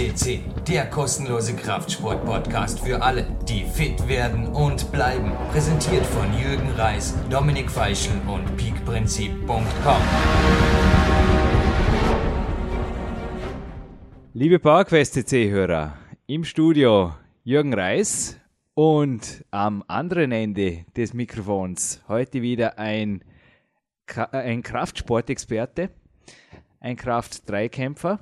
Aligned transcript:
QSCC, 0.00 0.40
der 0.66 0.88
kostenlose 0.88 1.54
Kraftsport-Podcast 1.54 2.80
für 2.80 3.02
alle, 3.02 3.26
die 3.46 3.64
fit 3.64 4.08
werden 4.08 4.46
und 4.46 4.90
bleiben. 4.92 5.32
Präsentiert 5.52 6.06
von 6.06 6.26
Jürgen 6.38 6.70
Reis, 6.70 7.14
Dominik 7.28 7.70
Feischl 7.70 8.12
und 8.26 8.56
peakprinzip.com. 8.56 10.02
Liebe 14.32 14.58
PowerQuest 14.58 15.14
CC-Hörer, 15.14 15.98
im 16.26 16.44
Studio 16.44 17.14
Jürgen 17.44 17.74
Reis 17.74 18.40
und 18.72 19.44
am 19.50 19.84
anderen 19.86 20.32
Ende 20.32 20.86
des 20.96 21.12
Mikrofons 21.12 22.02
heute 22.08 22.40
wieder 22.40 22.78
ein, 22.78 23.22
ein 24.32 24.62
Kraftsportexperte, 24.62 25.90
ein 26.80 26.96
Kraft-3-Kämpfer 26.96 28.20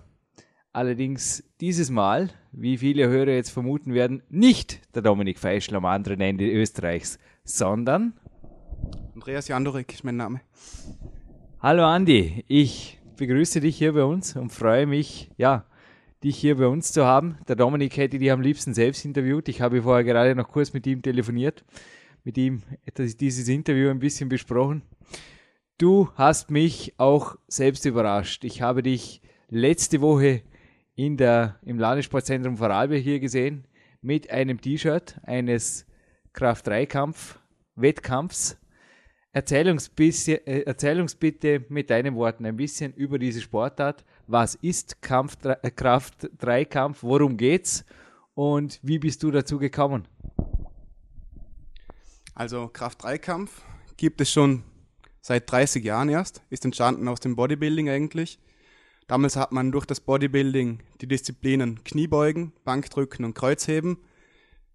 Allerdings 0.73 1.43
dieses 1.61 1.91
Mal, 1.91 2.29
wie 2.53 2.77
viele 2.77 3.09
Hörer 3.09 3.33
jetzt 3.33 3.51
vermuten 3.51 3.95
werden, 3.95 4.23
nicht 4.29 4.81
der 4.95 5.01
Dominik 5.01 5.39
Feischl 5.39 5.75
am 5.75 5.87
anderen 5.87 6.21
Ende 6.21 6.51
Österreichs, 6.51 7.19
sondern 7.43 8.13
Andreas 9.15 9.49
Jandorek 9.49 9.93
ist 9.95 10.05
mein 10.05 10.17
Name. 10.17 10.43
Hallo 11.61 11.85
Andi, 11.85 12.45
ich 12.49 13.01
begrüße 13.17 13.61
dich 13.61 13.79
hier 13.79 13.95
bei 13.95 14.05
uns 14.05 14.37
und 14.37 14.51
freue 14.51 14.87
mich, 14.87 15.31
ja, 15.39 15.65
dich 16.23 16.37
hier 16.37 16.59
bei 16.59 16.67
uns 16.67 16.93
zu 16.93 17.07
haben. 17.07 17.39
Der 17.49 17.57
Dominik 17.57 17.97
hätte 17.97 18.19
dich 18.19 18.31
am 18.31 18.43
liebsten 18.43 18.75
selbst 18.75 19.07
interviewt. 19.07 19.49
Ich 19.49 19.63
habe 19.63 19.83
vorher 19.83 20.05
gerade 20.05 20.35
noch 20.35 20.49
kurz 20.49 20.75
mit 20.75 20.87
ihm 20.87 21.01
telefoniert, 21.01 21.65
mit 22.25 22.37
ihm 22.37 22.63
dieses 22.97 23.49
Interview 23.49 23.89
ein 23.89 24.01
bisschen 24.01 24.29
besprochen. 24.29 24.83
Du 25.79 26.11
hast 26.15 26.51
mich 26.51 26.93
auch 26.99 27.37
selbst 27.49 27.87
überrascht. 27.87 28.45
Ich 28.45 28.61
habe 28.61 28.83
dich 28.83 29.23
letzte 29.49 30.03
Woche 30.03 30.43
in 30.99 31.17
der, 31.17 31.57
im 31.63 31.79
Landessportzentrum 31.79 32.57
Vorarlberg 32.57 33.01
hier 33.01 33.21
gesehen 33.21 33.69
mit 34.03 34.29
einem 34.31 34.61
T-Shirt 34.61 35.21
eines 35.23 35.87
Kraft-3-Kampf-Wettkampfs. 36.33 38.57
Erzähl 39.31 39.71
uns, 39.71 39.93
äh, 39.97 41.15
bitte 41.21 41.65
mit 41.69 41.91
deinen 41.91 42.17
Worten 42.17 42.47
ein 42.47 42.57
bisschen 42.57 42.93
über 42.95 43.21
diese 43.21 43.41
Sportart. 43.41 44.05
Was 44.27 44.57
ist 44.57 45.01
Kampf, 45.01 45.37
äh, 45.45 45.71
Kraft-3-Kampf? 45.71 47.05
Worum 47.05 47.37
geht's? 47.37 47.85
Und 48.35 48.81
wie 48.83 48.99
bist 48.99 49.23
du 49.23 49.31
dazu 49.31 49.61
gekommen? 49.61 50.09
Also 52.35 52.67
Kraft-3-Kampf 52.67 53.63
gibt 53.97 54.21
es 54.21 54.33
schon 54.33 54.65
seit 55.21 55.49
30 55.49 55.85
Jahren 55.85 56.09
erst, 56.09 56.43
ist 56.51 56.65
entstanden 56.65 57.07
aus 57.07 57.21
dem 57.21 57.37
Bodybuilding 57.37 57.89
eigentlich. 57.89 58.41
Damals 59.09 59.37
hat 59.37 59.53
man 59.53 59.73
durch 59.73 59.87
das 59.87 60.01
Bodybuilding 60.01 60.81
die 61.01 61.09
Disziplinen 61.09 61.83
Kniebeugen, 61.83 62.53
Bankdrücken 62.65 63.25
und 63.25 63.35
Kreuzheben 63.35 63.97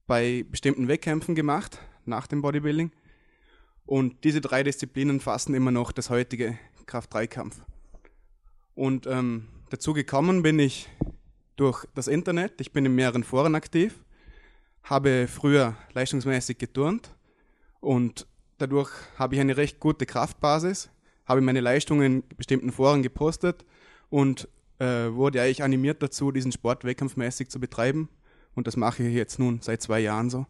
bei 0.07 0.43
bestimmten 0.49 0.87
Wettkämpfen 0.87 1.35
gemacht, 1.35 1.79
nach 2.05 2.25
dem 2.25 2.41
Bodybuilding. 2.41 2.91
Und 3.85 4.23
diese 4.23 4.41
drei 4.41 4.63
Disziplinen 4.63 5.19
fassen 5.19 5.53
immer 5.53 5.69
noch 5.69 5.91
das 5.91 6.09
heutige 6.09 6.57
Kraft-3-Kampf. 6.87 7.61
Und 8.73 9.05
ähm, 9.05 9.49
dazu 9.69 9.93
gekommen 9.93 10.41
bin 10.41 10.57
ich 10.57 10.89
durch 11.55 11.85
das 11.93 12.07
Internet. 12.07 12.59
Ich 12.59 12.73
bin 12.73 12.87
in 12.87 12.95
mehreren 12.95 13.23
Foren 13.23 13.53
aktiv, 13.53 14.03
habe 14.81 15.27
früher 15.27 15.77
leistungsmäßig 15.93 16.57
geturnt 16.57 17.15
und 17.81 18.25
dadurch 18.57 18.89
habe 19.15 19.35
ich 19.35 19.41
eine 19.41 19.57
recht 19.57 19.79
gute 19.79 20.07
Kraftbasis, 20.07 20.89
habe 21.25 21.41
meine 21.41 21.61
Leistungen 21.61 22.23
in 22.23 22.23
bestimmten 22.35 22.71
Foren 22.71 23.03
gepostet 23.03 23.63
und 24.13 24.47
äh, 24.77 25.11
wurde 25.11 25.41
eigentlich 25.41 25.63
animiert 25.63 26.03
dazu, 26.03 26.31
diesen 26.31 26.51
Sport 26.51 26.83
wettkampfmäßig 26.83 27.49
zu 27.49 27.59
betreiben. 27.59 28.09
Und 28.53 28.67
das 28.67 28.77
mache 28.77 29.01
ich 29.01 29.15
jetzt 29.15 29.39
nun 29.39 29.59
seit 29.61 29.81
zwei 29.81 30.01
Jahren 30.01 30.29
so. 30.29 30.45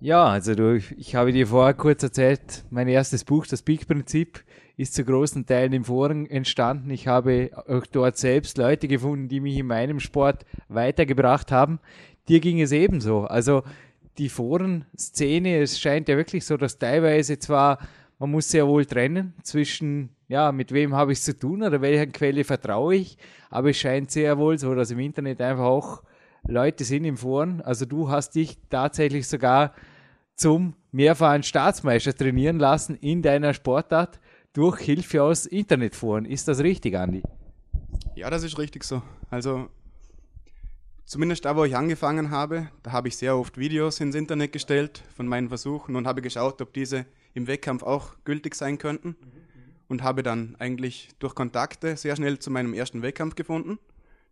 Ja, 0.00 0.26
also 0.26 0.54
du, 0.54 0.76
ich 0.98 1.14
habe 1.14 1.32
dir 1.32 1.46
vorher 1.46 1.72
kurz 1.72 2.02
erzählt, 2.02 2.62
mein 2.68 2.88
erstes 2.88 3.24
Buch, 3.24 3.46
das 3.46 3.62
Peak-Prinzip, 3.62 4.44
ist 4.76 4.92
zu 4.92 5.02
großen 5.02 5.46
Teilen 5.46 5.72
im 5.72 5.84
Foren 5.84 6.26
entstanden. 6.26 6.90
Ich 6.90 7.08
habe 7.08 7.52
auch 7.66 7.86
dort 7.86 8.18
selbst 8.18 8.58
Leute 8.58 8.86
gefunden, 8.86 9.28
die 9.28 9.40
mich 9.40 9.56
in 9.56 9.66
meinem 9.66 10.00
Sport 10.00 10.44
weitergebracht 10.68 11.50
haben. 11.50 11.80
Dir 12.28 12.40
ging 12.40 12.60
es 12.60 12.70
ebenso. 12.70 13.24
Also 13.24 13.62
die 14.18 14.28
Forenszene, 14.28 15.62
es 15.62 15.80
scheint 15.80 16.06
ja 16.10 16.18
wirklich 16.18 16.44
so, 16.44 16.58
dass 16.58 16.78
teilweise 16.78 17.38
zwar 17.38 17.78
man 18.18 18.30
muss 18.30 18.50
sehr 18.50 18.66
wohl 18.66 18.84
trennen 18.84 19.34
zwischen, 19.42 20.10
ja, 20.28 20.52
mit 20.52 20.72
wem 20.72 20.94
habe 20.94 21.12
ich 21.12 21.18
es 21.18 21.24
zu 21.24 21.36
tun 21.36 21.62
oder 21.62 21.80
welcher 21.80 22.06
Quelle 22.06 22.44
vertraue 22.44 22.96
ich. 22.96 23.16
Aber 23.50 23.70
es 23.70 23.78
scheint 23.78 24.10
sehr 24.10 24.36
wohl 24.38 24.58
so, 24.58 24.74
dass 24.74 24.90
im 24.90 24.98
Internet 24.98 25.40
einfach 25.40 25.64
auch 25.64 26.02
Leute 26.46 26.84
sind 26.84 27.04
im 27.04 27.16
Foren. 27.16 27.62
Also 27.62 27.86
du 27.86 28.10
hast 28.10 28.34
dich 28.34 28.58
tatsächlich 28.68 29.26
sogar 29.26 29.74
zum 30.36 30.74
mehrfachen 30.92 31.42
Staatsmeister 31.42 32.14
trainieren 32.14 32.58
lassen 32.58 32.94
in 32.96 33.22
deiner 33.22 33.54
Sportart 33.54 34.20
durch 34.52 34.80
Hilfe 34.80 35.22
aus 35.22 35.46
Internetforen. 35.46 36.26
Ist 36.26 36.46
das 36.46 36.60
richtig, 36.60 36.94
Andi? 36.94 37.22
Ja, 38.14 38.28
das 38.28 38.42
ist 38.42 38.58
richtig 38.58 38.84
so. 38.84 39.02
Also 39.30 39.68
zumindest 41.06 41.46
da, 41.46 41.56
wo 41.56 41.64
ich 41.64 41.74
angefangen 41.74 42.30
habe, 42.30 42.68
da 42.82 42.92
habe 42.92 43.08
ich 43.08 43.16
sehr 43.16 43.36
oft 43.36 43.56
Videos 43.56 44.00
ins 44.00 44.14
Internet 44.14 44.52
gestellt 44.52 45.02
von 45.16 45.26
meinen 45.26 45.48
Versuchen 45.48 45.96
und 45.96 46.06
habe 46.06 46.20
geschaut, 46.20 46.60
ob 46.60 46.72
diese 46.74 47.06
im 47.34 47.46
Wettkampf 47.46 47.82
auch 47.82 48.14
gültig 48.24 48.54
sein 48.54 48.78
könnten. 48.78 49.16
Und 49.88 50.02
habe 50.02 50.22
dann 50.22 50.54
eigentlich 50.58 51.08
durch 51.18 51.34
Kontakte 51.34 51.96
sehr 51.96 52.14
schnell 52.14 52.38
zu 52.38 52.50
meinem 52.50 52.74
ersten 52.74 53.02
Wettkampf 53.02 53.34
gefunden. 53.34 53.78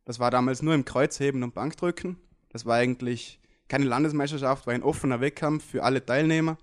Das 0.04 0.20
war 0.20 0.30
damals 0.30 0.62
nur 0.62 0.74
im 0.74 0.84
Kreuzheben 0.84 1.42
und 1.42 1.54
Bankdrücken. 1.54 2.16
Das 2.50 2.66
war 2.66 2.76
eigentlich 2.76 3.40
keine 3.68 3.86
Landesmeisterschaft, 3.86 4.66
war 4.66 4.74
ein 4.74 4.82
offener 4.82 5.20
Wettkampf 5.20 5.64
für 5.64 5.82
alle 5.82 6.04
Teilnehmer. 6.04 6.58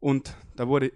Und 0.00 0.34
da 0.56 0.68
wurde, 0.68 0.92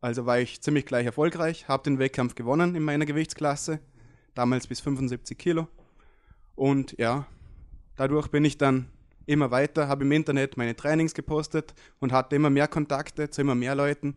also 0.00 0.26
war 0.26 0.38
ich 0.38 0.60
ziemlich 0.60 0.86
gleich 0.86 1.06
erfolgreich, 1.06 1.68
habe 1.68 1.82
den 1.82 1.98
Wettkampf 1.98 2.34
gewonnen 2.34 2.74
in 2.74 2.82
meiner 2.82 3.06
Gewichtsklasse, 3.06 3.80
damals 4.34 4.66
bis 4.66 4.80
75 4.80 5.36
Kilo. 5.36 5.68
Und 6.54 6.96
ja, 6.98 7.26
dadurch 7.96 8.28
bin 8.28 8.44
ich 8.44 8.58
dann 8.58 8.88
immer 9.26 9.50
weiter, 9.50 9.88
habe 9.88 10.04
im 10.04 10.12
Internet 10.12 10.56
meine 10.56 10.76
Trainings 10.76 11.14
gepostet 11.14 11.74
und 12.00 12.12
hatte 12.12 12.36
immer 12.36 12.50
mehr 12.50 12.68
Kontakte 12.68 13.30
zu 13.30 13.40
immer 13.40 13.54
mehr 13.54 13.74
Leuten. 13.74 14.16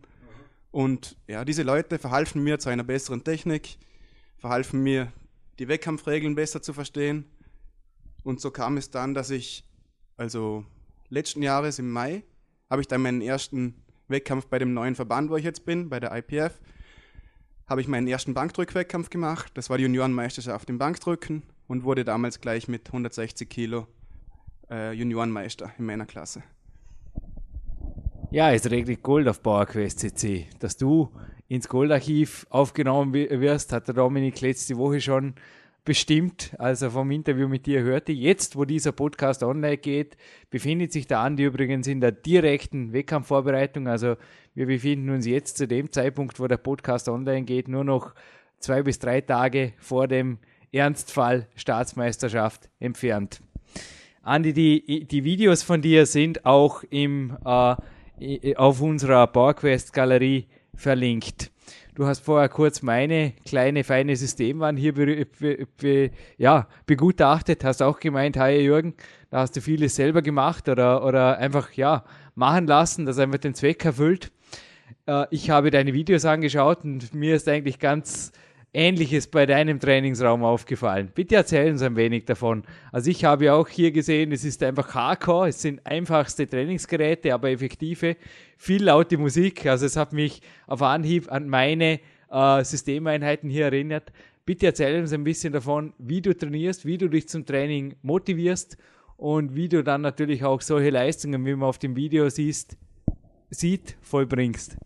Und 0.70 1.16
ja, 1.26 1.44
diese 1.44 1.62
Leute 1.62 1.98
verhalfen 1.98 2.42
mir 2.42 2.58
zu 2.58 2.68
einer 2.68 2.84
besseren 2.84 3.24
Technik, 3.24 3.78
verhalfen 4.36 4.82
mir, 4.82 5.12
die 5.58 5.68
Wettkampfregeln 5.68 6.34
besser 6.34 6.62
zu 6.62 6.72
verstehen. 6.72 7.24
Und 8.22 8.40
so 8.40 8.50
kam 8.50 8.76
es 8.76 8.90
dann, 8.90 9.14
dass 9.14 9.30
ich, 9.30 9.64
also 10.16 10.64
letzten 11.08 11.42
Jahres 11.42 11.78
im 11.78 11.90
Mai, 11.90 12.22
habe 12.70 12.82
ich 12.82 12.88
dann 12.88 13.02
meinen 13.02 13.22
ersten 13.22 13.82
Wettkampf 14.08 14.46
bei 14.46 14.58
dem 14.58 14.74
neuen 14.74 14.94
Verband, 14.94 15.30
wo 15.30 15.36
ich 15.36 15.44
jetzt 15.44 15.64
bin, 15.64 15.88
bei 15.88 16.00
der 16.00 16.14
IPF, 16.16 16.60
habe 17.66 17.80
ich 17.80 17.88
meinen 17.88 18.06
ersten 18.06 18.34
Bankdrückwettkampf 18.34 19.10
gemacht. 19.10 19.52
Das 19.54 19.68
war 19.68 19.78
die 19.78 19.84
Juniorenmeisterschaft 19.84 20.70
im 20.70 20.78
Bankdrücken 20.78 21.42
und 21.66 21.84
wurde 21.84 22.04
damals 22.04 22.40
gleich 22.40 22.68
mit 22.68 22.88
160 22.88 23.48
Kilo 23.48 23.86
äh, 24.70 24.92
Juniorenmeister 24.92 25.72
in 25.78 25.86
meiner 25.86 26.06
Klasse. 26.06 26.42
Ja, 28.30 28.52
es 28.52 28.70
regnet 28.70 29.02
Gold 29.02 29.26
auf 29.26 29.42
PowerQuest 29.42 30.00
CC. 30.00 30.48
Dass 30.58 30.76
du 30.76 31.08
ins 31.48 31.66
Goldarchiv 31.66 32.46
aufgenommen 32.50 33.14
wirst, 33.14 33.72
hat 33.72 33.88
der 33.88 33.94
Dominik 33.94 34.42
letzte 34.42 34.76
Woche 34.76 35.00
schon 35.00 35.32
bestimmt, 35.86 36.54
als 36.58 36.82
er 36.82 36.90
vom 36.90 37.10
Interview 37.10 37.48
mit 37.48 37.64
dir 37.64 37.82
hörte. 37.82 38.12
Jetzt, 38.12 38.54
wo 38.54 38.66
dieser 38.66 38.92
Podcast 38.92 39.42
online 39.42 39.78
geht, 39.78 40.18
befindet 40.50 40.92
sich 40.92 41.06
der 41.06 41.20
Andi 41.20 41.44
übrigens 41.44 41.86
in 41.86 42.02
der 42.02 42.12
direkten 42.12 42.92
Wettkampfvorbereitung. 42.92 43.88
Also 43.88 44.16
wir 44.54 44.66
befinden 44.66 45.08
uns 45.08 45.26
jetzt 45.26 45.56
zu 45.56 45.66
dem 45.66 45.90
Zeitpunkt, 45.90 46.38
wo 46.38 46.46
der 46.46 46.58
Podcast 46.58 47.08
online 47.08 47.44
geht, 47.46 47.66
nur 47.66 47.84
noch 47.84 48.14
zwei 48.58 48.82
bis 48.82 48.98
drei 48.98 49.22
Tage 49.22 49.72
vor 49.78 50.06
dem 50.06 50.36
Ernstfall 50.70 51.48
Staatsmeisterschaft 51.56 52.68
entfernt. 52.78 53.40
Andi, 54.20 54.52
die, 54.52 55.06
die 55.06 55.24
Videos 55.24 55.62
von 55.62 55.80
dir 55.80 56.04
sind 56.04 56.44
auch 56.44 56.82
im, 56.90 57.38
äh, 57.46 57.76
auf 58.56 58.80
unserer 58.80 59.26
PowerQuest-Galerie 59.26 60.46
verlinkt. 60.74 61.50
Du 61.94 62.06
hast 62.06 62.20
vorher 62.20 62.48
kurz 62.48 62.82
meine 62.82 63.32
kleine 63.44 63.82
feine 63.82 64.14
Systemwand 64.14 64.78
hier 64.78 64.94
be, 64.94 65.26
be, 65.26 65.66
be, 65.76 66.10
ja, 66.36 66.68
begutachtet, 66.86 67.64
hast 67.64 67.82
auch 67.82 67.98
gemeint, 67.98 68.36
hi 68.36 68.60
Jürgen, 68.60 68.94
da 69.30 69.40
hast 69.40 69.56
du 69.56 69.60
vieles 69.60 69.96
selber 69.96 70.22
gemacht 70.22 70.68
oder, 70.68 71.04
oder 71.04 71.38
einfach 71.38 71.72
ja, 71.72 72.04
machen 72.36 72.68
lassen, 72.68 73.04
das 73.04 73.18
einfach 73.18 73.38
den 73.38 73.54
Zweck 73.54 73.84
erfüllt. 73.84 74.30
Äh, 75.06 75.26
ich 75.30 75.50
habe 75.50 75.72
deine 75.72 75.92
Videos 75.92 76.24
angeschaut 76.24 76.84
und 76.84 77.12
mir 77.14 77.34
ist 77.34 77.48
eigentlich 77.48 77.80
ganz 77.80 78.30
Ähnliches 78.74 79.26
bei 79.26 79.46
deinem 79.46 79.80
Trainingsraum 79.80 80.44
aufgefallen? 80.44 81.10
Bitte 81.14 81.36
erzähl 81.36 81.70
uns 81.72 81.82
ein 81.82 81.96
wenig 81.96 82.26
davon. 82.26 82.64
Also 82.92 83.10
ich 83.10 83.24
habe 83.24 83.46
ja 83.46 83.54
auch 83.54 83.68
hier 83.68 83.92
gesehen, 83.92 84.32
es 84.32 84.44
ist 84.44 84.62
einfach 84.62 84.94
Hardcore, 84.94 85.48
es 85.48 85.62
sind 85.62 85.84
einfachste 85.86 86.46
Trainingsgeräte, 86.46 87.32
aber 87.32 87.50
effektive, 87.50 88.16
viel 88.56 88.84
laute 88.84 89.16
Musik. 89.16 89.66
Also 89.66 89.86
es 89.86 89.96
hat 89.96 90.12
mich 90.12 90.42
auf 90.66 90.82
Anhieb 90.82 91.30
an 91.32 91.48
meine 91.48 92.00
äh, 92.30 92.64
Systemeinheiten 92.64 93.48
hier 93.48 93.66
erinnert. 93.66 94.12
Bitte 94.44 94.66
erzähl 94.66 95.00
uns 95.00 95.12
ein 95.12 95.24
bisschen 95.24 95.52
davon, 95.52 95.92
wie 95.98 96.22
du 96.22 96.34
trainierst, 96.34 96.86
wie 96.86 96.98
du 96.98 97.08
dich 97.08 97.28
zum 97.28 97.44
Training 97.44 97.96
motivierst 98.02 98.78
und 99.18 99.54
wie 99.54 99.68
du 99.68 99.82
dann 99.82 100.00
natürlich 100.00 100.44
auch 100.44 100.60
solche 100.60 100.90
Leistungen, 100.90 101.44
wie 101.44 101.54
man 101.54 101.68
auf 101.68 101.78
dem 101.78 101.96
Video 101.96 102.28
siehst, 102.30 102.76
sieht, 103.50 103.96
vollbringst. 104.00 104.76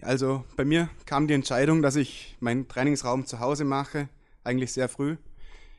Also 0.00 0.44
bei 0.56 0.64
mir 0.64 0.88
kam 1.06 1.26
die 1.26 1.34
Entscheidung, 1.34 1.82
dass 1.82 1.96
ich 1.96 2.36
meinen 2.40 2.68
Trainingsraum 2.68 3.26
zu 3.26 3.40
Hause 3.40 3.64
mache, 3.64 4.08
eigentlich 4.44 4.72
sehr 4.72 4.88
früh. 4.88 5.16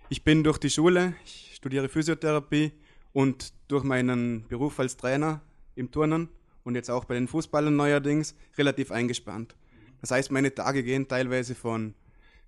Ich 0.10 0.24
bin 0.24 0.44
durch 0.44 0.58
die 0.58 0.70
Schule, 0.70 1.14
ich 1.24 1.54
studiere 1.56 1.88
Physiotherapie 1.88 2.74
und 3.14 3.54
durch 3.70 3.84
meinen 3.84 4.46
Beruf 4.48 4.80
als 4.80 4.98
Trainer 4.98 5.42
im 5.76 5.92
Turnen 5.92 6.30
und 6.64 6.76
jetzt 6.76 6.90
auch 6.90 7.06
bei 7.06 7.14
den 7.14 7.28
Fußballern 7.28 7.76
neuerdings 7.76 8.36
relativ 8.58 8.92
eingespannt. 8.92 9.56
Das 10.02 10.12
heißt, 10.12 10.32
meine 10.32 10.54
Tage 10.54 10.84
gehen 10.84 11.08
teilweise 11.08 11.56
von 11.56 11.94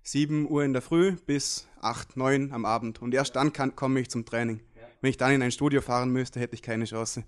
7 0.02 0.50
Uhr 0.50 0.64
in 0.64 0.72
der 0.72 0.82
Früh 0.82 1.12
bis 1.26 1.68
8, 1.80 2.16
9 2.16 2.52
am 2.52 2.64
Abend 2.64 3.00
und 3.00 3.14
erst 3.14 3.36
dann 3.36 3.52
kann, 3.52 3.76
komme 3.76 4.00
ich 4.00 4.10
zum 4.10 4.24
Training. 4.24 4.60
Wenn 5.00 5.10
ich 5.10 5.16
dann 5.16 5.32
in 5.32 5.42
ein 5.42 5.52
Studio 5.52 5.80
fahren 5.80 6.10
müsste, 6.10 6.38
hätte 6.38 6.54
ich 6.54 6.62
keine 6.62 6.84
Chance. 6.84 7.24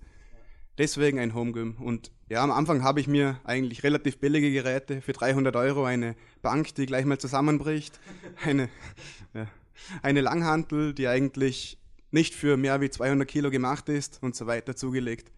Deswegen 0.77 1.19
ein 1.19 1.33
Homegym. 1.33 1.75
Und 1.79 2.11
ja, 2.27 2.43
am 2.43 2.51
Anfang 2.51 2.83
habe 2.83 2.99
ich 2.99 3.07
mir 3.07 3.39
eigentlich 3.43 3.83
relativ 3.83 4.17
billige 4.17 4.51
Geräte 4.51 5.01
für 5.01 5.13
300 5.13 5.55
Euro, 5.55 5.85
eine 5.85 6.15
Bank, 6.41 6.75
die 6.75 6.85
gleich 6.85 7.05
mal 7.05 7.17
zusammenbricht, 7.17 7.99
eine, 8.43 8.69
ja, 9.33 9.47
eine 10.01 10.21
Langhantel, 10.21 10.93
die 10.93 11.07
eigentlich 11.07 11.77
nicht 12.11 12.33
für 12.33 12.57
mehr 12.57 12.81
wie 12.81 12.89
200 12.89 13.27
Kilo 13.27 13.51
gemacht 13.51 13.89
ist 13.89 14.21
und 14.21 14.35
so 14.35 14.47
weiter 14.47 14.75
zugelegt. 14.75 15.31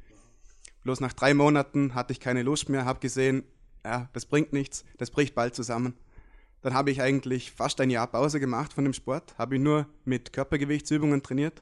Bloß 0.84 1.02
nach 1.02 1.14
drei 1.14 1.34
Monaten 1.34 1.94
hatte 1.96 2.14
ich 2.14 2.20
keine 2.20 2.44
Lust 2.44 2.70
mehr, 2.70 2.86
habe 2.86 3.00
gesehen, 3.00 3.44
ja, 3.84 4.10
das 4.14 4.26
bringt 4.26 4.54
nichts, 4.54 4.86
das 4.98 5.12
bricht 5.12 5.36
bald 5.36 5.56
zusammen. 5.56 5.96
Dann 6.62 6.74
habe 6.74 6.92
ich 6.92 7.02
eigentlich 7.02 7.52
fast 7.52 7.80
ein 7.82 7.90
Jahr 7.90 8.08
Pause 8.08 8.40
gemacht 8.40 8.74
von 8.74 8.84
dem 8.84 8.94
Sport, 8.94 9.38
habe 9.38 9.56
ich 9.56 9.62
nur 9.62 9.88
mit 10.06 10.34
Körpergewichtsübungen 10.34 11.22
trainiert 11.22 11.62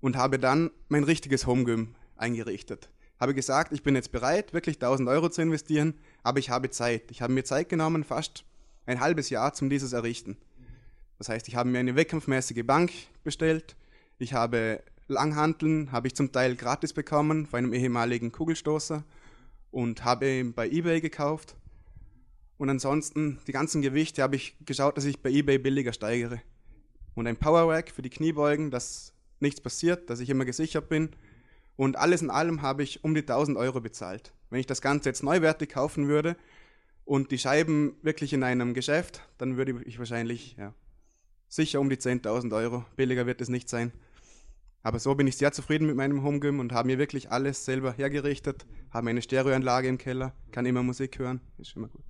und 0.00 0.16
habe 0.16 0.38
dann 0.38 0.70
mein 0.88 1.04
richtiges 1.04 1.46
Homegym 1.46 1.94
eingerichtet. 2.16 2.88
Habe 3.18 3.34
gesagt, 3.34 3.72
ich 3.72 3.82
bin 3.82 3.94
jetzt 3.94 4.12
bereit, 4.12 4.52
wirklich 4.52 4.76
1000 4.76 5.08
Euro 5.08 5.28
zu 5.28 5.40
investieren, 5.40 5.94
aber 6.22 6.38
ich 6.38 6.50
habe 6.50 6.70
Zeit. 6.70 7.10
Ich 7.10 7.22
habe 7.22 7.32
mir 7.32 7.44
Zeit 7.44 7.68
genommen, 7.68 8.04
fast 8.04 8.44
ein 8.84 9.00
halbes 9.00 9.30
Jahr 9.30 9.54
zum 9.54 9.70
dieses 9.70 9.92
errichten. 9.92 10.36
Das 11.18 11.28
heißt, 11.28 11.48
ich 11.48 11.56
habe 11.56 11.70
mir 11.70 11.78
eine 11.78 11.96
wettkampfmäßige 11.96 12.64
Bank 12.64 12.92
bestellt. 13.24 13.74
Ich 14.18 14.34
habe 14.34 14.82
Langhanteln, 15.08 15.92
habe 15.92 16.08
ich 16.08 16.14
zum 16.14 16.30
Teil 16.30 16.56
gratis 16.56 16.92
bekommen 16.92 17.46
von 17.46 17.58
einem 17.58 17.72
ehemaligen 17.72 18.32
Kugelstoßer 18.32 19.02
und 19.70 20.04
habe 20.04 20.40
ihn 20.40 20.52
bei 20.52 20.68
eBay 20.68 21.00
gekauft. 21.00 21.56
Und 22.58 22.70
ansonsten 22.70 23.38
die 23.46 23.52
ganzen 23.52 23.82
Gewichte 23.82 24.22
habe 24.22 24.36
ich 24.36 24.56
geschaut, 24.64 24.96
dass 24.96 25.04
ich 25.04 25.22
bei 25.22 25.30
eBay 25.30 25.58
billiger 25.58 25.92
steigere. 25.92 26.40
Und 27.14 27.26
ein 27.26 27.36
Power 27.36 27.72
Rack 27.72 27.90
für 27.90 28.02
die 28.02 28.10
Kniebeugen, 28.10 28.70
dass 28.70 29.12
nichts 29.40 29.60
passiert, 29.60 30.10
dass 30.10 30.20
ich 30.20 30.28
immer 30.28 30.44
gesichert 30.44 30.88
bin 30.88 31.10
und 31.76 31.96
alles 31.96 32.22
in 32.22 32.30
allem 32.30 32.62
habe 32.62 32.82
ich 32.82 33.04
um 33.04 33.14
die 33.14 33.20
1000 33.20 33.56
Euro 33.56 33.80
bezahlt. 33.80 34.32
Wenn 34.50 34.60
ich 34.60 34.66
das 34.66 34.80
Ganze 34.80 35.08
jetzt 35.08 35.22
neuwertig 35.22 35.70
kaufen 35.70 36.08
würde 36.08 36.36
und 37.04 37.30
die 37.30 37.38
Scheiben 37.38 37.96
wirklich 38.02 38.32
in 38.32 38.42
einem 38.42 38.74
Geschäft, 38.74 39.22
dann 39.38 39.56
würde 39.56 39.82
ich 39.84 39.98
wahrscheinlich 39.98 40.56
ja, 40.58 40.74
sicher 41.48 41.80
um 41.80 41.90
die 41.90 41.96
10.000 41.96 42.54
Euro. 42.56 42.84
Billiger 42.96 43.26
wird 43.26 43.40
es 43.40 43.48
nicht 43.48 43.68
sein. 43.68 43.92
Aber 44.82 45.00
so 45.00 45.14
bin 45.16 45.26
ich 45.26 45.36
sehr 45.36 45.52
zufrieden 45.52 45.86
mit 45.86 45.96
meinem 45.96 46.22
Homegym 46.22 46.60
und 46.60 46.72
habe 46.72 46.86
mir 46.86 46.98
wirklich 46.98 47.32
alles 47.32 47.64
selber 47.64 47.92
hergerichtet, 47.92 48.66
habe 48.92 49.10
eine 49.10 49.20
Stereoanlage 49.20 49.88
im 49.88 49.98
Keller, 49.98 50.32
kann 50.52 50.64
immer 50.64 50.82
Musik 50.82 51.18
hören, 51.18 51.40
ist 51.58 51.74
immer 51.76 51.88
gut. 51.88 52.04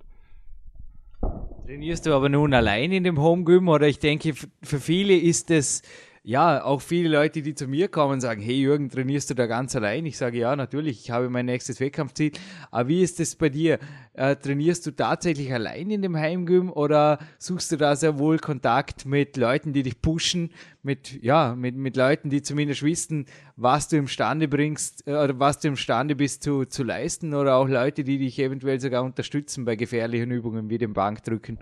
Trainierst 1.65 2.05
du 2.05 2.13
aber 2.13 2.29
nun 2.29 2.53
allein 2.53 2.91
in 2.91 3.03
dem 3.03 3.19
Homegym 3.19 3.67
oder 3.67 3.87
ich 3.87 3.99
denke, 3.99 4.33
für 4.61 4.79
viele 4.79 5.17
ist 5.17 5.49
es 5.49 5.81
ja, 6.27 6.61
auch 6.61 6.81
viele 6.81 7.07
Leute, 7.07 7.41
die 7.41 7.55
zu 7.55 7.69
mir 7.69 7.87
kommen, 7.87 8.19
sagen, 8.19 8.41
hey 8.41 8.59
Jürgen, 8.59 8.89
trainierst 8.89 9.29
du 9.29 9.33
da 9.33 9.45
ganz 9.45 9.73
allein? 9.77 10.05
Ich 10.05 10.17
sage, 10.17 10.37
ja, 10.37 10.57
natürlich, 10.57 10.99
ich 10.99 11.09
habe 11.09 11.29
mein 11.29 11.45
nächstes 11.45 11.79
Wettkampfziel. 11.79 12.33
Aber 12.69 12.89
wie 12.89 13.01
ist 13.01 13.21
es 13.21 13.37
bei 13.37 13.47
dir? 13.47 13.79
Äh, 14.11 14.35
trainierst 14.35 14.85
du 14.85 14.91
tatsächlich 14.91 15.53
allein 15.53 15.89
in 15.89 16.01
dem 16.01 16.17
Heimgym 16.17 16.69
oder 16.69 17.19
suchst 17.39 17.71
du 17.71 17.77
da 17.77 17.95
sehr 17.95 18.19
wohl 18.19 18.39
Kontakt 18.39 19.05
mit 19.05 19.37
Leuten, 19.37 19.71
die 19.71 19.83
dich 19.83 20.01
pushen, 20.01 20.51
mit, 20.83 21.23
ja, 21.23 21.55
mit, 21.55 21.77
mit 21.77 21.95
Leuten, 21.95 22.29
die 22.29 22.41
zumindest 22.41 22.83
wissen, 22.83 23.25
was 23.55 23.87
du 23.87 23.95
imstande 23.95 24.49
bringst 24.49 25.07
äh, 25.07 25.11
oder 25.11 25.39
was 25.39 25.61
du 25.61 25.69
imstande 25.69 26.17
bist 26.17 26.43
zu, 26.43 26.65
zu 26.65 26.83
leisten 26.83 27.33
oder 27.35 27.55
auch 27.55 27.69
Leute, 27.69 28.03
die 28.03 28.17
dich 28.17 28.37
eventuell 28.37 28.81
sogar 28.81 29.05
unterstützen 29.05 29.63
bei 29.63 29.77
gefährlichen 29.77 30.31
Übungen 30.31 30.69
wie 30.69 30.77
dem 30.77 30.91
Bankdrücken? 30.91 31.57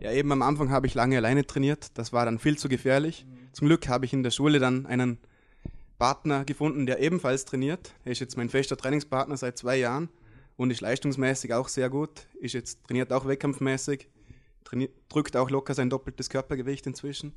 Ja, 0.00 0.12
eben 0.12 0.32
am 0.32 0.42
Anfang 0.42 0.70
habe 0.70 0.86
ich 0.86 0.94
lange 0.94 1.16
alleine 1.16 1.46
trainiert. 1.46 1.90
Das 1.94 2.12
war 2.12 2.24
dann 2.24 2.38
viel 2.38 2.58
zu 2.58 2.68
gefährlich. 2.68 3.26
Mhm. 3.26 3.52
Zum 3.52 3.68
Glück 3.68 3.88
habe 3.88 4.04
ich 4.04 4.12
in 4.12 4.22
der 4.22 4.30
Schule 4.30 4.58
dann 4.58 4.86
einen 4.86 5.18
Partner 5.98 6.44
gefunden, 6.44 6.86
der 6.86 7.00
ebenfalls 7.00 7.44
trainiert. 7.44 7.94
Er 8.04 8.12
ist 8.12 8.18
jetzt 8.18 8.36
mein 8.36 8.48
fester 8.48 8.76
Trainingspartner 8.76 9.36
seit 9.36 9.56
zwei 9.58 9.76
Jahren 9.76 10.08
und 10.56 10.70
ist 10.70 10.80
leistungsmäßig 10.80 11.54
auch 11.54 11.68
sehr 11.68 11.90
gut. 11.90 12.26
Ist 12.40 12.54
jetzt 12.54 12.84
trainiert 12.84 13.12
auch 13.12 13.26
wettkampfmäßig, 13.26 14.08
drückt 15.08 15.36
auch 15.36 15.50
locker 15.50 15.74
sein 15.74 15.90
doppeltes 15.90 16.28
Körpergewicht 16.28 16.86
inzwischen. 16.86 17.34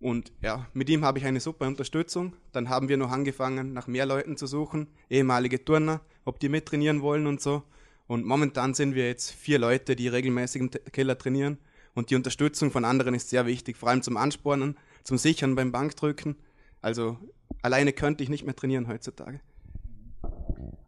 Und 0.00 0.32
ja, 0.42 0.66
mit 0.74 0.88
ihm 0.90 1.04
habe 1.04 1.18
ich 1.18 1.24
eine 1.24 1.40
super 1.40 1.66
Unterstützung. 1.66 2.34
Dann 2.52 2.68
haben 2.68 2.88
wir 2.88 2.96
noch 2.96 3.10
angefangen, 3.10 3.72
nach 3.72 3.86
mehr 3.86 4.06
Leuten 4.06 4.36
zu 4.36 4.46
suchen, 4.46 4.88
ehemalige 5.08 5.64
Turner, 5.64 6.00
ob 6.24 6.38
die 6.40 6.48
mittrainieren 6.48 7.02
wollen 7.02 7.26
und 7.26 7.40
so. 7.40 7.62
Und 8.06 8.26
momentan 8.26 8.74
sind 8.74 8.94
wir 8.94 9.06
jetzt 9.06 9.30
vier 9.32 9.58
Leute, 9.58 9.96
die 9.96 10.08
regelmäßig 10.08 10.60
im 10.60 10.70
Keller 10.70 11.16
trainieren. 11.16 11.58
Und 11.94 12.10
die 12.10 12.16
Unterstützung 12.16 12.70
von 12.70 12.84
anderen 12.84 13.14
ist 13.14 13.30
sehr 13.30 13.46
wichtig, 13.46 13.76
vor 13.76 13.88
allem 13.88 14.02
zum 14.02 14.16
Anspornen, 14.16 14.76
zum 15.04 15.16
Sichern 15.16 15.54
beim 15.54 15.72
Bankdrücken. 15.72 16.36
Also 16.82 17.18
alleine 17.62 17.92
könnte 17.92 18.22
ich 18.22 18.28
nicht 18.28 18.44
mehr 18.44 18.56
trainieren 18.56 18.88
heutzutage. 18.88 19.40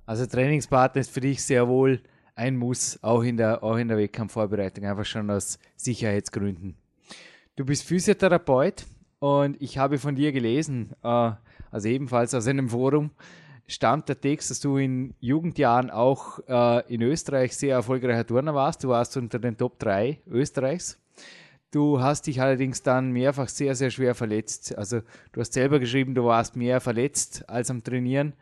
Also 0.04 0.26
Trainingspartner 0.26 1.00
ist 1.00 1.10
für 1.10 1.20
dich 1.20 1.42
sehr 1.42 1.68
wohl 1.68 2.00
ein 2.34 2.56
Muss, 2.56 3.02
auch 3.02 3.22
in 3.22 3.36
der, 3.36 3.62
auch 3.62 3.76
in 3.76 3.88
der 3.88 3.96
Wettkampfvorbereitung, 3.96 4.84
einfach 4.84 5.06
schon 5.06 5.30
aus 5.30 5.58
Sicherheitsgründen. 5.76 6.76
Du 7.56 7.64
bist 7.64 7.84
Physiotherapeut 7.84 8.84
und 9.19 9.60
ich 9.60 9.78
habe 9.78 9.98
von 9.98 10.14
dir 10.14 10.32
gelesen, 10.32 10.94
äh, 11.02 11.32
also 11.70 11.88
ebenfalls 11.88 12.34
aus 12.34 12.46
einem 12.46 12.69
Forum, 12.69 13.10
stand 13.66 14.08
der 14.08 14.20
Text, 14.20 14.50
dass 14.50 14.60
du 14.60 14.76
in 14.76 15.14
Jugendjahren 15.20 15.91
auch 15.91 16.38
äh, 16.48 16.93
in 16.93 17.02
Österreich 17.02 17.56
sehr 17.56 17.74
erfolgreicher 17.74 18.26
Turner 18.26 18.55
warst. 18.55 18.84
Du 18.84 18.88
warst 18.88 19.17
unter 19.17 19.38
den 19.38 19.56
Top 19.56 19.79
3 19.79 20.20
Österreichs. 20.29 20.98
Du 21.72 22.00
hast 22.00 22.26
dich 22.26 22.41
allerdings 22.41 22.82
dann 22.82 23.10
mehrfach 23.10 23.48
sehr, 23.48 23.74
sehr 23.74 23.91
schwer 23.91 24.14
verletzt. 24.14 24.76
Also 24.79 25.00
du 25.32 25.41
hast 25.41 25.52
selber 25.52 25.81
geschrieben, 25.81 26.14
du 26.14 26.24
warst 26.24 26.56
mehr 26.56 26.81
verletzt 26.81 27.48
als 27.48 27.70
am 27.70 27.82
Trainieren. 27.82 28.34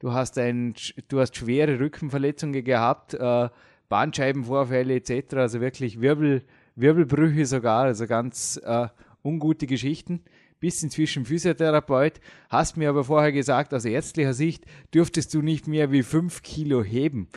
Du 0.00 0.12
hast, 0.12 0.36
ein, 0.36 0.74
du 1.08 1.20
hast 1.20 1.36
schwere 1.36 1.78
Rückenverletzungen 1.78 2.64
gehabt, 2.64 3.14
äh, 3.14 3.48
Bandscheibenvorfälle 3.88 4.96
etc. 4.96 5.36
Also 5.36 5.60
wirklich 5.60 6.00
Wirbel, 6.00 6.42
Wirbelbrüche 6.74 7.46
sogar, 7.46 7.84
also 7.84 8.08
ganz 8.08 8.60
äh, 8.64 8.88
ungute 9.22 9.68
Geschichten 9.68 10.24
bist 10.62 10.84
inzwischen 10.84 11.26
Physiotherapeut, 11.26 12.20
hast 12.48 12.76
mir 12.76 12.88
aber 12.88 13.02
vorher 13.02 13.32
gesagt, 13.32 13.74
aus 13.74 13.84
ärztlicher 13.84 14.32
Sicht 14.32 14.64
dürftest 14.94 15.34
du 15.34 15.42
nicht 15.42 15.66
mehr 15.66 15.90
wie 15.90 16.04
fünf 16.04 16.42
Kilo 16.42 16.84
heben. 16.84 17.28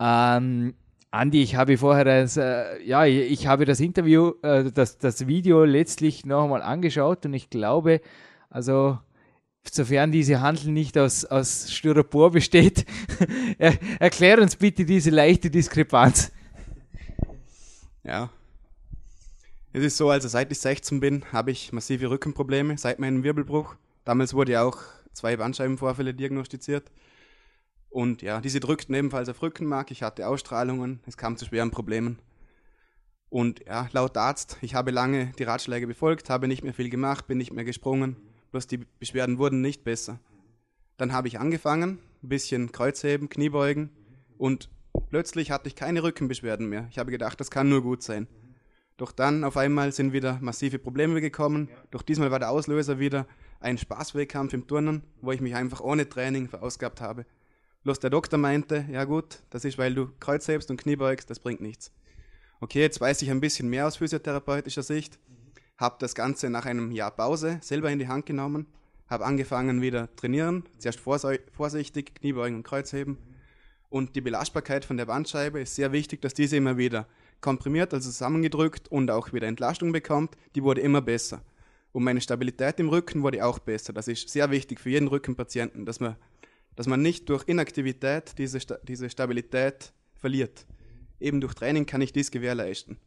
Ähm, 0.00 0.72
Andi, 1.10 1.42
ich 1.42 1.56
habe 1.56 1.76
vorher 1.76 2.04
das, 2.04 2.38
äh, 2.38 2.82
ja, 2.82 3.04
ich 3.04 3.46
habe 3.46 3.66
das 3.66 3.80
Interview, 3.80 4.32
äh, 4.42 4.72
das, 4.72 4.96
das 4.96 5.26
Video 5.26 5.64
letztlich 5.64 6.24
noch 6.24 6.44
einmal 6.44 6.62
angeschaut 6.62 7.26
und 7.26 7.34
ich 7.34 7.50
glaube, 7.50 8.00
also 8.48 8.98
sofern 9.70 10.10
diese 10.10 10.40
Handel 10.40 10.72
nicht 10.72 10.96
aus, 10.96 11.26
aus 11.26 11.70
Styropor 11.70 12.30
besteht, 12.30 12.86
erklär 13.98 14.40
uns 14.40 14.56
bitte 14.56 14.86
diese 14.86 15.10
leichte 15.10 15.50
Diskrepanz. 15.50 16.32
Ja, 18.04 18.30
es 19.72 19.84
ist 19.84 19.96
so, 19.96 20.10
also 20.10 20.28
seit 20.28 20.50
ich 20.50 20.58
16 20.58 21.00
bin, 21.00 21.24
habe 21.32 21.50
ich 21.50 21.72
massive 21.72 22.10
Rückenprobleme, 22.10 22.76
seit 22.76 22.98
meinem 22.98 23.22
Wirbelbruch. 23.22 23.76
Damals 24.04 24.34
wurde 24.34 24.52
ja 24.52 24.62
auch 24.64 24.78
zwei 25.12 25.36
Bandscheibenvorfälle 25.36 26.14
diagnostiziert. 26.14 26.90
Und 27.88 28.22
ja, 28.22 28.40
diese 28.40 28.60
drückten 28.60 28.94
ebenfalls 28.94 29.28
auf 29.28 29.42
Rückenmark. 29.42 29.90
Ich 29.90 30.02
hatte 30.02 30.26
Ausstrahlungen, 30.26 31.00
es 31.06 31.16
kam 31.16 31.36
zu 31.36 31.44
schweren 31.44 31.70
Problemen. 31.70 32.18
Und 33.28 33.64
ja, 33.66 33.88
laut 33.92 34.16
Arzt, 34.16 34.58
ich 34.60 34.74
habe 34.74 34.90
lange 34.90 35.32
die 35.38 35.44
Ratschläge 35.44 35.86
befolgt, 35.86 36.30
habe 36.30 36.48
nicht 36.48 36.64
mehr 36.64 36.74
viel 36.74 36.90
gemacht, 36.90 37.28
bin 37.28 37.38
nicht 37.38 37.52
mehr 37.52 37.64
gesprungen. 37.64 38.16
Bloß 38.50 38.66
die 38.66 38.78
Beschwerden 38.98 39.38
wurden 39.38 39.60
nicht 39.60 39.84
besser. 39.84 40.18
Dann 40.96 41.12
habe 41.12 41.28
ich 41.28 41.38
angefangen, 41.38 42.00
ein 42.22 42.28
bisschen 42.28 42.72
Kreuzheben, 42.72 43.28
Kniebeugen 43.28 43.90
und 44.36 44.68
plötzlich 45.10 45.52
hatte 45.52 45.68
ich 45.68 45.76
keine 45.76 46.02
Rückenbeschwerden 46.02 46.68
mehr. 46.68 46.88
Ich 46.90 46.98
habe 46.98 47.12
gedacht, 47.12 47.38
das 47.38 47.52
kann 47.52 47.68
nur 47.68 47.82
gut 47.82 48.02
sein. 48.02 48.26
Doch 49.00 49.12
dann 49.12 49.44
auf 49.44 49.56
einmal 49.56 49.92
sind 49.92 50.12
wieder 50.12 50.36
massive 50.42 50.78
Probleme 50.78 51.22
gekommen. 51.22 51.68
Ja. 51.70 51.76
Doch 51.90 52.02
diesmal 52.02 52.30
war 52.30 52.38
der 52.38 52.50
Auslöser 52.50 52.98
wieder 52.98 53.26
ein 53.58 53.78
Spaßwettkampf 53.78 54.52
im 54.52 54.66
Turnen, 54.66 55.04
wo 55.22 55.32
ich 55.32 55.40
mich 55.40 55.54
einfach 55.54 55.80
ohne 55.80 56.06
Training 56.06 56.48
verausgabt 56.48 57.00
habe. 57.00 57.24
Bloß 57.82 57.98
der 57.98 58.10
Doktor 58.10 58.36
meinte, 58.36 58.84
ja 58.92 59.04
gut, 59.04 59.38
das 59.48 59.64
ist, 59.64 59.78
weil 59.78 59.94
du 59.94 60.10
Kreuz 60.20 60.46
hebst 60.48 60.70
und 60.70 60.76
Knie 60.76 60.96
beugst, 60.96 61.30
das 61.30 61.40
bringt 61.40 61.62
nichts. 61.62 61.92
okay, 62.60 62.82
jetzt 62.82 63.00
weiß 63.00 63.22
ich 63.22 63.30
ein 63.30 63.40
bisschen 63.40 63.70
mehr 63.70 63.86
aus 63.86 63.96
physiotherapeutischer 63.96 64.82
Sicht, 64.82 65.18
habe 65.78 65.96
das 65.98 66.14
Ganze 66.14 66.50
nach 66.50 66.66
einem 66.66 66.92
Jahr 66.92 67.10
Pause 67.10 67.58
selber 67.62 67.90
in 67.90 68.00
die 68.00 68.08
Hand 68.08 68.26
genommen, 68.26 68.66
habe 69.08 69.24
angefangen 69.24 69.80
wieder 69.80 70.14
trainieren, 70.14 70.64
zuerst 70.76 71.00
vorsichtig, 71.00 72.16
Kniebeugen 72.16 72.58
und 72.58 72.64
Kreuzheben. 72.64 73.16
Und 73.88 74.14
die 74.14 74.20
Belastbarkeit 74.20 74.84
von 74.84 74.98
der 74.98 75.06
Bandscheibe 75.06 75.58
ist 75.58 75.74
sehr 75.74 75.90
wichtig, 75.90 76.20
dass 76.20 76.34
diese 76.34 76.58
immer 76.58 76.76
wieder 76.76 77.06
komprimiert, 77.40 77.94
also 77.94 78.10
zusammengedrückt 78.10 78.88
und 78.88 79.10
auch 79.10 79.32
wieder 79.32 79.46
Entlastung 79.46 79.92
bekommt. 79.92 80.36
Die 80.54 80.62
wurde 80.62 80.80
immer 80.80 81.00
besser. 81.00 81.42
Und 81.92 82.04
meine 82.04 82.20
Stabilität 82.20 82.78
im 82.78 82.88
Rücken 82.88 83.22
wurde 83.22 83.44
auch 83.44 83.58
besser. 83.58 83.92
Das 83.92 84.08
ist 84.08 84.28
sehr 84.28 84.50
wichtig 84.50 84.80
für 84.80 84.90
jeden 84.90 85.08
Rückenpatienten, 85.08 85.86
dass 85.86 86.00
man, 86.00 86.16
dass 86.76 86.86
man 86.86 87.02
nicht 87.02 87.28
durch 87.28 87.44
Inaktivität 87.48 88.38
diese, 88.38 88.58
diese 88.84 89.10
Stabilität 89.10 89.92
verliert. 90.14 90.66
Eben 91.18 91.40
durch 91.40 91.54
Training 91.54 91.86
kann 91.86 92.00
ich 92.00 92.12
dies 92.12 92.30
gewährleisten. 92.30 92.98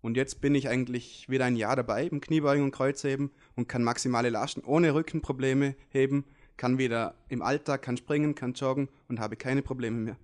Und 0.00 0.16
jetzt 0.16 0.40
bin 0.40 0.56
ich 0.56 0.68
eigentlich 0.68 1.28
wieder 1.28 1.44
ein 1.44 1.54
Jahr 1.54 1.76
dabei 1.76 2.06
im 2.06 2.20
Kniebeugen 2.20 2.64
und 2.64 2.72
Kreuzheben 2.72 3.30
und 3.54 3.68
kann 3.68 3.84
maximale 3.84 4.30
Lasten 4.30 4.64
ohne 4.64 4.94
Rückenprobleme 4.94 5.76
heben, 5.90 6.24
kann 6.56 6.76
wieder 6.76 7.14
im 7.28 7.40
Alltag, 7.40 7.82
kann 7.82 7.96
springen, 7.96 8.34
kann 8.34 8.54
joggen 8.54 8.88
und 9.08 9.20
habe 9.20 9.36
keine 9.36 9.62
Probleme 9.62 9.98
mehr. 9.98 10.16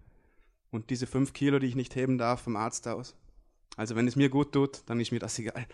Und 0.70 0.90
diese 0.90 1.06
fünf 1.06 1.32
Kilo, 1.32 1.60
die 1.60 1.68
ich 1.68 1.76
nicht 1.76 1.94
heben 1.94 2.18
darf, 2.18 2.42
vom 2.42 2.56
Arzt 2.56 2.88
aus. 2.88 3.14
Also 3.78 3.94
wenn 3.94 4.08
es 4.08 4.16
mir 4.16 4.28
gut 4.28 4.52
tut, 4.52 4.82
dann 4.86 4.98
ist 4.98 5.12
mir 5.12 5.20
das 5.20 5.38
egal. 5.38 5.64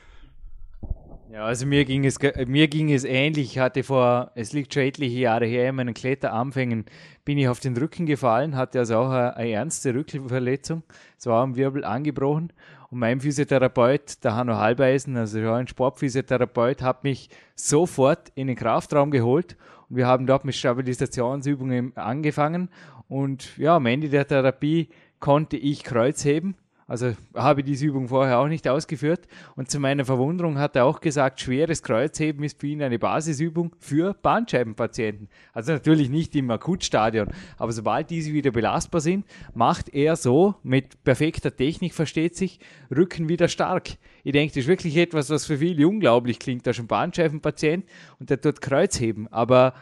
Ja, 1.32 1.46
also 1.46 1.64
mir 1.64 1.86
ging 1.86 2.04
es, 2.04 2.18
mir 2.46 2.68
ging 2.68 2.92
es 2.92 3.04
ähnlich. 3.04 3.52
Ich 3.52 3.58
hatte 3.58 3.82
vor, 3.82 4.30
es 4.34 4.52
liegt 4.52 4.74
schon 4.74 4.82
etliche 4.82 5.20
Jahre 5.20 5.46
her, 5.46 5.70
in 5.70 5.76
meinen 5.76 5.94
Kletteranfängen 5.94 6.84
bin 7.24 7.38
ich 7.38 7.48
auf 7.48 7.60
den 7.60 7.74
Rücken 7.74 8.04
gefallen, 8.04 8.56
hatte 8.56 8.78
also 8.78 8.98
auch 8.98 9.10
eine, 9.10 9.36
eine 9.36 9.50
ernste 9.52 9.94
Rückenverletzung. 9.94 10.82
Es 11.18 11.26
war 11.26 11.42
am 11.42 11.56
Wirbel 11.56 11.82
angebrochen 11.82 12.52
und 12.90 12.98
mein 12.98 13.20
Physiotherapeut, 13.20 14.22
der 14.22 14.36
Hanno 14.36 14.56
Halbeisen, 14.56 15.16
also 15.16 15.40
ein 15.50 15.66
Sportphysiotherapeut, 15.66 16.82
hat 16.82 17.04
mich 17.04 17.30
sofort 17.54 18.30
in 18.34 18.48
den 18.48 18.56
Kraftraum 18.56 19.10
geholt 19.12 19.56
und 19.88 19.96
wir 19.96 20.06
haben 20.06 20.26
dort 20.26 20.44
mit 20.44 20.54
Stabilisationsübungen 20.54 21.96
angefangen 21.96 22.68
und 23.08 23.56
ja, 23.56 23.76
am 23.76 23.86
Ende 23.86 24.10
der 24.10 24.28
Therapie 24.28 24.90
konnte 25.20 25.56
ich 25.56 25.84
Kreuz 25.84 26.22
heben 26.26 26.54
also 26.86 27.14
habe 27.34 27.60
ich 27.60 27.66
diese 27.66 27.86
Übung 27.86 28.08
vorher 28.08 28.38
auch 28.38 28.48
nicht 28.48 28.68
ausgeführt. 28.68 29.26
Und 29.56 29.70
zu 29.70 29.80
meiner 29.80 30.04
Verwunderung 30.04 30.58
hat 30.58 30.76
er 30.76 30.84
auch 30.84 31.00
gesagt, 31.00 31.40
schweres 31.40 31.82
Kreuzheben 31.82 32.44
ist 32.44 32.60
für 32.60 32.66
ihn 32.66 32.82
eine 32.82 32.98
Basisübung 32.98 33.74
für 33.78 34.14
Bandscheibenpatienten. 34.14 35.28
Also 35.52 35.72
natürlich 35.72 36.10
nicht 36.10 36.36
im 36.36 36.50
Akutstadion, 36.50 37.28
aber 37.56 37.72
sobald 37.72 38.10
diese 38.10 38.32
wieder 38.32 38.50
belastbar 38.50 39.00
sind, 39.00 39.24
macht 39.54 39.88
er 39.94 40.16
so 40.16 40.56
mit 40.62 41.02
perfekter 41.04 41.54
Technik, 41.54 41.94
versteht 41.94 42.36
sich, 42.36 42.60
Rücken 42.94 43.28
wieder 43.28 43.48
stark. 43.48 43.90
Ich 44.22 44.32
denke, 44.32 44.54
das 44.54 44.64
ist 44.64 44.68
wirklich 44.68 44.96
etwas, 44.96 45.30
was 45.30 45.46
für 45.46 45.58
viele 45.58 45.88
unglaublich 45.88 46.38
klingt. 46.38 46.66
Da 46.66 46.72
ist 46.72 46.80
ein 46.80 46.86
Bandscheibenpatient 46.86 47.86
und 48.18 48.30
der 48.30 48.40
tut 48.40 48.60
Kreuzheben. 48.60 49.28
Aber 49.32 49.74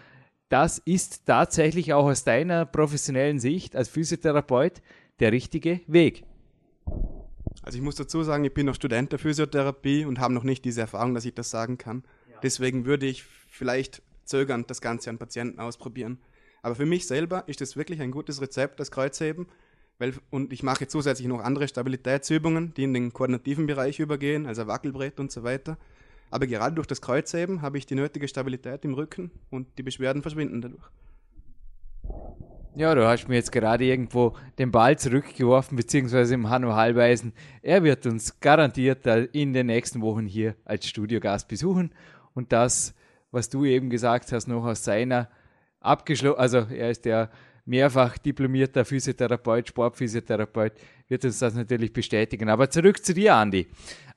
das 0.49 0.79
ist 0.79 1.27
tatsächlich 1.27 1.95
auch 1.95 2.05
aus 2.05 2.25
deiner 2.25 2.67
professionellen 2.67 3.39
Sicht 3.39 3.75
als 3.75 3.89
Physiotherapeut 3.89 4.83
der 5.19 5.33
richtige 5.33 5.81
Weg. 5.87 6.25
Also 7.63 7.77
ich 7.77 7.85
muss 7.85 7.97
dazu 7.97 8.23
sagen, 8.23 8.45
ich 8.45 8.55
bin 8.55 8.67
noch 8.67 8.75
Student 8.75 9.13
der 9.13 9.19
Physiotherapie 9.19 10.05
und 10.05 10.19
habe 10.19 10.35
noch 10.35 10.45
nicht 10.45 10.65
diese 10.65 10.81
Erfahrung, 10.81 11.15
dass 11.15 11.25
ich 11.25 11.35
das 11.35 11.51
sagen 11.51 11.79
kann. 11.79 12.05
Ja. 12.31 12.39
Deswegen 12.43 12.87
würde 12.87 13.07
ich 13.07 13.25
vielleicht 13.49 14.03
zögernd 14.25 14.71
das 14.71 14.81
Ganze 14.81 15.11
an 15.11 15.19
Patienten 15.19 15.61
ausprobieren. 15.61 16.19
Aber 16.63 16.75
für 16.75 16.87
mich 16.87 17.07
selber 17.07 17.45
ist 17.49 17.61
das 17.61 17.77
wirklich 17.77 18.01
ein 18.01 18.11
gutes 18.11 18.41
Rezept, 18.41 18.81
das 18.81 18.91
Kreuzheben. 18.91 19.47
Weil, 19.99 20.15
und 20.31 20.53
ich 20.53 20.63
mache 20.63 20.89
zusätzlich 20.89 21.29
noch 21.29 21.41
andere 21.41 21.69
Stabilitätsübungen, 21.69 22.75
die 22.75 22.85
in 22.85 22.95
den 22.95 23.13
koordinativen 23.13 23.67
Bereich 23.67 24.01
übergehen, 24.01 24.47
also 24.47 24.67
Wackelbrett 24.67 25.21
und 25.21 25.31
so 25.31 25.43
weiter. 25.43 25.77
Aber 26.31 26.47
gerade 26.47 26.75
durch 26.75 26.87
das 26.87 27.03
Kreuzheben 27.03 27.63
habe 27.63 27.79
ich 27.79 27.87
die 27.87 27.95
nötige 27.95 28.27
Stabilität 28.27 28.85
im 28.85 28.95
Rücken 28.95 29.31
und 29.51 29.69
die 29.79 29.83
Beschwerden 29.83 30.23
verschwinden 30.23 30.63
dadurch. 30.63 30.85
Ja, 32.75 32.95
du 32.95 33.07
hast 33.07 33.29
mir 33.29 33.35
jetzt 33.35 33.53
gerade 33.53 33.85
irgendwo 33.85 34.35
den 34.59 34.71
Ball 34.71 34.99
zurückgeworfen, 34.99 35.77
beziehungsweise 35.77 36.33
im 36.33 36.49
Hanno 36.49 36.73
Hallweisen. 36.75 37.35
Er 37.61 37.85
wird 37.85 38.07
uns 38.07 38.41
garantiert 38.41 39.05
in 39.35 39.53
den 39.53 39.67
nächsten 39.67 40.01
Wochen 40.01 40.25
hier 40.25 40.55
als 40.65 40.89
Studiogast 40.89 41.49
besuchen 41.49 41.93
und 42.33 42.51
das, 42.51 42.95
was 43.31 43.51
du 43.51 43.67
eben 43.67 43.91
gesagt 43.91 44.33
hast, 44.33 44.49
noch 44.49 44.65
aus 44.65 44.85
seiner 44.85 45.29
abgeschlossen, 45.81 46.41
also 46.41 46.67
er 46.71 46.91
ist 46.91 47.05
der 47.05 47.31
mehrfach 47.67 48.17
diplomierter 48.17 48.87
Physiotherapeut, 48.87 49.69
Sportphysiotherapeut, 49.69 50.73
wird 51.09 51.27
uns 51.27 51.41
das 51.41 51.55
natürlich 51.55 51.93
bestätigen. 51.93 52.49
Aber 52.49 52.71
zurück 52.71 53.05
zu 53.05 53.13
dir, 53.13 53.35
Andi. 53.35 53.67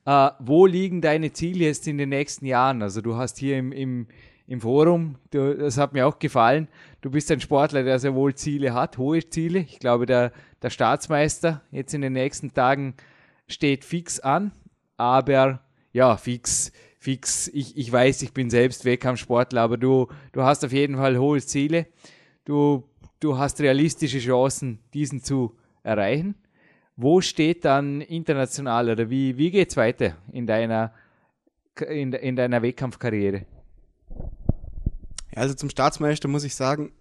Äh, 0.06 0.30
wo 0.38 0.64
liegen 0.64 1.02
deine 1.02 1.30
Ziele 1.30 1.66
jetzt 1.66 1.86
in 1.86 1.98
den 1.98 2.08
nächsten 2.08 2.46
Jahren? 2.46 2.80
Also 2.80 3.02
du 3.02 3.16
hast 3.16 3.36
hier 3.36 3.58
im, 3.58 3.72
im 3.72 4.06
im 4.46 4.60
Forum. 4.60 5.16
Du, 5.30 5.54
das 5.56 5.78
hat 5.78 5.92
mir 5.92 6.06
auch 6.06 6.18
gefallen. 6.18 6.68
Du 7.06 7.12
bist 7.12 7.30
ein 7.30 7.40
Sportler, 7.40 7.84
der 7.84 8.00
sehr 8.00 8.16
wohl 8.16 8.34
Ziele 8.34 8.74
hat, 8.74 8.98
hohe 8.98 9.24
Ziele. 9.30 9.60
Ich 9.60 9.78
glaube, 9.78 10.06
der, 10.06 10.32
der 10.60 10.70
Staatsmeister 10.70 11.62
jetzt 11.70 11.94
in 11.94 12.00
den 12.00 12.14
nächsten 12.14 12.52
Tagen 12.52 12.94
steht 13.46 13.84
fix 13.84 14.18
an. 14.18 14.50
Aber 14.96 15.60
ja, 15.92 16.16
fix, 16.16 16.72
fix. 16.98 17.46
Ich, 17.54 17.76
ich 17.76 17.92
weiß, 17.92 18.22
ich 18.22 18.32
bin 18.32 18.50
selbst 18.50 18.84
Wettkampfsportler, 18.84 19.62
aber 19.62 19.76
du, 19.76 20.08
du 20.32 20.42
hast 20.42 20.64
auf 20.64 20.72
jeden 20.72 20.96
Fall 20.96 21.16
hohe 21.16 21.40
Ziele. 21.40 21.86
Du, 22.44 22.82
du 23.20 23.38
hast 23.38 23.60
realistische 23.60 24.18
Chancen, 24.18 24.80
diesen 24.92 25.22
zu 25.22 25.54
erreichen. 25.84 26.34
Wo 26.96 27.20
steht 27.20 27.64
dann 27.64 28.00
international 28.00 28.90
oder 28.90 29.08
wie, 29.10 29.36
wie 29.36 29.52
geht 29.52 29.70
es 29.70 29.76
weiter 29.76 30.16
in 30.32 30.48
deiner, 30.48 30.92
in, 31.88 32.12
in 32.14 32.34
deiner 32.34 32.62
Wettkampfkarriere? 32.62 33.46
Also 35.36 35.54
zum 35.54 35.68
Staatsmeister 35.68 36.28
muss 36.28 36.44
ich 36.44 36.54
sagen, 36.54 36.92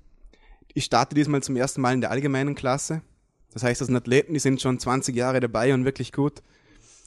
ich 0.76 0.86
starte 0.86 1.16
diesmal 1.16 1.42
zum 1.42 1.56
ersten 1.56 1.82
Mal 1.82 1.94
in 1.94 2.02
der 2.02 2.12
allgemeinen 2.12 2.54
Klasse. 2.54 3.02
Das 3.54 3.64
heißt, 3.64 3.80
das 3.80 3.88
sind 3.88 3.96
Athleten, 3.96 4.34
die 4.34 4.40
sind 4.40 4.62
schon 4.62 4.78
20 4.78 5.16
Jahre 5.16 5.40
dabei 5.40 5.74
und 5.74 5.86
wirklich 5.86 6.12
gut. 6.12 6.44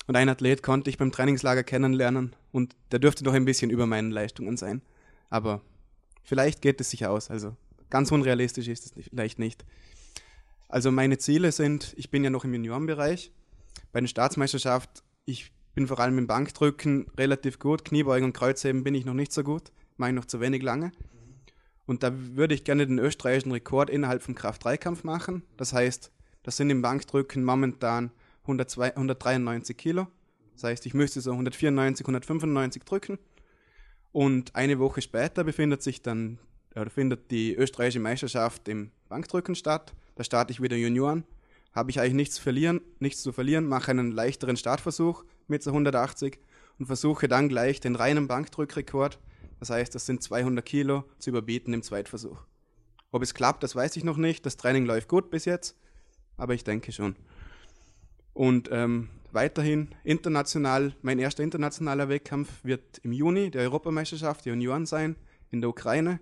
Und 0.07 0.17
ein 0.17 0.31
Athlet 0.31 0.63
konnte 0.63 0.89
ich 0.89 0.97
beim 0.97 1.13
Trainingslager 1.13 1.63
kennenlernen 1.63 2.35
und 2.51 2.75
der 2.91 2.99
dürfte 2.99 3.23
doch 3.23 3.35
ein 3.35 3.45
bisschen 3.45 3.69
über 3.69 3.87
meinen 3.87 4.11
Leistungen 4.11 4.57
sein. 4.57 4.81
Aber 5.29 5.61
vielleicht 6.23 6.63
geht 6.63 6.81
es 6.81 6.89
sich 6.89 7.07
aus. 7.07 7.31
Also 7.31 7.55
ganz 7.91 8.11
unrealistisch 8.11 8.69
ist 8.69 8.87
es 8.87 9.05
vielleicht 9.11 9.39
nicht. 9.39 9.67
Also 10.71 10.91
meine 10.91 11.19
Ziele 11.19 11.53
sind, 11.53 11.93
ich 11.99 12.11
bin 12.11 12.25
ja 12.25 12.31
noch 12.31 12.45
im 12.45 12.55
Juniorenbereich. 12.55 13.33
Bei 13.93 14.01
der 14.01 14.09
Staatsmeisterschaft, 14.09 15.03
ich 15.27 15.53
bin 15.75 15.87
vor 15.87 16.01
allem 16.01 16.17
im 16.17 16.27
Bankdrücken 16.27 17.07
relativ 17.19 17.59
gut. 17.59 17.85
Kniebeugen 17.85 18.25
und 18.25 18.33
Kreuzheben 18.33 18.83
bin 18.83 18.95
ich 18.95 19.05
noch 19.05 19.13
nicht 19.13 19.33
so 19.33 19.45
gut. 19.45 19.73
Mache 19.99 20.11
ich 20.11 20.17
noch 20.17 20.25
zu 20.25 20.41
wenig 20.41 20.63
lange. 20.63 20.93
Und 21.89 22.03
da 22.03 22.13
würde 22.13 22.55
ich 22.55 22.65
gerne 22.65 22.87
den 22.87 22.99
österreichischen 22.99 23.51
Rekord 23.51 23.89
innerhalb 23.89 24.23
vom 24.23 24.35
Kraft-3-Kampf 24.35 25.05
machen. 25.05 25.43
Das 25.57 25.73
heißt, 25.73 26.13
das 26.43 26.59
sind 26.59 26.69
im 26.69 26.83
Bankdrücken 26.83 27.43
momentan 27.43 28.11
102, 28.43 28.95
193 28.95 29.75
Kilo. 29.75 30.07
Das 30.53 30.65
heißt, 30.65 30.85
ich 30.85 30.93
müsste 30.93 31.23
so 31.23 31.31
194, 31.31 32.05
195 32.05 32.85
drücken. 32.85 33.19
Und 34.13 34.55
eine 34.55 34.79
Woche 34.79 35.01
später 35.01 35.45
befindet 35.45 35.83
sich 35.83 36.03
dann, 36.03 36.39
oder 36.77 36.91
findet 36.91 37.31
die 37.31 37.55
österreichische 37.55 38.01
Meisterschaft 38.01 38.69
im 38.69 38.91
Bankdrücken 39.09 39.55
statt. 39.55 39.95
Da 40.15 40.25
starte 40.25 40.53
ich 40.53 40.61
wieder 40.61 40.77
Junioren. 40.77 41.25
Habe 41.73 41.91
ich 41.91 42.01
eigentlich 42.01 42.13
nichts, 42.13 42.39
verlieren, 42.39 42.83
nichts 42.99 43.23
zu 43.23 43.33
verlieren, 43.33 43.67
mache 43.67 43.93
einen 43.93 44.13
leichteren 44.13 44.59
Startversuch 44.59 45.25
mit 45.47 45.63
so 45.63 45.71
180 45.71 46.39
und 46.79 46.85
versuche 46.85 47.29
dann 47.29 47.49
gleich 47.49 47.81
den 47.81 47.97
reinen 47.97 48.29
Bankdrückrekord 48.29 49.19
das 49.61 49.71
heißt, 49.71 49.95
das 49.95 50.07
sind 50.07 50.23
200 50.23 50.65
Kilo 50.65 51.05
zu 51.19 51.31
überbieten 51.31 51.73
im 51.75 51.83
Zweitversuch. 51.83 52.45
Ob 53.11 53.23
es 53.23 53.35
klappt, 53.35 53.63
das 53.63 53.75
weiß 53.75 53.97
ich 53.97 54.05
noch 54.05 54.17
nicht. 54.17 54.45
Das 54.45 54.57
Training 54.57 54.85
läuft 54.85 55.09
gut 55.09 55.31
bis 55.31 55.45
jetzt, 55.45 55.77
aber 56.37 56.55
ich 56.55 56.65
denke 56.65 56.93
schon. 56.93 57.17
Und 58.35 58.69
ähm, 58.71 59.09
weiterhin 59.33 59.89
international, 60.05 60.95
mein 61.03 61.19
erster 61.19 61.43
internationaler 61.43 62.09
Wettkampf 62.09 62.65
wird 62.65 62.99
im 63.03 63.13
Juni 63.13 63.51
der 63.51 63.63
Europameisterschaft 63.63 64.45
der 64.45 64.53
Junioren 64.53 64.87
sein 64.87 65.17
in 65.51 65.61
der 65.61 65.71
Ukraine. 65.71 66.21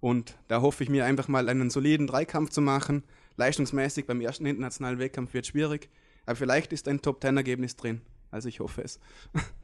Und 0.00 0.36
da 0.48 0.60
hoffe 0.60 0.82
ich 0.82 0.90
mir 0.90 1.04
einfach 1.04 1.28
mal 1.28 1.48
einen 1.48 1.70
soliden 1.70 2.06
Dreikampf 2.06 2.50
zu 2.50 2.60
machen. 2.60 3.04
Leistungsmäßig 3.36 4.06
beim 4.06 4.20
ersten 4.20 4.46
internationalen 4.46 4.98
Wettkampf 4.98 5.34
wird 5.34 5.46
schwierig, 5.46 5.88
aber 6.26 6.36
vielleicht 6.36 6.72
ist 6.72 6.88
ein 6.88 7.02
Top-10-Ergebnis 7.02 7.76
drin. 7.76 8.00
Also 8.30 8.48
ich 8.48 8.60
hoffe 8.60 8.82
es. 8.82 8.98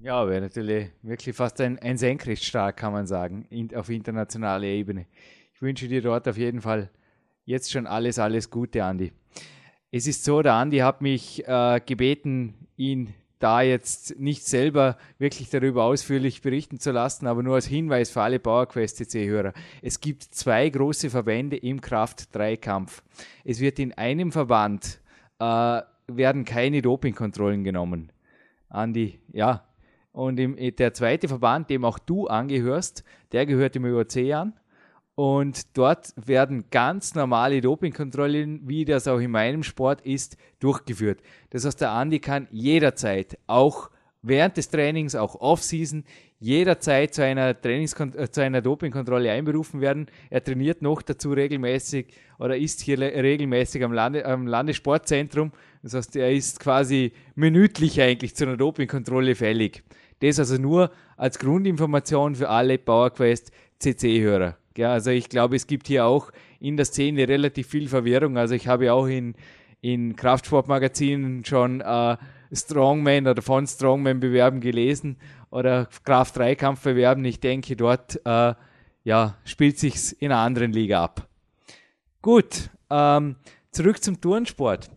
Ja, 0.00 0.28
wäre 0.28 0.40
natürlich 0.40 0.90
wirklich 1.02 1.36
fast 1.36 1.60
ein, 1.60 1.78
ein 1.78 1.96
Senkrechtstark, 1.96 2.76
kann 2.76 2.92
man 2.92 3.06
sagen, 3.06 3.46
in, 3.50 3.74
auf 3.74 3.88
internationaler 3.88 4.64
Ebene. 4.64 5.06
Ich 5.54 5.62
wünsche 5.62 5.88
dir 5.88 6.02
dort 6.02 6.26
auf 6.28 6.36
jeden 6.36 6.60
Fall 6.60 6.90
jetzt 7.44 7.70
schon 7.70 7.86
alles, 7.86 8.18
alles 8.18 8.50
Gute, 8.50 8.84
Andi. 8.84 9.12
Es 9.90 10.06
ist 10.06 10.24
so, 10.24 10.42
der 10.42 10.54
Andi 10.54 10.78
hat 10.78 11.02
mich 11.02 11.46
äh, 11.46 11.80
gebeten, 11.84 12.54
ihn 12.76 13.14
da 13.38 13.60
jetzt 13.60 14.18
nicht 14.20 14.46
selber 14.46 14.96
wirklich 15.18 15.50
darüber 15.50 15.84
ausführlich 15.84 16.42
berichten 16.42 16.78
zu 16.78 16.92
lassen, 16.92 17.26
aber 17.26 17.42
nur 17.42 17.56
als 17.56 17.66
Hinweis 17.66 18.10
für 18.10 18.22
alle 18.22 18.38
PowerQuest 18.38 18.98
CC-Hörer. 18.98 19.52
Es 19.82 20.00
gibt 20.00 20.22
zwei 20.22 20.68
große 20.68 21.10
Verbände 21.10 21.56
im 21.56 21.80
Kraft-3-Kampf. 21.80 23.02
Es 23.44 23.58
wird 23.58 23.80
in 23.80 23.92
einem 23.94 24.30
Verband 24.30 25.00
äh, 25.40 25.82
werden 26.06 26.44
keine 26.44 26.82
Dopingkontrollen 26.82 27.64
genommen. 27.64 28.12
Andi, 28.68 29.18
ja. 29.32 29.64
Und 30.12 30.38
im, 30.38 30.56
der 30.76 30.92
zweite 30.94 31.26
Verband, 31.28 31.70
dem 31.70 31.84
auch 31.84 31.98
du 31.98 32.26
angehörst, 32.26 33.02
der 33.32 33.46
gehört 33.46 33.76
im 33.76 33.86
ÖOC 33.86 34.32
an. 34.34 34.52
Und 35.14 35.76
dort 35.76 36.14
werden 36.16 36.64
ganz 36.70 37.14
normale 37.14 37.60
Dopingkontrollen, 37.60 38.66
wie 38.66 38.84
das 38.84 39.08
auch 39.08 39.18
in 39.18 39.30
meinem 39.30 39.62
Sport 39.62 40.00
ist, 40.02 40.36
durchgeführt. 40.58 41.20
Das 41.50 41.64
heißt, 41.64 41.80
der 41.80 41.90
Andi 41.90 42.18
kann 42.18 42.48
jederzeit, 42.50 43.38
auch 43.46 43.90
während 44.22 44.56
des 44.56 44.70
Trainings, 44.70 45.14
auch 45.14 45.34
Off-Season, 45.34 46.04
jederzeit 46.38 47.14
zu 47.14 47.24
einer, 47.24 47.60
Trainingskon 47.60 48.16
äh, 48.16 48.30
zu 48.30 48.42
einer 48.42 48.62
Dopingkontrolle 48.62 49.30
einberufen 49.30 49.80
werden. 49.80 50.06
Er 50.30 50.42
trainiert 50.42 50.82
noch 50.82 51.02
dazu 51.02 51.32
regelmäßig 51.32 52.06
oder 52.38 52.56
ist 52.56 52.80
hier 52.80 52.98
regelmäßig 52.98 53.84
am, 53.84 53.92
Lande, 53.92 54.24
am 54.24 54.46
Landessportzentrum. 54.46 55.52
Das 55.82 55.94
heißt, 55.94 56.16
er 56.16 56.32
ist 56.32 56.60
quasi 56.60 57.12
minütlich 57.34 58.00
eigentlich 58.00 58.34
zu 58.34 58.44
einer 58.44 58.56
Dopingkontrolle 58.56 59.34
fällig. 59.34 59.82
Das 60.20 60.38
also 60.38 60.56
nur 60.56 60.92
als 61.16 61.38
Grundinformation 61.38 62.36
für 62.36 62.48
alle 62.48 62.78
PowerQuest 62.78 63.50
CC-Hörer. 63.80 64.56
Ja, 64.76 64.92
also 64.92 65.10
ich 65.10 65.28
glaube, 65.28 65.56
es 65.56 65.66
gibt 65.66 65.88
hier 65.88 66.06
auch 66.06 66.30
in 66.60 66.76
der 66.76 66.86
Szene 66.86 67.28
relativ 67.28 67.66
viel 67.66 67.88
Verwirrung. 67.88 68.38
Also 68.38 68.54
ich 68.54 68.68
habe 68.68 68.92
auch 68.92 69.06
in, 69.06 69.34
in 69.80 70.14
Kraftsportmagazinen 70.14 71.44
schon 71.44 71.80
äh, 71.80 72.16
Strongman 72.52 73.26
oder 73.26 73.42
von 73.42 73.66
Strongman 73.66 74.20
bewerben 74.20 74.60
gelesen 74.60 75.16
oder 75.50 75.88
Kraft-3-Kampf 76.04 76.82
bewerben. 76.82 77.24
Ich 77.24 77.40
denke, 77.40 77.76
dort 77.76 78.20
äh, 78.24 78.54
ja, 79.04 79.36
spielt 79.44 79.78
sich's 79.78 80.12
in 80.12 80.30
einer 80.30 80.40
anderen 80.40 80.72
Liga 80.72 81.02
ab. 81.02 81.28
Gut, 82.22 82.70
ähm, 82.88 83.36
zurück 83.72 84.02
zum 84.02 84.20
Turnsport. 84.20 84.88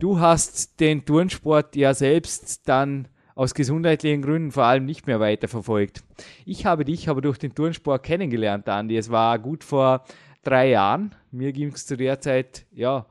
Du 0.00 0.18
hast 0.18 0.80
den 0.80 1.04
Turnsport 1.04 1.76
ja 1.76 1.92
selbst 1.92 2.66
dann 2.66 3.06
aus 3.34 3.52
gesundheitlichen 3.52 4.22
Gründen 4.22 4.50
vor 4.50 4.64
allem 4.64 4.86
nicht 4.86 5.06
mehr 5.06 5.20
weiterverfolgt. 5.20 6.02
Ich 6.46 6.64
habe 6.64 6.86
dich 6.86 7.10
aber 7.10 7.20
durch 7.20 7.36
den 7.36 7.54
Turnsport 7.54 8.02
kennengelernt, 8.02 8.66
Andi. 8.66 8.96
Es 8.96 9.10
war 9.10 9.38
gut 9.38 9.62
vor 9.62 10.04
drei 10.42 10.70
Jahren. 10.70 11.14
Mir 11.30 11.52
ging 11.52 11.68
es 11.74 11.84
zu 11.84 11.98
der 11.98 12.18
Zeit 12.18 12.64
ja 12.72 13.04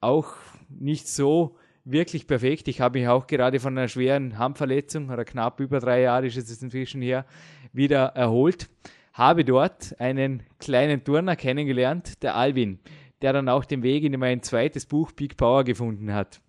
auch 0.00 0.34
nicht 0.68 1.08
so 1.08 1.56
wirklich 1.84 2.28
perfekt. 2.28 2.68
Ich 2.68 2.80
habe 2.80 3.00
mich 3.00 3.08
auch 3.08 3.26
gerade 3.26 3.58
von 3.58 3.76
einer 3.76 3.88
schweren 3.88 4.38
Handverletzung, 4.38 5.10
oder 5.10 5.24
knapp 5.24 5.58
über 5.58 5.80
drei 5.80 6.02
Jahre 6.02 6.28
ist 6.28 6.36
es 6.36 6.62
inzwischen 6.62 7.02
her, 7.02 7.26
wieder 7.72 8.12
erholt. 8.14 8.68
Habe 9.12 9.44
dort 9.44 9.98
einen 9.98 10.44
kleinen 10.60 11.02
Turner 11.02 11.34
kennengelernt, 11.34 12.22
der 12.22 12.36
Alvin, 12.36 12.78
der 13.26 13.32
dann 13.32 13.48
auch 13.48 13.64
den 13.64 13.82
Weg 13.82 14.04
in 14.04 14.16
mein 14.20 14.40
zweites 14.40 14.86
Buch 14.86 15.10
Big 15.10 15.36
Power 15.36 15.64
gefunden 15.64 16.14
hat. 16.14 16.40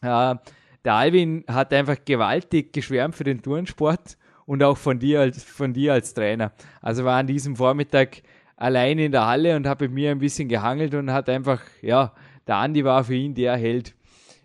Äh, 0.00 0.36
der 0.84 0.94
Alvin 0.94 1.42
hat 1.48 1.72
einfach 1.72 1.96
gewaltig 2.04 2.72
geschwärmt 2.72 3.16
für 3.16 3.24
den 3.24 3.42
Turnsport 3.42 4.16
und 4.46 4.62
auch 4.62 4.76
von 4.76 5.00
dir 5.00 5.22
als, 5.22 5.42
von 5.42 5.72
dir 5.72 5.92
als 5.92 6.14
Trainer. 6.14 6.52
Also 6.80 7.04
war 7.04 7.18
an 7.18 7.26
diesem 7.26 7.56
Vormittag 7.56 8.22
alleine 8.54 9.06
in 9.06 9.10
der 9.10 9.26
Halle 9.26 9.56
und 9.56 9.66
habe 9.66 9.86
mit 9.86 9.94
mir 9.94 10.12
ein 10.12 10.20
bisschen 10.20 10.48
gehangelt 10.48 10.94
und 10.94 11.10
hat 11.10 11.28
einfach, 11.28 11.60
ja, 11.82 12.14
der 12.46 12.56
Andi 12.58 12.84
war 12.84 13.02
für 13.02 13.16
ihn 13.16 13.34
der 13.34 13.56
Held. 13.56 13.96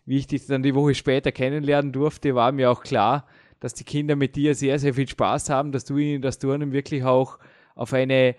Wie 0.08 0.18
ich 0.18 0.26
dich 0.26 0.48
dann 0.48 0.64
die 0.64 0.74
Woche 0.74 0.96
später 0.96 1.32
kennenlernen 1.32 1.92
durfte, 1.92 2.34
war 2.34 2.52
mir 2.52 2.72
auch 2.72 2.82
klar, 2.82 3.28
dass 3.60 3.76
die 3.76 3.84
Kinder 3.84 4.16
mit 4.16 4.36
dir 4.36 4.56
sehr, 4.56 4.80
sehr 4.80 4.96
viel 4.96 5.08
Spaß 5.08 5.52
haben, 5.52 5.72
dass 5.72 5.86
du 5.86 6.00
ihnen 6.00 6.24
das 6.24 6.40
Turnen 6.40 6.72
wirklich 6.72 7.04
auch 7.04 7.38
auf 7.76 7.94
eine 7.94 8.36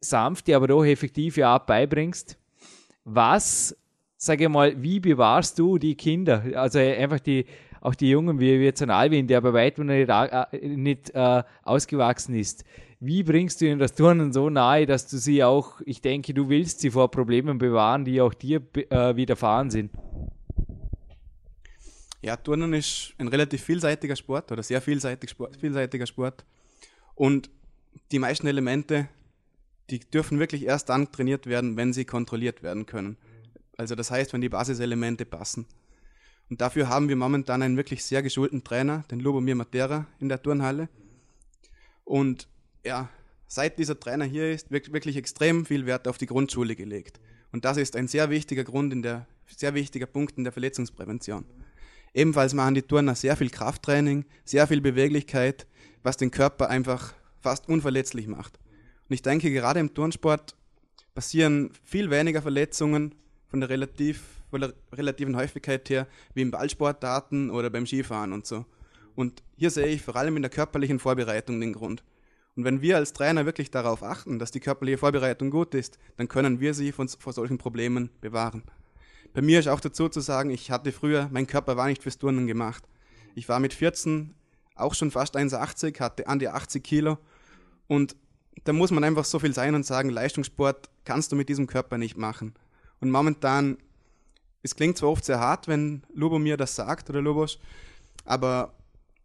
sanfte, 0.00 0.56
aber 0.56 0.68
doch 0.68 0.86
effektive 0.86 1.46
Art 1.46 1.66
beibringst. 1.66 2.38
Was 3.04 3.76
sage 4.16 4.48
mal, 4.48 4.80
wie 4.80 5.00
bewahrst 5.00 5.58
du 5.58 5.78
die 5.78 5.96
Kinder? 5.96 6.44
Also 6.54 6.78
einfach 6.78 7.18
die, 7.18 7.44
auch 7.80 7.96
die 7.96 8.10
Jungen, 8.10 8.38
wie 8.38 8.52
jetzt 8.52 8.80
ein 8.80 8.90
Alvin, 8.90 9.26
der 9.26 9.40
bei 9.40 9.52
weitem 9.52 9.86
nicht, 9.86 10.08
äh, 10.08 10.68
nicht 10.68 11.10
äh, 11.10 11.42
ausgewachsen 11.64 12.36
ist. 12.36 12.64
Wie 13.00 13.24
bringst 13.24 13.60
du 13.60 13.66
ihnen 13.66 13.80
das 13.80 13.94
Turnen 13.94 14.32
so 14.32 14.48
nahe, 14.48 14.86
dass 14.86 15.08
du 15.08 15.16
sie 15.16 15.42
auch, 15.42 15.80
ich 15.84 16.00
denke, 16.00 16.32
du 16.34 16.48
willst 16.48 16.78
sie 16.78 16.92
vor 16.92 17.10
Problemen 17.10 17.58
bewahren, 17.58 18.04
die 18.04 18.20
auch 18.20 18.32
dir 18.32 18.62
äh, 18.74 19.16
widerfahren 19.16 19.70
sind? 19.70 19.90
Ja, 22.22 22.36
Turnen 22.36 22.72
ist 22.74 23.14
ein 23.18 23.26
relativ 23.26 23.64
vielseitiger 23.64 24.14
Sport 24.14 24.52
oder 24.52 24.62
sehr 24.62 24.80
vielseitig 24.80 25.30
Sport, 25.30 25.56
vielseitiger 25.56 26.06
Sport. 26.06 26.44
Und 27.16 27.50
die 28.12 28.20
meisten 28.20 28.46
Elemente, 28.46 29.08
die 29.92 30.00
dürfen 30.00 30.38
wirklich 30.38 30.64
erst 30.64 30.88
dann 30.88 31.12
trainiert 31.12 31.46
werden, 31.46 31.76
wenn 31.76 31.92
sie 31.92 32.06
kontrolliert 32.06 32.62
werden 32.62 32.86
können. 32.86 33.18
Also 33.76 33.94
das 33.94 34.10
heißt, 34.10 34.32
wenn 34.32 34.40
die 34.40 34.48
Basiselemente 34.48 35.26
passen. 35.26 35.66
Und 36.48 36.60
dafür 36.60 36.88
haben 36.88 37.08
wir 37.08 37.16
momentan 37.16 37.62
einen 37.62 37.76
wirklich 37.76 38.02
sehr 38.02 38.22
geschulten 38.22 38.64
Trainer, 38.64 39.04
den 39.10 39.20
Lubomir 39.20 39.54
Matera 39.54 40.06
in 40.18 40.28
der 40.30 40.42
Turnhalle. 40.42 40.88
Und 42.04 42.48
ja, 42.84 43.10
seit 43.46 43.78
dieser 43.78 44.00
Trainer 44.00 44.24
hier 44.24 44.50
ist, 44.50 44.70
wird 44.70 44.92
wirklich 44.92 45.16
extrem 45.16 45.66
viel 45.66 45.84
Wert 45.84 46.08
auf 46.08 46.16
die 46.16 46.26
Grundschule 46.26 46.74
gelegt. 46.74 47.20
Und 47.52 47.66
das 47.66 47.76
ist 47.76 47.94
ein 47.94 48.08
sehr 48.08 48.30
wichtiger 48.30 48.64
Grund 48.64 48.94
in 48.94 49.02
der, 49.02 49.26
sehr 49.46 49.74
wichtiger 49.74 50.06
Punkt 50.06 50.38
in 50.38 50.44
der 50.44 50.52
Verletzungsprävention. 50.52 51.44
Ebenfalls 52.14 52.54
machen 52.54 52.74
die 52.74 52.82
Turner 52.82 53.14
sehr 53.14 53.36
viel 53.36 53.50
Krafttraining, 53.50 54.24
sehr 54.44 54.66
viel 54.66 54.80
Beweglichkeit, 54.80 55.66
was 56.02 56.16
den 56.16 56.30
Körper 56.30 56.70
einfach 56.70 57.12
fast 57.40 57.68
unverletzlich 57.68 58.26
macht. 58.26 58.58
Und 59.08 59.14
ich 59.14 59.22
denke, 59.22 59.50
gerade 59.50 59.80
im 59.80 59.94
Turnsport 59.94 60.56
passieren 61.14 61.70
viel 61.84 62.10
weniger 62.10 62.42
Verletzungen, 62.42 63.14
von 63.52 63.60
der, 63.60 63.68
relativ, 63.68 64.22
von 64.50 64.62
der 64.62 64.72
relativen 64.94 65.36
Häufigkeit 65.36 65.88
her 65.90 66.06
wie 66.32 66.40
im 66.40 66.50
Ballsportdaten 66.50 67.50
oder 67.50 67.68
beim 67.68 67.86
Skifahren 67.86 68.32
und 68.32 68.46
so. 68.46 68.64
Und 69.14 69.42
hier 69.56 69.70
sehe 69.70 69.88
ich 69.88 70.00
vor 70.00 70.16
allem 70.16 70.36
in 70.36 70.42
der 70.42 70.50
körperlichen 70.50 70.98
Vorbereitung 70.98 71.60
den 71.60 71.74
Grund. 71.74 72.02
Und 72.56 72.64
wenn 72.64 72.80
wir 72.80 72.96
als 72.96 73.12
Trainer 73.12 73.44
wirklich 73.44 73.70
darauf 73.70 74.02
achten, 74.02 74.38
dass 74.38 74.52
die 74.52 74.60
körperliche 74.60 74.96
Vorbereitung 74.96 75.50
gut 75.50 75.74
ist, 75.74 75.98
dann 76.16 76.28
können 76.28 76.60
wir 76.60 76.72
sie 76.72 76.92
von, 76.92 77.08
vor 77.08 77.34
solchen 77.34 77.58
Problemen 77.58 78.08
bewahren. 78.22 78.62
Bei 79.34 79.42
mir 79.42 79.58
ist 79.58 79.68
auch 79.68 79.80
dazu 79.80 80.08
zu 80.08 80.20
sagen, 80.20 80.48
ich 80.48 80.70
hatte 80.70 80.90
früher, 80.90 81.28
mein 81.30 81.46
Körper 81.46 81.76
war 81.76 81.88
nicht 81.88 82.02
fürs 82.02 82.18
Turnen 82.18 82.46
gemacht. 82.46 82.84
Ich 83.34 83.50
war 83.50 83.60
mit 83.60 83.74
14 83.74 84.34
auch 84.74 84.94
schon 84.94 85.10
fast 85.10 85.36
1,80, 85.36 86.00
hatte 86.00 86.26
an 86.26 86.38
die 86.38 86.48
80 86.48 86.82
Kilo 86.82 87.18
und 87.86 88.16
da 88.64 88.72
muss 88.72 88.90
man 88.90 89.04
einfach 89.04 89.24
so 89.24 89.38
viel 89.38 89.54
sein 89.54 89.74
und 89.74 89.84
sagen, 89.84 90.10
Leistungssport 90.10 90.88
kannst 91.04 91.32
du 91.32 91.36
mit 91.36 91.48
diesem 91.48 91.66
Körper 91.66 91.98
nicht 91.98 92.16
machen. 92.16 92.54
Und 93.00 93.10
momentan, 93.10 93.78
es 94.62 94.76
klingt 94.76 94.98
zwar 94.98 95.10
oft 95.10 95.24
sehr 95.24 95.40
hart, 95.40 95.68
wenn 95.68 96.04
Lubo 96.14 96.38
mir 96.38 96.56
das 96.56 96.76
sagt 96.76 97.10
oder 97.10 97.20
Lubos, 97.20 97.58
aber 98.24 98.74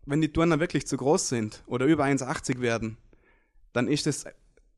wenn 0.05 0.21
die 0.21 0.31
Turner 0.31 0.59
wirklich 0.59 0.87
zu 0.87 0.97
groß 0.97 1.29
sind 1.29 1.63
oder 1.67 1.85
über 1.85 2.05
1,80 2.05 2.61
werden, 2.61 2.97
dann 3.73 3.87
ist 3.87 4.07
es 4.07 4.25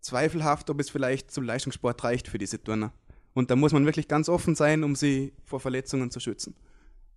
zweifelhaft, 0.01 0.69
ob 0.69 0.79
es 0.79 0.89
vielleicht 0.89 1.31
zum 1.31 1.43
Leistungssport 1.43 2.03
reicht 2.03 2.27
für 2.27 2.37
diese 2.37 2.61
Turner. 2.61 2.91
Und 3.33 3.51
da 3.51 3.55
muss 3.55 3.71
man 3.71 3.85
wirklich 3.85 4.07
ganz 4.07 4.27
offen 4.27 4.55
sein, 4.55 4.83
um 4.83 4.95
sie 4.95 5.33
vor 5.45 5.59
Verletzungen 5.59 6.11
zu 6.11 6.19
schützen. 6.19 6.55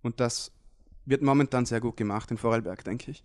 Und 0.01 0.19
das 0.19 0.51
wird 1.05 1.21
momentan 1.21 1.65
sehr 1.65 1.81
gut 1.81 1.97
gemacht 1.97 2.31
in 2.31 2.37
Vorarlberg, 2.37 2.83
denke 2.83 3.11
ich. 3.11 3.23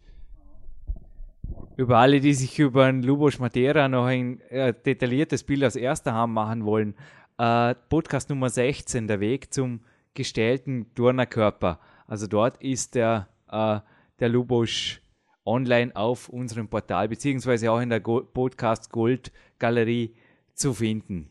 Über 1.78 1.98
alle, 1.98 2.18
die 2.18 2.34
sich 2.34 2.58
über 2.58 2.86
einen 2.86 3.04
Lubos 3.04 3.38
Matera 3.38 3.86
noch 3.86 4.06
ein 4.06 4.40
äh, 4.50 4.74
detailliertes 4.74 5.44
Bild 5.44 5.62
aus 5.62 5.76
erster 5.76 6.12
Hand 6.12 6.34
machen 6.34 6.64
wollen, 6.64 6.96
äh, 7.38 7.72
Podcast 7.88 8.30
Nummer 8.30 8.50
16, 8.50 9.06
der 9.06 9.20
Weg 9.20 9.54
zum 9.54 9.78
gestellten 10.12 10.92
Turnerkörper. 10.96 11.78
Also 12.08 12.26
dort 12.26 12.60
ist 12.60 12.96
der, 12.96 13.28
äh, 13.48 13.78
der 14.18 14.28
Lubosch 14.28 15.00
online 15.46 15.94
auf 15.94 16.28
unserem 16.28 16.66
Portal, 16.66 17.06
beziehungsweise 17.10 17.70
auch 17.70 17.78
in 17.78 17.90
der 17.90 18.00
Go 18.00 18.22
Podcast 18.22 18.90
Gold 18.90 19.30
Galerie 19.60 20.16
zu 20.54 20.74
finden. 20.74 21.28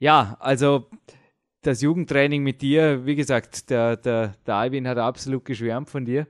Ja, 0.00 0.36
also 0.40 0.90
das 1.62 1.80
Jugendtraining 1.80 2.42
mit 2.42 2.60
dir, 2.60 3.06
wie 3.06 3.14
gesagt, 3.14 3.70
der, 3.70 3.96
der, 3.98 4.34
der 4.44 4.54
Alvin 4.56 4.88
hat 4.88 4.98
absolut 4.98 5.44
geschwärmt 5.44 5.88
von 5.88 6.04
dir. 6.04 6.26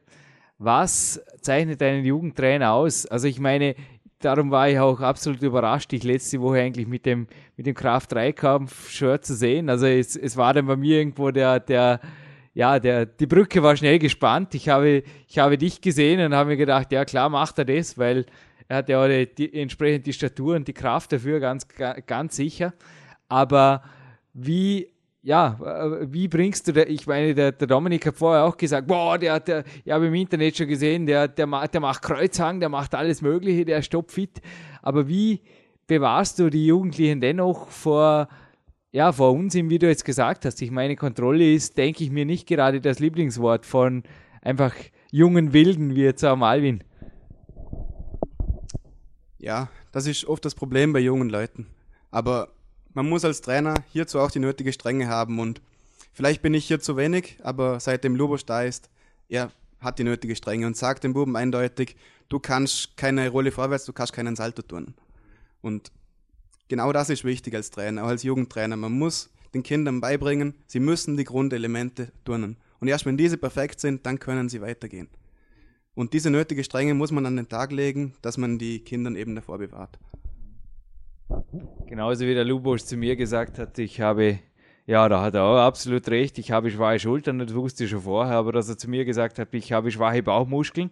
Was 0.59 1.23
zeichnet 1.40 1.83
einen 1.83 2.05
Jugendtrainer 2.05 2.73
aus? 2.73 3.07
Also 3.07 3.29
ich 3.29 3.38
meine, 3.38 3.77
darum 4.18 4.51
war 4.51 4.68
ich 4.68 4.79
auch 4.79 5.01
absolut 5.01 5.42
überrascht, 5.42 5.92
dich 5.92 6.03
letzte 6.03 6.40
Woche 6.40 6.61
eigentlich 6.61 6.88
mit 6.88 7.07
dem, 7.07 7.29
mit 7.57 7.66
dem 7.66 7.75
Kraft-3-Kampf-Shirt 7.75 9.25
zu 9.25 9.35
sehen. 9.35 9.71
Also 9.71 9.87
es, 9.87 10.16
es 10.16 10.37
war 10.37 10.55
dann 10.55 10.66
bei 10.66 10.77
mir 10.77 10.99
irgendwo 10.99 11.31
der, 11.31 11.61
der, 11.61 12.01
ja, 12.55 12.81
der, 12.81 13.07
die 13.07 13.27
Brücke 13.27 13.62
war 13.62 13.77
schnell 13.77 14.01
gespannt. 14.01 14.55
Ich 14.55 14.68
habe, 14.68 15.05
ich 15.29 15.38
habe 15.38 15.59
dich 15.59 15.81
gesehen 15.81 16.21
und 16.25 16.35
habe 16.35 16.51
mir 16.51 16.57
gedacht, 16.57 16.90
ja 16.90 17.05
klar 17.05 17.29
macht 17.29 17.59
er 17.59 17.64
das, 17.64 17.97
weil 17.97 18.27
er 18.66 18.79
hat 18.79 18.88
ja 18.88 19.03
auch 19.03 19.09
die, 19.09 19.33
die, 19.33 19.61
entsprechend 19.61 20.07
die 20.07 20.12
Statur 20.12 20.57
und 20.57 20.66
die 20.66 20.75
Kraft 20.75 21.12
dafür, 21.12 21.40
ganz, 21.40 21.66
ganz 22.07 22.37
sicher. 22.37 22.75
Aber 23.29 23.83
wie 24.35 24.88
ja, 25.28 25.58
äh, 25.62 26.10
wie 26.10 26.26
bringst 26.26 26.66
du, 26.66 26.72
da, 26.72 26.84
ich 26.84 27.06
meine, 27.06 27.34
der, 27.34 27.52
der 27.52 27.66
Dominik 27.66 28.06
hat 28.06 28.16
vorher 28.16 28.44
auch 28.44 28.56
gesagt, 28.56 28.86
boah, 28.86 29.18
der, 29.18 29.38
der, 29.40 29.62
ich 29.84 29.92
habe 29.92 30.06
im 30.06 30.14
Internet 30.14 30.56
schon 30.56 30.68
gesehen, 30.68 31.04
der, 31.04 31.28
der, 31.28 31.46
der 31.46 31.80
macht 31.80 32.00
Kreuzhang, 32.00 32.60
der 32.60 32.70
macht 32.70 32.94
alles 32.94 33.20
Mögliche, 33.20 33.66
der 33.66 33.80
ist 33.80 33.92
topfit. 33.92 34.40
Aber 34.80 35.06
wie 35.06 35.42
bewahrst 35.86 36.38
du 36.38 36.48
die 36.48 36.64
Jugendlichen 36.64 37.20
dennoch 37.20 37.68
vor 37.68 38.28
ja, 38.90 39.12
vor 39.12 39.32
uns, 39.32 39.54
wie 39.54 39.78
du 39.78 39.86
jetzt 39.86 40.06
gesagt 40.06 40.46
hast, 40.46 40.62
ich 40.62 40.70
meine, 40.70 40.96
Kontrolle 40.96 41.52
ist, 41.52 41.76
denke 41.76 42.04
ich 42.04 42.10
mir, 42.10 42.24
nicht 42.24 42.48
gerade 42.48 42.80
das 42.80 42.98
Lieblingswort 42.98 43.66
von 43.66 44.04
einfach 44.40 44.74
jungen 45.10 45.52
Wilden 45.52 45.94
wie 45.94 46.04
jetzt 46.04 46.24
am 46.24 46.42
Alvin. 46.42 46.82
Ja, 49.36 49.68
das 49.92 50.06
ist 50.06 50.24
oft 50.24 50.42
das 50.46 50.54
Problem 50.54 50.94
bei 50.94 51.00
jungen 51.00 51.28
Leuten. 51.28 51.66
Aber 52.10 52.48
man 52.94 53.09
muss 53.09 53.24
als 53.24 53.40
Trainer 53.40 53.74
hierzu 53.92 54.18
auch 54.18 54.31
die 54.31 54.38
nötige 54.38 54.72
Strenge 54.72 55.09
haben 55.09 55.38
und 55.38 55.61
vielleicht 56.12 56.42
bin 56.42 56.55
ich 56.55 56.66
hier 56.66 56.81
zu 56.81 56.96
wenig, 56.96 57.38
aber 57.42 57.81
seitdem 57.81 58.16
Lubos 58.16 58.44
da 58.44 58.62
ist, 58.62 58.90
er 59.29 59.53
hat 59.81 59.98
die 59.98 60.05
nötige 60.05 60.37
Strenge 60.37 60.66
und 60.66 60.77
sagt 60.77 61.05
dem 61.05 61.12
Buben 61.12 61.37
eindeutig, 61.37 61.96
du 62.29 62.38
kannst 62.38 62.96
keine 62.96 63.29
Rolle 63.29 63.53
vorwärts, 63.53 63.85
du 63.85 63.92
kannst 63.92 64.12
keinen 64.12 64.37
Salto 64.37 64.62
tun. 64.62 64.94
Und 65.62 65.92
genau 66.68 66.92
das 66.92 67.11
ist 67.11 67.24
wichtig 67.24 67.55
als 67.55 67.70
Trainer, 67.70 68.05
auch 68.05 68.09
als 68.09 68.22
Jugendtrainer. 68.22 68.77
Man 68.77 68.92
muss 68.92 69.31
den 69.55 69.62
Kindern 69.62 70.01
beibringen, 70.01 70.55
sie 70.66 70.81
müssen 70.81 71.16
die 71.16 71.24
Grundelemente 71.24 72.12
turnen. 72.24 72.57
Und 72.81 72.88
erst 72.88 73.07
wenn 73.07 73.16
diese 73.16 73.38
perfekt 73.38 73.81
sind, 73.81 74.07
dann 74.07 74.18
können 74.18 74.48
sie 74.48 74.61
weitergehen. 74.61 75.09
Und 75.94 76.12
diese 76.12 76.31
nötige 76.31 76.62
Strenge 76.62 76.94
muss 76.94 77.11
man 77.11 77.27
an 77.27 77.37
den 77.37 77.48
Tag 77.48 77.72
legen, 77.72 78.14
dass 78.22 78.38
man 78.38 78.59
die 78.59 78.81
Kindern 78.81 79.16
eben 79.16 79.35
davor 79.35 79.59
bewahrt. 79.59 79.98
Genauso 81.86 82.26
wie 82.26 82.34
der 82.34 82.44
Lubosch 82.44 82.82
zu 82.82 82.96
mir 82.96 83.16
gesagt 83.16 83.58
hat, 83.58 83.78
ich 83.78 84.00
habe, 84.00 84.38
ja, 84.86 85.08
da 85.08 85.22
hat 85.22 85.34
er 85.34 85.44
auch 85.44 85.58
absolut 85.58 86.08
recht, 86.08 86.38
ich 86.38 86.50
habe 86.50 86.70
schwache 86.70 86.98
Schultern, 86.98 87.38
das 87.38 87.54
wusste 87.54 87.84
ich 87.84 87.90
schon 87.90 88.02
vorher, 88.02 88.36
aber 88.36 88.52
dass 88.52 88.68
er 88.68 88.78
zu 88.78 88.88
mir 88.88 89.04
gesagt 89.04 89.38
hat, 89.38 89.48
ich 89.52 89.72
habe 89.72 89.90
schwache 89.90 90.22
Bauchmuskeln, 90.22 90.90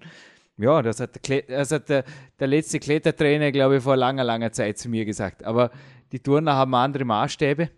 ja, 0.58 0.80
das 0.82 1.00
hat, 1.00 1.18
das 1.48 1.70
hat 1.70 1.88
der, 1.88 2.04
der 2.40 2.46
letzte 2.46 2.80
Klettertrainer, 2.80 3.52
glaube 3.52 3.76
ich, 3.76 3.82
vor 3.82 3.96
langer, 3.96 4.24
langer 4.24 4.52
Zeit 4.52 4.78
zu 4.78 4.88
mir 4.88 5.04
gesagt. 5.04 5.44
Aber 5.44 5.70
die 6.12 6.20
Turner 6.20 6.54
haben 6.54 6.74
andere 6.74 7.04
Maßstäbe. 7.04 7.68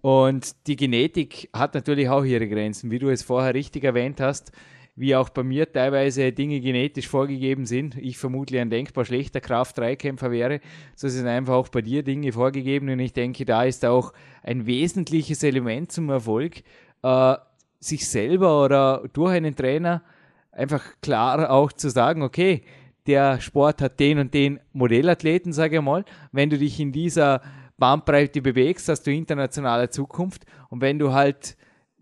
Und 0.00 0.66
die 0.66 0.76
Genetik 0.76 1.50
hat 1.52 1.74
natürlich 1.74 2.08
auch 2.08 2.24
ihre 2.24 2.48
Grenzen, 2.48 2.90
wie 2.90 2.98
du 2.98 3.08
es 3.08 3.22
vorher 3.22 3.54
richtig 3.54 3.84
erwähnt 3.84 4.20
hast, 4.20 4.52
wie 4.96 5.14
auch 5.14 5.28
bei 5.28 5.42
mir 5.42 5.70
teilweise 5.70 6.32
Dinge 6.32 6.60
genetisch 6.60 7.06
vorgegeben 7.06 7.66
sind. 7.66 7.96
Ich 7.98 8.18
vermutlich 8.18 8.60
ein 8.60 8.70
denkbar 8.70 9.04
schlechter 9.04 9.40
Kraft-3-Kämpfer 9.40 10.30
wäre. 10.30 10.60
So 10.94 11.08
sind 11.08 11.26
einfach 11.26 11.54
auch 11.54 11.68
bei 11.68 11.82
dir 11.82 12.02
Dinge 12.02 12.32
vorgegeben 12.32 12.88
und 12.88 12.98
ich 12.98 13.12
denke, 13.12 13.44
da 13.44 13.64
ist 13.64 13.84
auch 13.84 14.12
ein 14.42 14.66
wesentliches 14.66 15.42
Element 15.42 15.92
zum 15.92 16.08
Erfolg, 16.08 16.62
äh, 17.02 17.34
sich 17.78 18.08
selber 18.08 18.64
oder 18.64 19.04
durch 19.12 19.34
einen 19.34 19.54
Trainer 19.54 20.02
einfach 20.50 20.82
klar 21.02 21.50
auch 21.50 21.72
zu 21.72 21.90
sagen, 21.90 22.22
okay, 22.22 22.62
der 23.06 23.40
Sport 23.40 23.82
hat 23.82 24.00
den 24.00 24.18
und 24.18 24.34
den 24.34 24.58
Modellathleten, 24.72 25.52
sage 25.52 25.76
ich 25.76 25.82
mal. 25.82 26.04
Wenn 26.32 26.50
du 26.50 26.58
dich 26.58 26.80
in 26.80 26.90
dieser 26.90 27.42
Bandbreite 27.78 28.40
bewegst, 28.42 28.88
hast 28.88 29.06
du 29.06 29.12
internationale 29.12 29.90
Zukunft. 29.90 30.44
Und 30.70 30.80
wenn 30.80 30.98
du 30.98 31.12
halt, 31.12 31.56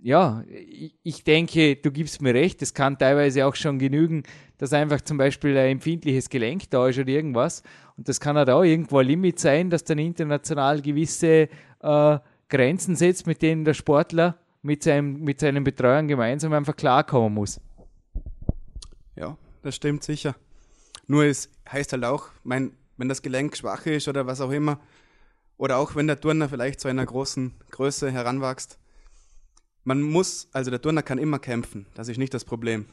ja, 0.05 0.45
ich 1.03 1.25
denke, 1.25 1.77
du 1.77 1.91
gibst 1.91 2.21
mir 2.21 2.35
recht, 2.35 2.61
es 2.61 2.75
kann 2.75 2.99
teilweise 2.99 3.47
auch 3.47 3.55
schon 3.55 3.79
genügen, 3.79 4.23
dass 4.59 4.75
einfach 4.75 5.01
zum 5.01 5.17
Beispiel 5.17 5.57
ein 5.57 5.71
empfindliches 5.71 6.29
Gelenk 6.29 6.69
da 6.69 6.87
ist 6.89 6.99
oder 6.99 7.09
irgendwas. 7.09 7.63
Und 7.97 8.07
das 8.07 8.21
kann 8.21 8.37
halt 8.37 8.51
auch 8.51 8.65
irgendwo 8.65 8.99
ein 8.99 9.07
Limit 9.07 9.39
sein, 9.39 9.71
dass 9.71 9.83
dann 9.83 9.99
international 9.99 10.83
gewisse 10.83 11.49
äh, 11.81 12.19
Grenzen 12.51 12.97
setzt, 12.97 13.27
mit 13.27 13.41
denen 13.41 13.65
der 13.65 13.73
Sportler 13.73 14.37
mit 14.61 14.83
seinem, 14.83 15.23
mit 15.23 15.41
seinen 15.41 15.65
Betreuern 15.65 16.07
gemeinsam 16.07 16.53
einfach 16.53 16.77
klarkommen 16.77 17.33
muss. 17.33 17.59
Ja, 19.17 19.39
das 19.63 19.75
stimmt 19.75 20.05
sicher. 20.05 20.37
Nur 21.07 21.25
es 21.25 21.49
heißt 21.73 21.95
halt 21.95 22.05
auch, 22.05 22.29
mein, 22.43 22.73
wenn 22.99 23.09
das 23.09 23.23
Gelenk 23.23 23.57
schwach 23.57 23.87
ist 23.87 24.07
oder 24.07 24.27
was 24.27 24.43
auch 24.43 24.51
immer, 24.51 24.81
oder 25.57 25.79
auch 25.79 25.97
wenn 25.97 26.09
der 26.09 26.21
Turner 26.21 26.51
vielleicht 26.51 26.81
zu 26.81 26.89
einer 26.89 27.07
großen 27.07 27.55
Größe 27.71 28.11
heranwächst, 28.11 28.79
man 29.85 30.03
muss, 30.03 30.49
also 30.53 30.71
der 30.71 30.81
Turner 30.81 31.03
kann 31.03 31.19
immer 31.19 31.39
kämpfen, 31.39 31.87
das 31.95 32.09
ist 32.09 32.19
nicht 32.19 32.35
das 32.35 32.45
Problem. 32.45 32.87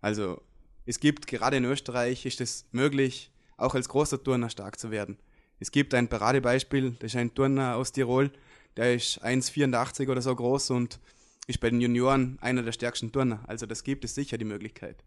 Also 0.00 0.42
es 0.84 0.98
gibt, 1.00 1.26
gerade 1.26 1.56
in 1.56 1.64
Österreich 1.64 2.26
ist 2.26 2.40
es 2.40 2.66
möglich, 2.72 3.30
auch 3.56 3.74
als 3.74 3.88
großer 3.88 4.22
Turner 4.22 4.50
stark 4.50 4.78
zu 4.78 4.90
werden. 4.90 5.16
Es 5.60 5.70
gibt 5.70 5.94
ein 5.94 6.08
Paradebeispiel, 6.08 6.96
das 6.98 7.12
ist 7.12 7.16
ein 7.16 7.34
Turner 7.34 7.76
aus 7.76 7.92
Tirol, 7.92 8.32
der 8.76 8.94
ist 8.94 9.24
1,84 9.24 10.10
oder 10.10 10.20
so 10.20 10.34
groß 10.34 10.70
und 10.70 10.98
ist 11.46 11.60
bei 11.60 11.70
den 11.70 11.80
Junioren 11.80 12.38
einer 12.40 12.62
der 12.62 12.72
stärksten 12.72 13.12
Turner. 13.12 13.44
Also 13.46 13.66
das 13.66 13.84
gibt 13.84 14.04
es 14.04 14.14
sicher 14.14 14.38
die 14.38 14.44
Möglichkeit. 14.44 15.04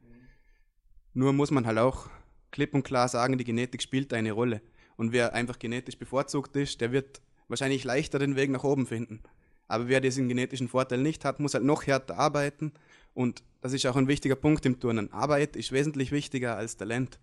Nur 1.14 1.34
muss 1.34 1.52
man 1.52 1.66
halt 1.66 1.78
auch 1.78 2.10
klipp 2.52 2.74
und 2.74 2.84
klar 2.84 3.10
sagen, 3.10 3.38
die 3.38 3.44
Genetik 3.44 3.82
spielt 3.82 4.14
eine 4.14 4.32
Rolle. 4.32 4.62
Und 4.96 5.12
wer 5.12 5.34
einfach 5.34 5.60
genetisch 5.60 5.98
bevorzugt 5.98 6.56
ist, 6.56 6.80
der 6.80 6.94
wird 6.94 7.22
wahrscheinlich 7.50 7.84
leichter 7.84 8.20
den 8.20 8.36
Weg 8.36 8.50
nach 8.50 8.64
oben 8.64 8.86
finden. 8.88 9.22
Aber 9.68 9.88
wer 9.88 10.02
diesen 10.02 10.28
genetischen 10.30 10.68
Vorteil 10.68 11.00
nicht 11.00 11.26
hat, 11.26 11.40
muss 11.40 11.54
halt 11.54 11.64
noch 11.64 11.88
härter 11.88 12.18
arbeiten. 12.18 12.74
Und 13.14 13.44
das 13.62 13.74
ist 13.74 13.86
auch 13.86 13.96
ein 13.96 14.08
wichtiger 14.08 14.36
Punkt 14.36 14.66
im 14.66 14.80
Turnen. 14.80 15.12
Arbeit 15.12 15.56
ist 15.56 15.72
wesentlich 15.72 16.12
wichtiger 16.12 16.58
als 16.58 16.78
Talent. 16.78 17.20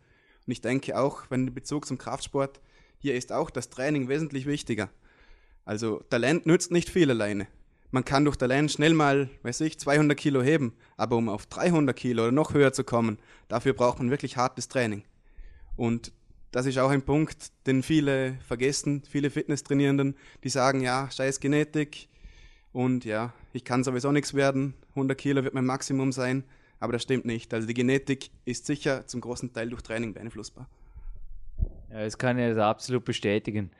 Und 0.46 0.52
ich 0.52 0.60
denke 0.60 0.98
auch, 0.98 1.24
wenn 1.30 1.46
der 1.46 1.52
Bezug 1.52 1.86
zum 1.86 1.98
Kraftsport, 1.98 2.60
hier 2.98 3.14
ist 3.14 3.32
auch 3.32 3.50
das 3.50 3.70
Training 3.70 4.08
wesentlich 4.08 4.46
wichtiger. 4.46 4.90
Also 5.64 6.02
Talent 6.10 6.46
nützt 6.46 6.72
nicht 6.72 6.90
viel 6.90 7.10
alleine 7.10 7.46
man 7.92 8.04
kann 8.04 8.24
durch 8.24 8.36
Talent 8.36 8.72
schnell 8.72 8.94
mal, 8.94 9.28
weiß 9.42 9.60
ich, 9.60 9.78
200 9.78 10.18
Kilo 10.18 10.42
heben, 10.42 10.72
aber 10.96 11.16
um 11.16 11.28
auf 11.28 11.46
300 11.46 11.94
Kilo 11.94 12.24
oder 12.24 12.32
noch 12.32 12.54
höher 12.54 12.72
zu 12.72 12.84
kommen, 12.84 13.18
dafür 13.48 13.74
braucht 13.74 13.98
man 13.98 14.10
wirklich 14.10 14.36
hartes 14.36 14.68
Training. 14.68 15.04
Und 15.76 16.10
das 16.50 16.66
ist 16.66 16.78
auch 16.78 16.90
ein 16.90 17.02
Punkt, 17.02 17.52
den 17.66 17.82
viele 17.82 18.38
vergessen, 18.46 19.02
viele 19.08 19.30
Fitnesstrainierenden, 19.30 20.16
die 20.42 20.48
sagen, 20.48 20.80
ja, 20.80 21.10
scheiß 21.10 21.38
Genetik 21.40 22.08
und 22.72 23.04
ja, 23.04 23.32
ich 23.52 23.64
kann 23.64 23.84
sowieso 23.84 24.12
nichts 24.12 24.34
werden, 24.34 24.74
100 24.90 25.16
Kilo 25.16 25.44
wird 25.44 25.54
mein 25.54 25.66
Maximum 25.66 26.12
sein, 26.12 26.44
aber 26.80 26.92
das 26.92 27.02
stimmt 27.02 27.24
nicht. 27.24 27.52
Also 27.54 27.66
die 27.66 27.74
Genetik 27.74 28.30
ist 28.44 28.66
sicher 28.66 29.06
zum 29.06 29.20
großen 29.20 29.52
Teil 29.52 29.70
durch 29.70 29.82
Training 29.82 30.14
beeinflussbar. 30.14 30.68
Ja, 31.90 32.04
das 32.04 32.18
kann 32.18 32.38
ich 32.38 32.56
absolut 32.56 33.04
bestätigen 33.04 33.70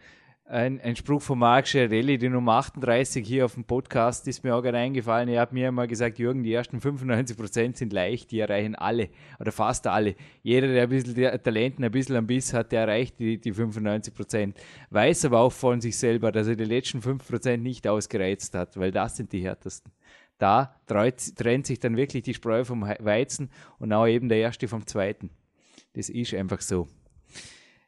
ein, 0.45 0.81
ein 0.81 0.97
Spruch 0.97 1.23
von 1.23 1.39
Marc 1.39 1.69
Schiarelli, 1.69 2.19
die 2.19 2.29
Nummer 2.29 2.55
38 2.55 3.27
hier 3.27 3.45
auf 3.45 3.55
dem 3.55 3.65
Podcast, 3.65 4.27
ist 4.29 4.43
mir 4.45 4.55
auch 4.55 4.63
gerade 4.63 4.79
eingefallen. 4.79 5.29
Er 5.29 5.41
hat 5.41 5.53
mir 5.53 5.69
einmal 5.69 5.87
gesagt, 5.87 6.19
Jürgen, 6.19 6.43
die 6.43 6.53
ersten 6.53 6.79
95% 6.79 7.77
sind 7.77 7.93
leicht, 7.93 8.31
die 8.31 8.41
erreichen 8.41 8.75
alle 8.75 9.09
oder 9.39 9.53
fast 9.53 9.87
alle. 9.87 10.15
Jeder, 10.43 10.67
der 10.67 10.83
ein 10.83 10.89
bisschen 10.89 11.15
der 11.15 11.43
Talenten, 11.43 11.85
ein 11.85 11.91
bisschen 11.91 12.17
am 12.17 12.27
Biss 12.27 12.53
hat, 12.53 12.73
der 12.73 12.83
erreicht 12.83 13.19
die, 13.19 13.41
die 13.41 13.55
95%. 13.55 14.55
Weiß 14.91 15.25
aber 15.25 15.41
auch 15.41 15.53
von 15.53 15.81
sich 15.81 15.97
selber, 15.97 16.33
dass 16.33 16.49
er 16.49 16.57
die 16.57 16.65
letzten 16.65 16.99
5% 16.99 17.57
nicht 17.59 17.87
ausgereizt 17.87 18.55
hat, 18.55 18.77
weil 18.77 18.91
das 18.91 19.17
sind 19.17 19.33
die 19.33 19.43
härtesten. 19.43 19.93
Da 20.39 20.75
trennt 20.87 21.67
sich 21.67 21.79
dann 21.79 21.97
wirklich 21.97 22.25
die 22.25 22.35
Spreu 22.35 22.65
vom 22.65 22.83
Weizen 22.83 23.49
und 23.79 23.93
auch 23.93 24.07
eben 24.07 24.29
der 24.29 24.39
erste 24.39 24.67
vom 24.67 24.87
zweiten. 24.87 25.31
Das 25.95 26.09
ist 26.09 26.35
einfach 26.35 26.61
so. 26.61 26.89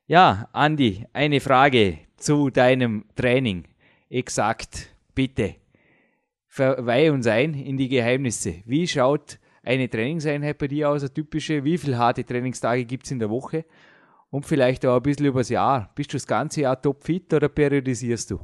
Ja, 0.06 0.50
Andi, 0.52 1.06
eine 1.14 1.40
Frage 1.40 1.96
zu 2.18 2.50
deinem 2.50 3.06
Training. 3.16 3.64
Exakt, 4.10 4.94
bitte. 5.14 5.54
Verweih 6.46 7.10
uns 7.10 7.26
ein 7.26 7.54
in 7.54 7.78
die 7.78 7.88
Geheimnisse. 7.88 8.56
Wie 8.66 8.86
schaut 8.86 9.38
eine 9.62 9.88
Trainingseinheit 9.88 10.58
bei 10.58 10.68
dir 10.68 10.90
aus, 10.90 11.00
eine 11.00 11.14
typische? 11.14 11.64
Wie 11.64 11.78
viele 11.78 11.96
harte 11.96 12.22
Trainingstage 12.22 12.84
gibt 12.84 13.06
es 13.06 13.12
in 13.12 13.18
der 13.18 13.30
Woche? 13.30 13.64
Und 14.28 14.44
vielleicht 14.44 14.84
auch 14.84 14.96
ein 14.96 15.02
bisschen 15.02 15.24
übers 15.24 15.48
Jahr. 15.48 15.90
Bist 15.94 16.12
du 16.12 16.16
das 16.16 16.26
ganze 16.26 16.60
Jahr 16.60 16.82
topfit 16.82 17.32
oder 17.32 17.48
periodisierst 17.48 18.32
du? 18.32 18.40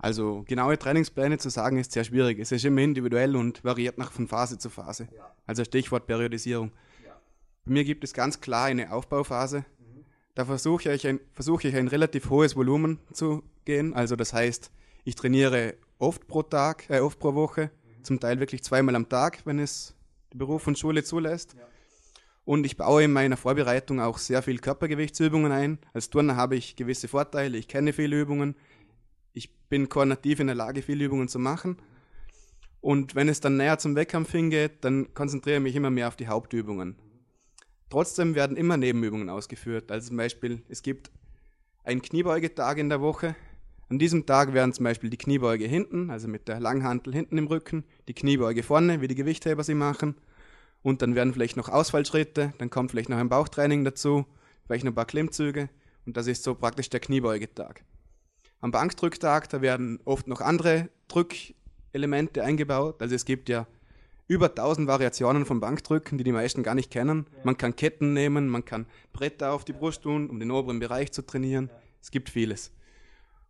Also 0.00 0.42
genaue 0.44 0.76
Trainingspläne 0.76 1.38
zu 1.38 1.50
sagen 1.50 1.78
ist 1.78 1.92
sehr 1.92 2.02
schwierig. 2.02 2.40
Es 2.40 2.50
ist 2.50 2.64
immer 2.64 2.80
individuell 2.80 3.36
und 3.36 3.62
variiert 3.62 3.96
nach 3.96 4.10
von 4.10 4.26
Phase 4.26 4.58
zu 4.58 4.70
Phase. 4.70 5.06
Also 5.46 5.62
Stichwort 5.62 6.08
Periodisierung. 6.08 6.72
Bei 7.68 7.74
mir 7.74 7.84
gibt 7.84 8.02
es 8.02 8.14
ganz 8.14 8.40
klar 8.40 8.64
eine 8.64 8.92
Aufbauphase. 8.92 9.58
Mhm. 9.58 10.04
Da 10.34 10.46
versuche 10.46 10.90
ich, 10.90 11.06
ein, 11.06 11.20
versuche 11.34 11.68
ich 11.68 11.76
ein 11.76 11.88
relativ 11.88 12.30
hohes 12.30 12.56
Volumen 12.56 12.98
zu 13.12 13.42
gehen. 13.66 13.92
Also 13.92 14.16
das 14.16 14.32
heißt, 14.32 14.70
ich 15.04 15.16
trainiere 15.16 15.74
oft 15.98 16.26
pro 16.28 16.42
Tag, 16.42 16.88
äh, 16.88 17.00
oft 17.00 17.18
pro 17.18 17.34
Woche, 17.34 17.64
mhm. 17.64 18.04
zum 18.04 18.20
Teil 18.20 18.40
wirklich 18.40 18.62
zweimal 18.64 18.94
am 18.94 19.10
Tag, 19.10 19.44
wenn 19.44 19.58
es 19.58 19.94
die 20.32 20.38
Beruf 20.38 20.66
und 20.66 20.78
Schule 20.78 21.04
zulässt. 21.04 21.56
Ja. 21.58 21.66
Und 22.46 22.64
ich 22.64 22.78
baue 22.78 23.04
in 23.04 23.12
meiner 23.12 23.36
Vorbereitung 23.36 24.00
auch 24.00 24.16
sehr 24.16 24.40
viel 24.40 24.60
Körpergewichtsübungen 24.60 25.52
ein. 25.52 25.78
Als 25.92 26.08
Turner 26.08 26.36
habe 26.36 26.56
ich 26.56 26.74
gewisse 26.74 27.06
Vorteile. 27.06 27.58
Ich 27.58 27.68
kenne 27.68 27.92
viele 27.92 28.18
Übungen. 28.18 28.56
Ich 29.34 29.54
bin 29.68 29.90
koordinativ 29.90 30.40
in 30.40 30.46
der 30.46 30.56
Lage, 30.56 30.80
viele 30.80 31.04
Übungen 31.04 31.28
zu 31.28 31.38
machen. 31.38 31.76
Und 32.80 33.14
wenn 33.14 33.28
es 33.28 33.40
dann 33.40 33.58
näher 33.58 33.76
zum 33.76 33.94
Wettkampf 33.94 34.32
hingeht, 34.32 34.84
dann 34.86 35.12
konzentriere 35.12 35.58
ich 35.58 35.62
mich 35.62 35.76
immer 35.76 35.90
mehr 35.90 36.08
auf 36.08 36.16
die 36.16 36.28
Hauptübungen. 36.28 36.96
Trotzdem 37.90 38.34
werden 38.34 38.56
immer 38.56 38.76
Nebenübungen 38.76 39.30
ausgeführt. 39.30 39.90
Also 39.90 40.08
zum 40.08 40.16
Beispiel, 40.16 40.62
es 40.68 40.82
gibt 40.82 41.10
einen 41.84 42.02
Kniebeugetag 42.02 42.78
in 42.78 42.88
der 42.88 43.00
Woche. 43.00 43.34
An 43.88 43.98
diesem 43.98 44.26
Tag 44.26 44.52
werden 44.52 44.74
zum 44.74 44.84
Beispiel 44.84 45.08
die 45.08 45.16
Kniebeuge 45.16 45.64
hinten, 45.64 46.10
also 46.10 46.28
mit 46.28 46.46
der 46.48 46.60
Langhantel 46.60 47.14
hinten 47.14 47.38
im 47.38 47.46
Rücken, 47.46 47.84
die 48.06 48.14
Kniebeuge 48.14 48.62
vorne, 48.62 49.00
wie 49.00 49.08
die 49.08 49.14
Gewichtheber 49.14 49.64
sie 49.64 49.74
machen. 49.74 50.16
Und 50.82 51.00
dann 51.00 51.14
werden 51.14 51.32
vielleicht 51.32 51.56
noch 51.56 51.70
Ausfallschritte, 51.70 52.52
dann 52.58 52.68
kommt 52.68 52.90
vielleicht 52.90 53.08
noch 53.08 53.16
ein 53.16 53.30
Bauchtraining 53.30 53.84
dazu, 53.84 54.26
vielleicht 54.66 54.84
noch 54.84 54.92
ein 54.92 54.96
paar 54.96 55.06
Klimmzüge. 55.06 55.70
Und 56.04 56.16
das 56.18 56.26
ist 56.26 56.44
so 56.44 56.54
praktisch 56.54 56.90
der 56.90 57.00
Kniebeugetag. 57.00 57.82
Am 58.60 58.70
Bankdrücktag, 58.70 59.48
da 59.48 59.62
werden 59.62 60.00
oft 60.04 60.26
noch 60.26 60.42
andere 60.42 60.90
Drückelemente 61.08 62.44
eingebaut. 62.44 63.00
Also 63.00 63.14
es 63.14 63.24
gibt 63.24 63.48
ja 63.48 63.66
über 64.28 64.50
1000 64.50 64.86
Variationen 64.86 65.46
von 65.46 65.58
Bankdrücken, 65.58 66.18
die 66.18 66.24
die 66.24 66.32
meisten 66.32 66.62
gar 66.62 66.74
nicht 66.74 66.90
kennen. 66.90 67.26
Man 67.44 67.56
kann 67.56 67.74
Ketten 67.74 68.12
nehmen, 68.12 68.48
man 68.48 68.64
kann 68.64 68.86
Bretter 69.12 69.52
auf 69.52 69.64
die 69.64 69.72
Brust 69.72 70.02
tun, 70.02 70.28
um 70.28 70.38
den 70.38 70.50
oberen 70.50 70.78
Bereich 70.78 71.12
zu 71.12 71.22
trainieren. 71.22 71.70
Es 72.00 72.10
gibt 72.10 72.28
vieles. 72.28 72.70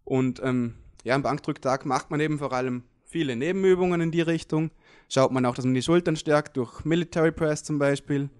Und 0.04 0.40
ähm, 0.42 0.74
ja, 1.04 1.16
am 1.16 1.22
Bankdrücktag 1.22 1.84
macht 1.84 2.10
man 2.10 2.20
eben 2.20 2.38
vor 2.38 2.52
allem 2.52 2.84
viele 3.04 3.34
Nebenübungen 3.34 4.00
in 4.00 4.12
die 4.12 4.20
Richtung. 4.20 4.70
Schaut 5.08 5.32
man 5.32 5.44
auch, 5.46 5.54
dass 5.54 5.64
man 5.64 5.74
die 5.74 5.82
Schultern 5.82 6.16
stärkt 6.16 6.56
durch 6.56 6.84
Military 6.84 7.32
Press 7.32 7.64
zum 7.64 7.78
Beispiel. 7.78 8.30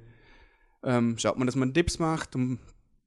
Ähm, 0.85 1.19
schaut 1.19 1.39
man, 1.39 1.47
dass 1.47 1.57
man 1.57 1.73
Dips 1.73 1.99
macht, 1.99 2.37
um 2.37 2.61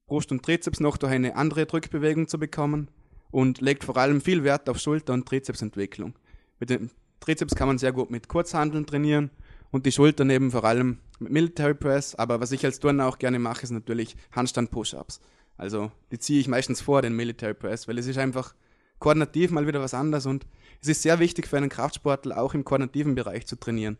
Brust 0.07 0.31
und 0.31 0.43
Trizeps 0.43 0.81
noch 0.81 0.97
durch 0.97 1.13
eine 1.13 1.37
andere 1.37 1.65
Drückbewegung 1.65 2.27
zu 2.27 2.37
bekommen. 2.37 2.89
Und 3.31 3.61
legt 3.61 3.85
vor 3.85 3.95
allem 3.95 4.19
viel 4.19 4.43
Wert 4.43 4.67
auf 4.67 4.77
Schulter- 4.77 5.13
und 5.13 5.25
Trizepsentwicklung. 5.25 6.15
Mit 6.59 6.69
dem 6.69 6.89
Trizeps 7.21 7.55
kann 7.55 7.67
man 7.67 7.77
sehr 7.77 7.93
gut 7.93 8.12
mit 8.12 8.27
Kurzhandeln 8.27 8.86
trainieren 8.86 9.29
und 9.69 9.86
die 9.86 9.91
Schultern 9.91 10.29
eben 10.29 10.51
vor 10.51 10.65
allem 10.65 10.97
mit 11.19 11.31
Military 11.31 11.75
Press. 11.75 12.15
Aber 12.15 12.41
was 12.41 12.51
ich 12.51 12.65
als 12.65 12.79
Turner 12.79 13.07
auch 13.07 13.19
gerne 13.19 13.39
mache, 13.39 13.63
ist 13.63 13.71
natürlich 13.71 14.17
Handstand-Push-Ups. 14.31 15.21
Also 15.55 15.91
die 16.12 16.17
ziehe 16.17 16.39
ich 16.39 16.47
meistens 16.47 16.81
vor 16.81 17.03
den 17.03 17.15
Military 17.15 17.53
Press, 17.53 17.88
weil 17.88 17.99
es 17.99 18.07
ist 18.07 18.17
einfach 18.17 18.55
koordinativ 18.97 19.51
mal 19.51 19.67
wieder 19.67 19.81
was 19.81 19.93
anderes 19.93 20.25
und 20.25 20.47
es 20.81 20.88
ist 20.88 21.03
sehr 21.03 21.19
wichtig 21.19 21.47
für 21.47 21.57
einen 21.57 21.69
Kraftsportler 21.69 22.41
auch 22.41 22.55
im 22.55 22.65
koordinativen 22.65 23.13
Bereich 23.13 23.45
zu 23.45 23.55
trainieren, 23.55 23.97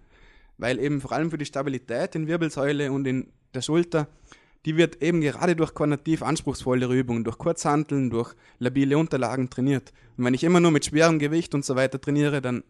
weil 0.58 0.80
eben 0.80 1.00
vor 1.00 1.12
allem 1.12 1.30
für 1.30 1.38
die 1.38 1.46
Stabilität 1.46 2.16
in 2.16 2.28
Wirbelsäule 2.28 2.92
und 2.92 3.06
in 3.06 3.32
der 3.54 3.62
Schulter, 3.62 4.08
die 4.66 4.78
wird 4.78 5.02
eben 5.04 5.22
gerade 5.22 5.56
durch 5.56 5.76
koordinativ 5.76 6.24
anspruchsvollere 6.24 6.96
Übungen, 6.96 7.24
durch 7.24 7.38
Kurzhanteln, 7.38 8.10
durch 8.10 8.34
labile 8.58 8.98
Unterlagen 8.98 9.50
trainiert. 9.50 9.92
Und 10.18 10.26
wenn 10.26 10.34
ich 10.34 10.44
immer 10.44 10.60
nur 10.60 10.72
mit 10.72 10.86
schwerem 10.86 11.20
Gewicht 11.20 11.54
und 11.54 11.66
so 11.66 11.76
weiter 11.76 12.02
trainiere, 12.02 12.42
dann 12.42 12.64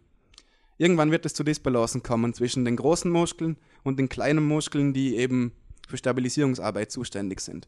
irgendwann 0.81 1.11
wird 1.11 1.27
es 1.27 1.35
zu 1.35 1.43
Disbalancen 1.43 2.01
kommen 2.01 2.33
zwischen 2.33 2.65
den 2.65 2.75
großen 2.75 3.11
Muskeln 3.11 3.57
und 3.83 3.99
den 3.99 4.09
kleinen 4.09 4.43
Muskeln, 4.43 4.93
die 4.93 5.15
eben 5.15 5.51
für 5.87 5.97
Stabilisierungsarbeit 5.97 6.91
zuständig 6.91 7.39
sind. 7.41 7.67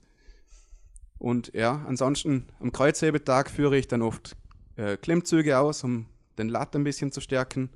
Und 1.19 1.53
ja, 1.53 1.85
ansonsten 1.87 2.47
am 2.59 2.71
Kreuzhebetag 2.71 3.51
führe 3.51 3.77
ich 3.77 3.87
dann 3.87 4.01
oft 4.01 4.35
äh, 4.77 4.97
Klimmzüge 4.97 5.59
aus, 5.59 5.83
um 5.83 6.07
den 6.39 6.49
Lat 6.49 6.75
ein 6.75 6.83
bisschen 6.83 7.11
zu 7.11 7.21
stärken. 7.21 7.69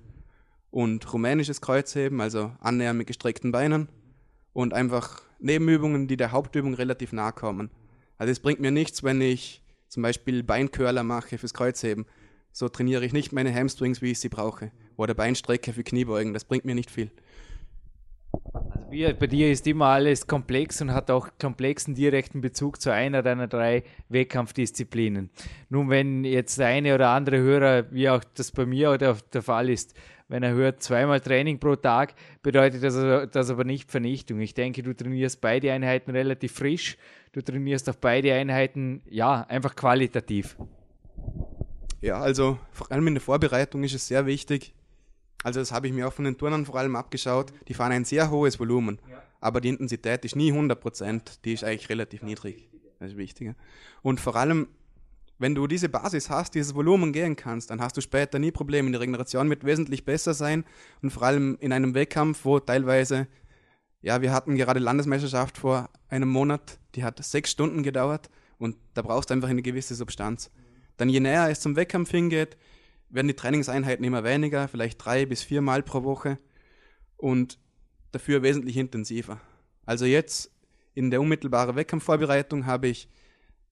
Und 0.71 1.13
rumänisches 1.13 1.62
Kreuzheben, 1.62 2.19
also 2.19 2.52
Annähern 2.60 2.97
mit 2.97 3.08
gestreckten 3.08 3.52
Beinen. 3.52 3.89
Und 4.54 4.73
einfach 4.73 5.21
Nebenübungen, 5.39 6.08
die 6.08 6.17
der 6.17 6.32
Hauptübung 6.32 6.73
relativ 6.73 7.13
nahe 7.13 7.32
kommen. 7.32 7.69
Also 8.17 8.32
es 8.32 8.39
bringt 8.39 8.60
mir 8.60 8.71
nichts, 8.71 9.04
wenn 9.04 9.21
ich 9.21 9.63
zum 9.88 10.02
Beispiel 10.02 10.41
Beincurler 10.43 11.04
mache 11.04 11.38
fürs 11.38 11.54
Kreuzheben. 11.54 12.06
So 12.58 12.70
trainiere 12.70 13.06
ich 13.06 13.13
nicht 13.13 13.34
meine 13.34 13.54
Hamstrings, 13.54 14.02
wie 14.02 14.10
ich 14.10 14.20
sie 14.20 14.30
brauche. 14.30 14.72
Oder 14.96 15.13
Beinstrecke 15.13 15.74
für 15.74 15.84
Kniebeugen. 15.84 16.34
Das 16.34 16.43
bringt 16.43 16.65
mir 16.65 16.74
nicht 16.74 16.89
viel. 16.89 17.12
Also 18.52 19.13
bei 19.20 19.28
dir 19.28 19.52
ist 19.52 19.67
immer 19.67 19.86
alles 19.86 20.26
komplex 20.26 20.82
und 20.82 20.91
hat 20.91 21.12
auch 21.12 21.30
komplexen 21.39 21.93
direkten 21.93 22.41
Bezug 22.41 22.82
zu 22.82 22.91
einer 22.91 23.22
deiner 23.22 23.48
drei 23.48 23.84
Wettkampfdisziplinen. 24.10 25.30
Nun, 25.70 25.91
wenn 25.91 26.24
jetzt 26.24 26.58
der 26.58 26.65
eine 26.65 26.96
oder 26.96 27.10
andere 27.10 27.38
Hörer, 27.38 27.91
wie 27.91 28.10
auch 28.10 28.24
das 28.34 28.52
bei 28.52 28.65
mir 28.65 28.98
der, 28.98 29.17
der 29.32 29.43
Fall 29.43 29.70
ist, 29.70 29.93
wenn 30.28 30.41
er 30.41 30.54
hört, 30.54 30.82
zweimal 30.82 31.20
Training 31.20 31.60
pro 31.60 31.76
Tag, 31.76 32.15
bedeutet 32.41 32.82
das, 32.82 32.96
das 33.30 33.52
aber 33.52 33.65
nicht 33.65 33.91
Vernichtung. 33.91 34.39
Ich 34.39 34.56
denke, 34.56 34.82
du 34.82 34.96
trainierst 34.96 35.41
beide 35.41 35.72
Einheiten 35.72 36.10
relativ 36.10 36.54
frisch. 36.54 36.98
Du 37.34 37.41
trainierst 37.43 37.88
auf 37.88 38.00
beide 38.00 38.34
Einheiten, 38.34 39.04
ja, 39.08 39.41
einfach 39.41 39.76
qualitativ. 39.76 40.58
Ja, 42.02 42.20
also 42.20 42.60
vor 42.72 42.92
allem 42.92 43.08
in 43.08 43.16
der 43.16 43.22
Vorbereitung 43.22 43.84
ist 43.84 43.96
es 43.96 44.08
sehr 44.08 44.26
wichtig, 44.26 44.74
also 45.44 45.60
das 45.60 45.72
habe 45.72 45.88
ich 45.88 45.94
mir 45.94 46.08
auch 46.08 46.14
von 46.14 46.26
den 46.26 46.38
Turnern 46.38 46.66
vor 46.66 46.76
allem 46.76 46.96
abgeschaut. 46.96 47.54
Die 47.68 47.74
fahren 47.74 47.92
ein 47.92 48.06
sehr 48.06 48.30
hohes 48.32 48.60
Volumen, 48.60 49.00
ja. 49.10 49.22
aber 49.40 49.62
die 49.62 49.70
Intensität 49.70 50.26
ist 50.26 50.36
nie 50.36 50.52
100%, 50.52 51.40
die 51.46 51.54
ist 51.54 51.64
eigentlich 51.64 51.90
relativ 51.90 52.24
niedrig. 52.24 52.70
Das 53.00 53.12
ist 53.12 53.18
wichtiger. 53.18 53.56
Und 54.02 54.20
vor 54.20 54.36
allem, 54.36 54.68
wenn 55.38 55.54
du 55.54 55.68
diese 55.68 55.88
Basis 55.88 56.30
hast, 56.32 56.56
dieses 56.56 56.74
Volumen 56.74 57.14
gehen 57.14 57.36
kannst, 57.36 57.70
dann 57.70 57.80
hast 57.80 57.96
du 57.96 58.02
später 58.02 58.40
nie 58.40 58.52
Probleme. 58.52 58.90
Die 58.90 58.98
Regeneration 58.98 59.50
wird 59.50 59.64
wesentlich 59.64 60.04
besser 60.04 60.34
sein 60.34 60.66
und 61.04 61.12
vor 61.12 61.24
allem 61.24 61.58
in 61.60 61.72
einem 61.72 61.94
Wettkampf, 61.94 62.44
wo 62.44 62.60
teilweise, 62.60 63.28
ja, 64.02 64.22
wir 64.22 64.34
hatten 64.34 64.56
gerade 64.56 64.80
Landesmeisterschaft 64.80 65.60
vor 65.60 65.90
einem 66.10 66.30
Monat, 66.30 66.80
die 66.96 67.04
hat 67.04 67.24
sechs 67.24 67.52
Stunden 67.52 67.84
gedauert 67.84 68.32
und 68.58 68.76
da 68.96 69.04
brauchst 69.04 69.30
du 69.30 69.36
einfach 69.36 69.50
eine 69.50 69.62
gewisse 69.62 69.94
Substanz. 69.94 70.50
Dann 70.98 71.10
je 71.10 71.20
näher 71.20 71.50
es 71.50 71.60
zum 71.60 71.76
Wettkampf 71.76 72.12
hingeht, 72.12 72.58
werden 73.10 73.28
die 73.28 73.36
Trainingseinheiten 73.36 74.04
immer 74.04 74.24
weniger, 74.24 74.68
vielleicht 74.68 75.04
drei 75.04 75.26
bis 75.26 75.44
vier 75.44 75.62
Mal 75.62 75.84
pro 75.84 76.04
Woche 76.04 76.38
und 77.16 77.60
dafür 78.12 78.42
wesentlich 78.42 78.78
intensiver. 78.78 79.40
Also 79.86 80.06
jetzt 80.06 80.52
in 80.94 81.12
der 81.12 81.22
unmittelbaren 81.22 81.76
Wettkampfvorbereitung 81.76 82.66
habe 82.66 82.88
ich 82.88 83.08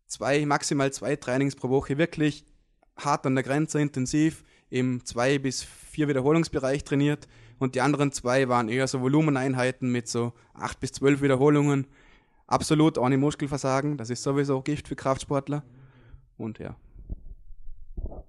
zwei, 0.08 0.46
maximal 0.46 0.94
zwei 0.94 1.16
Trainings 1.16 1.56
pro 1.56 1.70
Woche 1.70 1.98
wirklich 1.98 2.46
hart 2.98 3.26
an 3.26 3.36
der 3.36 3.44
Grenze 3.44 3.82
intensiv 3.82 4.44
im 4.70 5.04
zwei 5.04 5.38
bis 5.40 5.64
vier 5.64 6.08
Wiederholungsbereich 6.08 6.84
trainiert 6.84 7.28
und 7.60 7.76
die 7.76 7.82
anderen 7.82 8.12
zwei 8.12 8.48
waren 8.48 8.70
eher 8.70 8.88
so 8.88 9.02
Volumeneinheiten 9.02 9.92
mit 9.92 10.08
so 10.08 10.34
acht 10.54 10.80
bis 10.80 10.92
zwölf 10.94 11.22
Wiederholungen. 11.22 11.88
Absolut 12.48 12.98
ohne 12.98 13.18
Muskelversagen, 13.18 13.98
das 13.98 14.10
ist 14.10 14.24
sowieso 14.24 14.62
Gift 14.62 14.88
für 14.88 14.96
Kraftsportler. 14.96 15.64
Und 16.38 16.60
ja. 16.60 16.76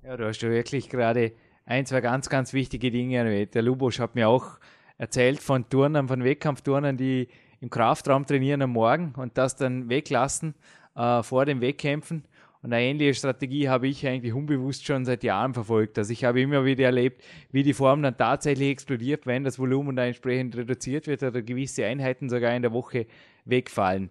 Ja, 0.07 0.17
du 0.17 0.25
hast 0.25 0.41
ja 0.41 0.51
wirklich 0.51 0.89
gerade 0.89 1.33
ein, 1.65 1.85
zwei 1.85 2.01
ganz, 2.01 2.29
ganz 2.29 2.53
wichtige 2.53 2.93
Dinge 2.93 3.17
erwähnt. 3.17 3.57
Der 3.57 3.63
Lubosch 3.63 3.99
hat 3.99 4.15
mir 4.15 4.29
auch 4.29 4.61
erzählt 4.99 5.41
von 5.41 5.69
Turnern, 5.69 6.07
von 6.07 6.23
Wettkampfturnern, 6.23 6.97
die 6.97 7.27
im 7.61 7.71
Kraftraum 7.71 8.25
trainieren 8.25 8.63
am 8.63 8.71
Morgen 8.71 9.15
und 9.17 9.37
das 9.37 9.57
dann 9.57 9.89
weglassen 9.89 10.55
äh, 10.95 11.25
vor 11.25 11.45
dem 11.45 11.61
Wettkämpfen. 11.61 12.23
Und 12.63 12.73
eine 12.73 12.85
ähnliche 12.85 13.15
Strategie 13.15 13.69
habe 13.69 13.89
ich 13.89 14.07
eigentlich 14.07 14.33
unbewusst 14.33 14.87
schon 14.87 15.05
seit 15.05 15.25
Jahren 15.25 15.55
verfolgt. 15.55 15.99
Also 15.99 16.13
ich 16.13 16.23
habe 16.25 16.41
immer 16.41 16.65
wieder 16.65 16.85
erlebt, 16.85 17.25
wie 17.51 17.65
die 17.65 17.75
Form 17.75 18.01
dann 18.05 18.17
tatsächlich 18.17 18.69
explodiert, 18.71 19.27
wenn 19.27 19.43
das 19.43 19.59
Volumen 19.59 19.97
da 19.97 20.07
entsprechend 20.07 20.57
reduziert 20.57 21.09
wird 21.09 21.25
oder 21.25 21.43
gewisse 21.43 21.85
Einheiten 21.85 22.29
sogar 22.29 22.55
in 22.55 22.63
der 22.63 22.73
Woche 22.73 23.09
wegfallen. 23.45 24.11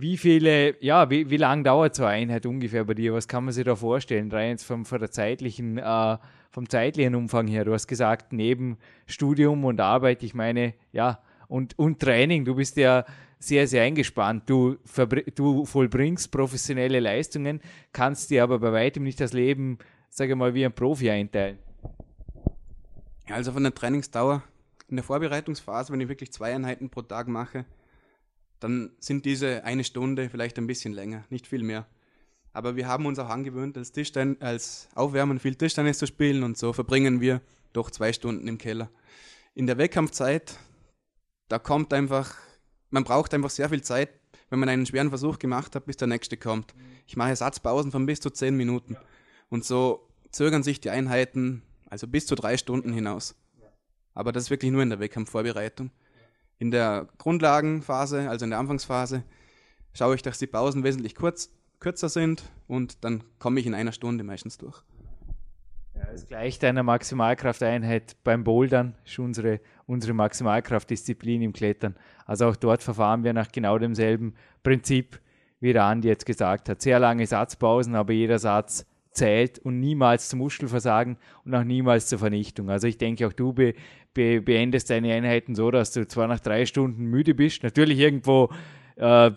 Wie 0.00 0.16
viele, 0.16 0.80
ja, 0.80 1.10
wie, 1.10 1.28
wie 1.28 1.36
lange 1.38 1.64
dauert 1.64 1.96
so 1.96 2.04
eine 2.04 2.12
Einheit 2.12 2.46
ungefähr 2.46 2.84
bei 2.84 2.94
dir? 2.94 3.14
Was 3.14 3.26
kann 3.26 3.44
man 3.44 3.52
sich 3.52 3.64
da 3.64 3.74
vorstellen? 3.74 4.30
Rein 4.30 4.50
jetzt 4.50 4.62
vom, 4.62 4.84
von 4.84 5.00
der 5.00 5.10
zeitlichen, 5.10 5.76
äh, 5.76 6.18
vom 6.52 6.68
zeitlichen 6.68 7.16
Umfang 7.16 7.48
her. 7.48 7.64
Du 7.64 7.72
hast 7.72 7.88
gesagt, 7.88 8.32
neben 8.32 8.78
Studium 9.06 9.64
und 9.64 9.80
Arbeit, 9.80 10.22
ich 10.22 10.34
meine, 10.34 10.74
ja, 10.92 11.18
und, 11.48 11.76
und 11.80 11.98
Training, 11.98 12.44
du 12.44 12.54
bist 12.54 12.76
ja 12.76 13.04
sehr, 13.40 13.66
sehr 13.66 13.82
eingespannt. 13.82 14.48
Du, 14.48 14.76
du 15.34 15.64
vollbringst 15.64 16.30
professionelle 16.30 17.00
Leistungen, 17.00 17.60
kannst 17.92 18.30
dir 18.30 18.44
aber 18.44 18.60
bei 18.60 18.70
weitem 18.70 19.02
nicht 19.02 19.18
das 19.20 19.32
Leben, 19.32 19.78
sage 20.10 20.34
ich 20.34 20.38
mal, 20.38 20.54
wie 20.54 20.64
ein 20.64 20.72
Profi 20.72 21.10
einteilen. 21.10 21.58
Also 23.28 23.50
von 23.50 23.64
der 23.64 23.74
Trainingsdauer 23.74 24.44
in 24.86 24.94
der 24.94 25.04
Vorbereitungsphase, 25.04 25.92
wenn 25.92 26.00
ich 26.00 26.08
wirklich 26.08 26.32
zwei 26.32 26.54
Einheiten 26.54 26.88
pro 26.88 27.02
Tag 27.02 27.26
mache, 27.26 27.64
dann 28.60 28.92
sind 28.98 29.24
diese 29.24 29.64
eine 29.64 29.84
Stunde 29.84 30.28
vielleicht 30.28 30.58
ein 30.58 30.66
bisschen 30.66 30.92
länger, 30.92 31.24
nicht 31.30 31.46
viel 31.46 31.62
mehr. 31.62 31.86
Aber 32.52 32.76
wir 32.76 32.88
haben 32.88 33.06
uns 33.06 33.18
auch 33.18 33.28
angewöhnt, 33.28 33.76
als, 33.76 33.92
Tischtein, 33.92 34.40
als 34.40 34.88
Aufwärmen 34.94 35.38
viel 35.38 35.54
Tischtennis 35.54 35.98
zu 35.98 36.06
spielen 36.06 36.42
und 36.42 36.58
so 36.58 36.72
verbringen 36.72 37.20
wir 37.20 37.40
doch 37.72 37.90
zwei 37.90 38.12
Stunden 38.12 38.48
im 38.48 38.58
Keller. 38.58 38.90
In 39.54 39.66
der 39.66 39.78
Wettkampfzeit, 39.78 40.58
da 41.48 41.58
kommt 41.58 41.92
einfach, 41.92 42.34
man 42.90 43.04
braucht 43.04 43.34
einfach 43.34 43.50
sehr 43.50 43.68
viel 43.68 43.82
Zeit, 43.82 44.10
wenn 44.50 44.58
man 44.58 44.68
einen 44.68 44.86
schweren 44.86 45.10
Versuch 45.10 45.38
gemacht 45.38 45.74
hat, 45.76 45.86
bis 45.86 45.96
der 45.96 46.08
nächste 46.08 46.36
kommt. 46.36 46.74
Ich 47.06 47.16
mache 47.16 47.36
Satzpausen 47.36 47.92
von 47.92 48.06
bis 48.06 48.20
zu 48.20 48.30
zehn 48.30 48.56
Minuten. 48.56 48.96
Und 49.50 49.64
so 49.64 50.08
zögern 50.30 50.62
sich 50.62 50.80
die 50.80 50.90
Einheiten 50.90 51.62
also 51.90 52.06
bis 52.06 52.26
zu 52.26 52.34
drei 52.34 52.56
Stunden 52.56 52.92
hinaus. 52.92 53.34
Aber 54.14 54.32
das 54.32 54.44
ist 54.44 54.50
wirklich 54.50 54.70
nur 54.70 54.82
in 54.82 54.90
der 54.90 55.00
Wettkampfvorbereitung. 55.00 55.90
In 56.58 56.70
der 56.70 57.08
Grundlagenphase, 57.18 58.28
also 58.28 58.44
in 58.44 58.50
der 58.50 58.58
Anfangsphase, 58.58 59.22
schaue 59.92 60.14
ich, 60.14 60.22
dass 60.22 60.38
die 60.38 60.46
Pausen 60.46 60.84
wesentlich 60.84 61.14
kurz, 61.14 61.50
kürzer 61.80 62.08
sind 62.08 62.42
und 62.66 63.04
dann 63.04 63.22
komme 63.38 63.60
ich 63.60 63.66
in 63.66 63.74
einer 63.74 63.92
Stunde 63.92 64.24
meistens 64.24 64.58
durch. 64.58 64.82
Ja, 65.94 66.06
das 66.12 66.26
gleicht 66.26 66.64
einer 66.64 66.82
Maximalkrafteinheit 66.82 68.16
beim 68.24 68.44
Bouldern, 68.44 68.94
ist 69.04 69.18
unsere, 69.18 69.60
unsere 69.86 70.14
Maximalkraftdisziplin 70.14 71.42
im 71.42 71.52
Klettern. 71.52 71.96
Also 72.26 72.46
auch 72.46 72.56
dort 72.56 72.82
verfahren 72.82 73.24
wir 73.24 73.32
nach 73.32 73.50
genau 73.50 73.78
demselben 73.78 74.34
Prinzip, 74.62 75.20
wie 75.60 75.72
der 75.72 75.84
Andi 75.84 76.08
jetzt 76.08 76.26
gesagt 76.26 76.68
hat. 76.68 76.82
Sehr 76.82 76.98
lange 77.00 77.26
Satzpausen, 77.26 77.94
aber 77.94 78.12
jeder 78.12 78.38
Satz 78.38 78.86
zählt 79.12 79.58
und 79.58 79.80
niemals 79.80 80.28
zum 80.28 80.38
Muskelversagen 80.38 81.16
und 81.44 81.54
auch 81.54 81.64
niemals 81.64 82.06
zur 82.06 82.20
Vernichtung. 82.20 82.70
Also 82.70 82.86
ich 82.86 82.98
denke, 82.98 83.26
auch 83.26 83.32
du 83.32 83.52
be, 84.18 84.40
be, 84.40 84.42
beendest 84.42 84.90
deine 84.90 85.14
Einheiten 85.14 85.54
so, 85.54 85.70
dass 85.70 85.92
du 85.92 86.06
zwar 86.06 86.26
nach 86.26 86.40
drei 86.40 86.66
Stunden 86.66 87.04
müde 87.04 87.34
bist, 87.34 87.62
natürlich 87.62 87.98
irgendwo 87.98 88.50
äh, 88.96 89.30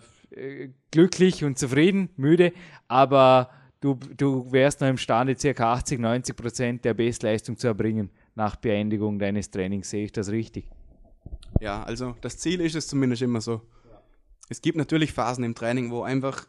glücklich 0.90 1.44
und 1.44 1.58
zufrieden, 1.58 2.10
müde, 2.16 2.52
aber 2.88 3.50
du, 3.80 3.94
du 4.16 4.50
wärst 4.50 4.80
noch 4.80 4.88
imstande, 4.88 5.36
ca. 5.36 5.72
80, 5.72 6.00
90 6.00 6.36
Prozent 6.36 6.84
der 6.84 6.94
Bestleistung 6.94 7.56
zu 7.56 7.68
erbringen 7.68 8.10
nach 8.34 8.56
Beendigung 8.56 9.18
deines 9.18 9.50
Trainings. 9.50 9.90
Sehe 9.90 10.04
ich 10.04 10.12
das 10.12 10.30
richtig? 10.30 10.68
Ja, 11.60 11.82
also 11.82 12.16
das 12.20 12.38
Ziel 12.38 12.60
ist 12.60 12.74
es 12.74 12.88
zumindest 12.88 13.22
immer 13.22 13.40
so. 13.40 13.62
Es 14.48 14.62
gibt 14.62 14.76
natürlich 14.76 15.12
Phasen 15.12 15.44
im 15.44 15.54
Training, 15.54 15.90
wo 15.90 16.02
einfach, 16.02 16.46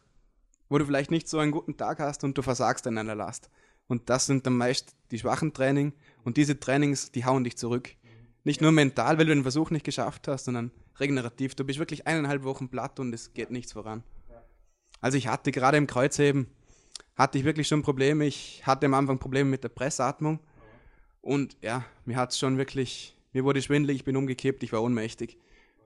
wo 0.69 0.77
du 0.77 0.85
vielleicht 0.85 1.11
nicht 1.11 1.27
so 1.27 1.39
einen 1.39 1.51
guten 1.51 1.77
Tag 1.77 1.99
hast 1.99 2.23
und 2.23 2.37
du 2.37 2.41
versagst 2.41 2.87
an 2.87 2.97
einer 2.97 3.15
Last. 3.15 3.49
Und 3.87 4.09
das 4.09 4.25
sind 4.25 4.47
dann 4.47 4.57
meist 4.57 4.95
die 5.11 5.19
schwachen 5.19 5.53
Training 5.53 5.93
und 6.23 6.37
diese 6.37 6.59
Trainings, 6.59 7.11
die 7.11 7.25
hauen 7.25 7.43
dich 7.43 7.57
zurück. 7.57 7.95
Nicht 8.43 8.61
nur 8.61 8.71
mental, 8.71 9.17
weil 9.17 9.25
du 9.25 9.33
den 9.33 9.43
Versuch 9.43 9.71
nicht 9.71 9.85
geschafft 9.85 10.27
hast, 10.27 10.45
sondern 10.45 10.71
regenerativ. 10.99 11.55
Du 11.55 11.63
bist 11.63 11.79
wirklich 11.79 12.07
eineinhalb 12.07 12.43
Wochen 12.43 12.69
platt 12.69 12.99
und 12.99 13.13
es 13.13 13.33
geht 13.33 13.51
nichts 13.51 13.73
voran. 13.73 14.03
Also 14.99 15.17
ich 15.17 15.27
hatte 15.27 15.51
gerade 15.51 15.77
im 15.77 15.87
Kreuzheben, 15.87 16.47
hatte 17.15 17.37
ich 17.37 17.43
wirklich 17.43 17.67
schon 17.67 17.83
Probleme. 17.83 18.25
Ich 18.25 18.65
hatte 18.65 18.85
am 18.85 18.93
Anfang 18.93 19.19
Probleme 19.19 19.49
mit 19.49 19.63
der 19.63 19.69
Pressatmung. 19.69 20.39
Und 21.21 21.57
ja, 21.61 21.85
mir 22.05 22.17
hat 22.17 22.31
es 22.31 22.39
schon 22.39 22.57
wirklich, 22.57 23.15
mir 23.31 23.43
wurde 23.45 23.61
schwindelig, 23.61 23.97
ich 23.97 24.03
bin 24.03 24.17
umgekippt, 24.17 24.61
ich 24.63 24.73
war 24.73 24.83
ohnmächtig. 24.83 25.37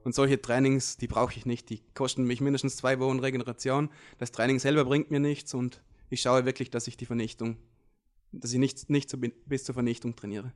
Und 0.04 0.14
solche 0.14 0.40
Trainings, 0.40 0.96
die 0.96 1.06
brauche 1.06 1.36
ich 1.36 1.46
nicht. 1.46 1.70
Die 1.70 1.82
kosten 1.94 2.24
mich 2.24 2.40
mindestens 2.40 2.76
zwei 2.76 2.98
Wochen 2.98 3.20
Regeneration. 3.20 3.90
Das 4.18 4.32
Training 4.32 4.58
selber 4.58 4.84
bringt 4.84 5.10
mir 5.10 5.20
nichts 5.20 5.54
und 5.54 5.82
ich 6.10 6.22
schaue 6.22 6.44
wirklich, 6.44 6.70
dass 6.70 6.86
ich 6.86 6.96
die 6.96 7.06
Vernichtung, 7.06 7.56
dass 8.32 8.52
ich 8.52 8.58
nicht, 8.58 8.88
nicht 8.90 9.10
so 9.10 9.18
bis 9.18 9.64
zur 9.64 9.74
Vernichtung 9.74 10.16
trainiere. 10.16 10.52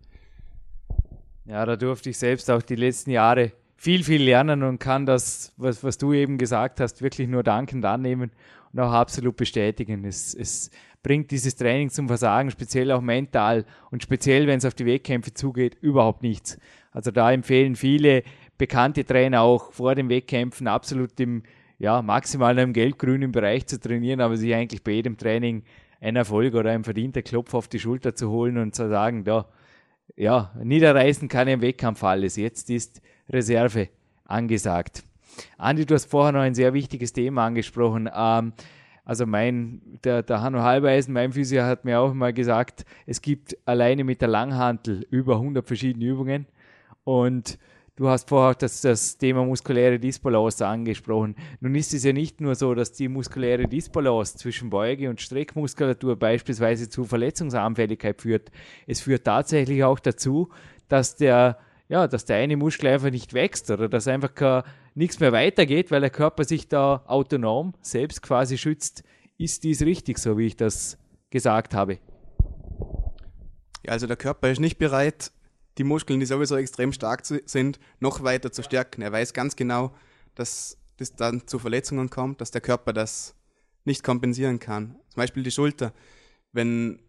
Ja, 1.44 1.66
da 1.66 1.76
durfte 1.76 2.10
ich 2.10 2.18
selbst 2.18 2.50
auch 2.50 2.62
die 2.62 2.76
letzten 2.76 3.10
Jahre 3.10 3.52
viel, 3.76 4.04
viel 4.04 4.22
lernen 4.22 4.62
und 4.62 4.78
kann 4.78 5.06
das, 5.06 5.52
was, 5.56 5.82
was 5.82 5.98
du 5.98 6.12
eben 6.12 6.38
gesagt 6.38 6.78
hast, 6.78 7.02
wirklich 7.02 7.26
nur 7.26 7.42
dankend 7.42 7.84
annehmen 7.84 8.30
und 8.72 8.80
auch 8.80 8.92
absolut 8.92 9.36
bestätigen. 9.36 10.04
Es, 10.04 10.34
es 10.34 10.70
bringt 11.02 11.32
dieses 11.32 11.56
Training 11.56 11.90
zum 11.90 12.06
Versagen, 12.06 12.52
speziell 12.52 12.92
auch 12.92 13.00
mental 13.00 13.64
und 13.90 14.04
speziell, 14.04 14.46
wenn 14.46 14.58
es 14.58 14.64
auf 14.64 14.74
die 14.74 14.86
Wettkämpfe 14.86 15.34
zugeht, 15.34 15.76
überhaupt 15.80 16.22
nichts. 16.22 16.58
Also 16.92 17.10
da 17.10 17.32
empfehlen 17.32 17.74
viele 17.74 18.22
bekannte 18.56 19.04
Trainer 19.04 19.42
auch 19.42 19.72
vor 19.72 19.96
den 19.96 20.08
Wettkämpfen 20.08 20.68
absolut 20.68 21.18
im 21.18 21.42
ja, 21.78 22.00
maximal 22.00 22.56
im 22.60 22.72
gelb-grünen 22.72 23.32
Bereich 23.32 23.66
zu 23.66 23.80
trainieren, 23.80 24.20
aber 24.20 24.36
sich 24.36 24.54
eigentlich 24.54 24.84
bei 24.84 24.92
jedem 24.92 25.16
Training 25.16 25.64
einen 26.00 26.16
Erfolg 26.16 26.54
oder 26.54 26.70
einen 26.70 26.84
verdienten 26.84 27.24
Klopf 27.24 27.54
auf 27.54 27.66
die 27.66 27.80
Schulter 27.80 28.14
zu 28.14 28.30
holen 28.30 28.56
und 28.58 28.76
zu 28.76 28.88
sagen, 28.88 29.24
da, 29.24 29.32
ja, 29.32 29.46
niederreißen 30.62 31.28
kann 31.28 31.48
im 31.48 31.62
Wettkampf 31.62 32.02
alles. 32.04 32.36
Jetzt 32.36 32.70
ist 32.70 33.00
Reserve 33.28 33.88
angesagt. 34.24 35.04
Andi, 35.58 35.86
du 35.86 35.94
hast 35.94 36.06
vorher 36.06 36.32
noch 36.32 36.40
ein 36.40 36.54
sehr 36.54 36.74
wichtiges 36.74 37.12
Thema 37.12 37.46
angesprochen. 37.46 38.08
Ähm, 38.14 38.52
also 39.04 39.26
mein, 39.26 39.80
der, 40.04 40.22
der 40.22 40.42
Hanno 40.42 40.60
Halbeisen, 40.60 41.12
mein 41.12 41.32
Physio, 41.32 41.62
hat 41.62 41.84
mir 41.84 42.00
auch 42.00 42.14
mal 42.14 42.32
gesagt, 42.32 42.84
es 43.06 43.20
gibt 43.20 43.56
alleine 43.64 44.04
mit 44.04 44.20
der 44.20 44.28
Langhantel 44.28 45.06
über 45.10 45.36
100 45.36 45.66
verschiedene 45.66 46.04
Übungen 46.04 46.46
und 47.04 47.58
Du 47.94 48.08
hast 48.08 48.30
vorher 48.30 48.54
das, 48.54 48.80
das 48.80 49.18
Thema 49.18 49.44
muskuläre 49.44 49.98
Disbalance 49.98 50.66
angesprochen. 50.66 51.36
Nun 51.60 51.74
ist 51.74 51.92
es 51.92 52.04
ja 52.04 52.14
nicht 52.14 52.40
nur 52.40 52.54
so, 52.54 52.74
dass 52.74 52.92
die 52.92 53.06
muskuläre 53.06 53.68
Disbalance 53.68 54.38
zwischen 54.38 54.70
Beuge- 54.70 55.10
und 55.10 55.20
Streckmuskulatur 55.20 56.16
beispielsweise 56.16 56.88
zu 56.88 57.04
Verletzungsanfälligkeit 57.04 58.22
führt. 58.22 58.50
Es 58.86 59.02
führt 59.02 59.24
tatsächlich 59.24 59.84
auch 59.84 59.98
dazu, 59.98 60.48
dass 60.88 61.16
der, 61.16 61.58
ja, 61.90 62.08
dass 62.08 62.24
der 62.24 62.36
eine 62.36 62.56
Muskel 62.56 62.88
einfach 62.88 63.10
nicht 63.10 63.34
wächst 63.34 63.70
oder 63.70 63.90
dass 63.90 64.08
einfach 64.08 64.64
nichts 64.94 65.20
mehr 65.20 65.32
weitergeht, 65.32 65.90
weil 65.90 66.00
der 66.00 66.10
Körper 66.10 66.44
sich 66.44 66.68
da 66.68 67.02
autonom 67.06 67.74
selbst 67.82 68.22
quasi 68.22 68.56
schützt. 68.56 69.04
Ist 69.36 69.64
dies 69.64 69.82
richtig, 69.82 70.18
so 70.18 70.38
wie 70.38 70.46
ich 70.46 70.56
das 70.56 70.96
gesagt 71.28 71.74
habe? 71.74 71.98
Ja, 73.84 73.92
also 73.92 74.06
der 74.06 74.16
Körper 74.16 74.50
ist 74.50 74.60
nicht 74.60 74.78
bereit, 74.78 75.30
die 75.78 75.84
Muskeln, 75.84 76.20
die 76.20 76.26
sowieso 76.26 76.56
extrem 76.56 76.92
stark 76.92 77.24
sind, 77.24 77.78
noch 77.98 78.22
weiter 78.22 78.52
zu 78.52 78.62
stärken. 78.62 79.02
Er 79.02 79.12
weiß 79.12 79.32
ganz 79.32 79.56
genau, 79.56 79.94
dass 80.34 80.76
das 80.96 81.14
dann 81.14 81.46
zu 81.46 81.58
Verletzungen 81.58 82.10
kommt, 82.10 82.40
dass 82.40 82.50
der 82.50 82.60
Körper 82.60 82.92
das 82.92 83.34
nicht 83.84 84.04
kompensieren 84.04 84.58
kann. 84.58 84.96
Zum 85.08 85.16
Beispiel 85.16 85.42
die 85.42 85.50
Schulter. 85.50 85.92
Wenn 86.52 87.00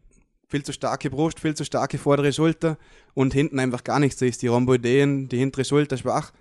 viel 0.47 0.63
zu 0.63 0.71
starke 0.71 1.10
Brust, 1.10 1.39
viel 1.39 1.56
zu 1.56 1.65
starke 1.65 1.97
vordere 1.97 2.32
Schulter 2.32 2.78
und 3.13 3.34
hinten 3.34 3.60
einfach 3.60 3.84
gar 3.84 3.99
nichts 3.99 4.21
ist, 4.21 4.41
die 4.41 4.47
Rhomboideen, 4.47 5.28
die 5.28 5.38
hintere 5.38 5.65
Schulter 5.65 5.97
schwach, 5.97 6.32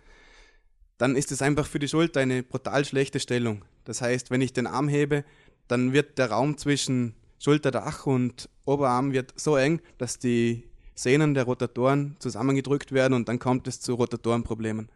dann 0.99 1.17
ist 1.17 1.33
es 1.33 1.43
einfach 1.43 1.67
für 1.67 1.79
die 1.79 1.89
Schulter 1.89 2.21
eine 2.21 2.43
brutal 2.43 2.85
schlechte 2.85 3.21
Stellung. 3.21 3.65
Das 3.85 4.03
heißt, 4.03 4.31
wenn 4.31 4.41
ich 4.41 4.53
den 4.53 4.67
Arm 4.67 4.89
hebe, 4.89 5.25
dann 5.67 5.93
wird 5.93 6.19
der 6.19 6.31
Raum 6.31 6.57
zwischen 6.59 7.15
Schulterdach 7.39 8.07
und 8.07 8.49
Oberarm 8.65 9.13
wird 9.13 9.33
so 9.35 9.57
eng, 9.57 9.81
dass 9.99 10.19
die 10.19 10.69
Sehnen 10.95 11.35
der 11.35 11.45
Rotatoren 11.45 12.17
zusammengedrückt 12.19 12.93
werden 12.93 13.15
und 13.15 13.29
dann 13.29 13.39
kommt 13.39 13.67
es 13.67 13.81
zu 13.81 13.95
Rotatorenproblemen. 13.95 14.89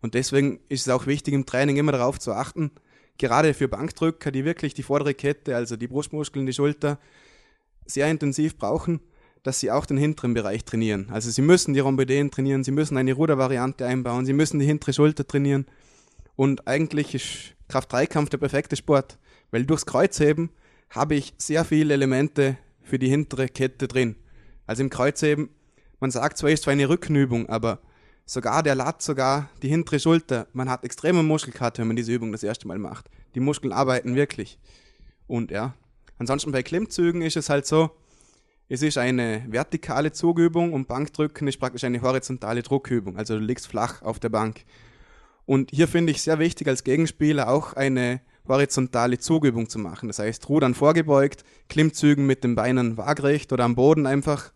Und 0.00 0.14
deswegen 0.14 0.60
ist 0.68 0.86
es 0.86 0.92
auch 0.92 1.06
wichtig 1.06 1.34
im 1.34 1.46
Training 1.46 1.76
immer 1.76 1.92
darauf 1.92 2.18
zu 2.18 2.32
achten, 2.32 2.70
gerade 3.18 3.54
für 3.54 3.68
Bankdrücker, 3.68 4.30
die 4.30 4.44
wirklich 4.44 4.74
die 4.74 4.82
vordere 4.82 5.14
Kette, 5.14 5.56
also 5.56 5.76
die 5.76 5.88
Brustmuskeln, 5.88 6.46
die 6.46 6.52
Schulter, 6.52 6.98
sehr 7.86 8.08
intensiv 8.10 8.56
brauchen, 8.56 9.00
dass 9.42 9.60
sie 9.60 9.70
auch 9.70 9.86
den 9.86 9.96
hinteren 9.96 10.34
Bereich 10.34 10.64
trainieren. 10.64 11.08
Also 11.10 11.30
sie 11.30 11.42
müssen 11.42 11.74
die 11.74 11.80
Rhomboideen 11.80 12.30
trainieren, 12.30 12.64
sie 12.64 12.70
müssen 12.70 12.96
eine 12.96 13.12
Rudervariante 13.12 13.86
einbauen, 13.86 14.26
sie 14.26 14.32
müssen 14.32 14.58
die 14.58 14.66
hintere 14.66 14.92
Schulter 14.92 15.26
trainieren. 15.26 15.66
Und 16.36 16.68
eigentlich 16.68 17.14
ist 17.14 17.54
Kraft-3-Kampf 17.68 18.30
der 18.30 18.38
perfekte 18.38 18.76
Sport, 18.76 19.18
weil 19.50 19.64
durchs 19.64 19.86
Kreuzheben 19.86 20.50
habe 20.90 21.14
ich 21.14 21.34
sehr 21.38 21.64
viele 21.64 21.94
Elemente 21.94 22.56
für 22.82 22.98
die 22.98 23.08
hintere 23.08 23.48
Kette 23.48 23.88
drin. 23.88 24.16
Also 24.68 24.82
im 24.82 24.90
Kreuzheben, 24.90 25.48
man 25.98 26.10
sagt 26.10 26.36
zwar, 26.38 26.50
ist 26.50 26.64
zwar 26.64 26.72
eine 26.72 26.88
Rückenübung, 26.88 27.48
aber 27.48 27.80
sogar 28.26 28.62
der 28.62 28.74
Lat, 28.74 29.00
sogar 29.02 29.48
die 29.62 29.68
hintere 29.68 29.98
Schulter, 29.98 30.46
man 30.52 30.68
hat 30.68 30.84
extreme 30.84 31.22
Muskelkater, 31.22 31.80
wenn 31.80 31.88
man 31.88 31.96
diese 31.96 32.12
Übung 32.12 32.32
das 32.32 32.42
erste 32.42 32.68
Mal 32.68 32.78
macht. 32.78 33.08
Die 33.34 33.40
Muskeln 33.40 33.72
arbeiten 33.72 34.14
wirklich. 34.14 34.58
Und 35.26 35.50
ja, 35.50 35.74
ansonsten 36.18 36.52
bei 36.52 36.62
Klimmzügen 36.62 37.22
ist 37.22 37.38
es 37.38 37.48
halt 37.48 37.66
so, 37.66 37.90
es 38.68 38.82
ist 38.82 38.98
eine 38.98 39.46
vertikale 39.48 40.12
Zugübung 40.12 40.74
und 40.74 40.86
Bankdrücken 40.86 41.48
ist 41.48 41.58
praktisch 41.58 41.84
eine 41.84 42.02
horizontale 42.02 42.62
Druckübung. 42.62 43.16
Also 43.16 43.38
du 43.38 43.40
liegst 43.40 43.66
flach 43.66 44.02
auf 44.02 44.18
der 44.18 44.28
Bank. 44.28 44.64
Und 45.46 45.70
hier 45.70 45.88
finde 45.88 46.12
ich 46.12 46.20
sehr 46.20 46.38
wichtig 46.38 46.68
als 46.68 46.84
Gegenspieler 46.84 47.48
auch 47.48 47.72
eine 47.72 48.20
horizontale 48.46 49.18
Zugübung 49.18 49.70
zu 49.70 49.78
machen. 49.78 50.08
Das 50.08 50.18
heißt, 50.18 50.46
Rudern 50.50 50.74
vorgebeugt, 50.74 51.44
Klimmzügen 51.70 52.26
mit 52.26 52.44
den 52.44 52.54
Beinen 52.54 52.98
waagrecht 52.98 53.50
oder 53.54 53.64
am 53.64 53.74
Boden 53.74 54.06
einfach 54.06 54.52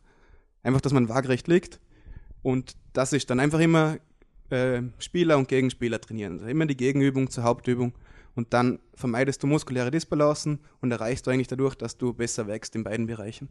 Einfach, 0.62 0.80
dass 0.80 0.92
man 0.92 1.08
waagrecht 1.08 1.48
liegt. 1.48 1.80
Und 2.42 2.76
das 2.92 3.12
ist 3.12 3.30
dann 3.30 3.40
einfach 3.40 3.60
immer 3.60 3.98
äh, 4.50 4.82
Spieler 4.98 5.38
und 5.38 5.48
Gegenspieler 5.48 6.00
trainieren. 6.00 6.34
Also 6.34 6.46
immer 6.46 6.66
die 6.66 6.76
Gegenübung 6.76 7.30
zur 7.30 7.44
Hauptübung. 7.44 7.94
Und 8.34 8.52
dann 8.54 8.78
vermeidest 8.94 9.42
du 9.42 9.46
muskuläre 9.46 9.90
Disbalancen 9.90 10.60
und 10.80 10.90
erreichst 10.90 11.26
du 11.26 11.30
eigentlich 11.30 11.48
dadurch, 11.48 11.74
dass 11.74 11.98
du 11.98 12.12
besser 12.14 12.46
wächst 12.46 12.74
in 12.74 12.84
beiden 12.84 13.06
Bereichen. 13.06 13.48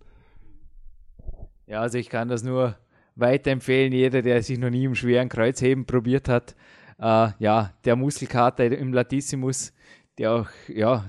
Ja, 1.67 1.82
also 1.82 1.97
ich 1.97 2.10
kann 2.10 2.28
das 2.28 2.43
nur 2.43 2.78
weiterempfehlen. 3.15 3.93
Jeder, 3.93 4.21
der 4.21 4.41
sich 4.41 4.58
noch 4.58 4.69
nie 4.69 4.86
im 4.86 4.95
schweren 4.95 5.30
Kreuzheben 5.30 5.86
probiert 5.86 6.28
hat, 6.28 6.56
äh, 7.00 7.30
ja, 7.39 7.74
der 7.86 7.95
Muskelkater 7.95 8.65
im 8.65 8.93
Latissimus, 8.93 9.74
der 10.17 10.34
auch, 10.34 10.50
ja, 10.67 11.06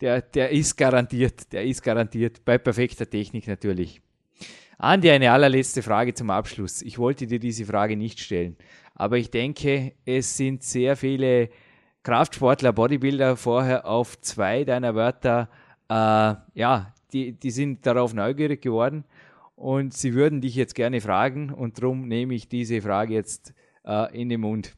der, 0.00 0.22
der 0.22 0.50
ist 0.50 0.76
garantiert, 0.76 1.52
der 1.52 1.64
ist 1.64 1.82
garantiert 1.82 2.44
bei 2.44 2.58
perfekter 2.58 3.08
Technik 3.08 3.46
natürlich. 3.46 4.00
Andi, 4.80 5.10
eine 5.10 5.32
allerletzte 5.32 5.82
Frage 5.82 6.14
zum 6.14 6.30
Abschluss. 6.30 6.82
Ich 6.82 7.00
wollte 7.00 7.26
dir 7.26 7.40
diese 7.40 7.66
Frage 7.66 7.96
nicht 7.96 8.20
stellen, 8.20 8.56
aber 8.94 9.18
ich 9.18 9.28
denke, 9.28 9.94
es 10.04 10.36
sind 10.36 10.62
sehr 10.62 10.96
viele 10.96 11.48
Kraftsportler, 12.04 12.72
Bodybuilder 12.72 13.36
vorher 13.36 13.88
auf 13.88 14.20
zwei 14.20 14.62
deiner 14.62 14.94
Wörter, 14.94 15.48
äh, 15.88 16.36
ja, 16.54 16.94
die, 17.12 17.32
die 17.32 17.50
sind 17.50 17.86
darauf 17.86 18.14
neugierig 18.14 18.62
geworden 18.62 19.02
und 19.56 19.94
sie 19.94 20.14
würden 20.14 20.40
dich 20.40 20.54
jetzt 20.54 20.76
gerne 20.76 21.00
fragen 21.00 21.52
und 21.52 21.78
darum 21.82 22.06
nehme 22.06 22.34
ich 22.34 22.48
diese 22.48 22.80
Frage 22.80 23.14
jetzt 23.14 23.54
äh, 23.84 24.16
in 24.16 24.28
den 24.28 24.42
Mund. 24.42 24.77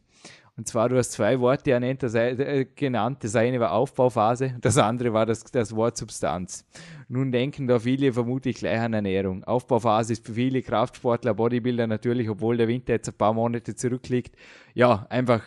Und 0.61 0.69
zwar, 0.69 0.91
du 0.91 0.99
hast 0.99 1.13
zwei 1.13 1.41
Worte 1.41 1.71
ernannt, 1.71 2.03
das, 2.03 2.15
äh, 2.15 2.67
genannt. 2.77 3.25
Das 3.25 3.35
eine 3.35 3.59
war 3.61 3.73
Aufbauphase, 3.73 4.57
das 4.61 4.77
andere 4.77 5.11
war 5.15 5.25
das, 5.25 5.43
das 5.45 5.75
Wort 5.75 5.97
Substanz. 5.97 6.67
Nun 7.09 7.33
denken 7.33 7.67
da 7.67 7.79
viele 7.79 8.13
vermutlich 8.13 8.57
gleich 8.57 8.79
an 8.79 8.93
Ernährung. 8.93 9.43
Aufbauphase 9.45 10.13
ist 10.13 10.27
für 10.27 10.35
viele 10.35 10.61
Kraftsportler, 10.61 11.33
Bodybuilder 11.33 11.87
natürlich, 11.87 12.29
obwohl 12.29 12.59
der 12.59 12.69
Winter 12.69 12.93
jetzt 12.93 13.09
ein 13.09 13.15
paar 13.15 13.33
Monate 13.33 13.75
zurückliegt, 13.75 14.37
ja, 14.75 15.07
einfach 15.09 15.43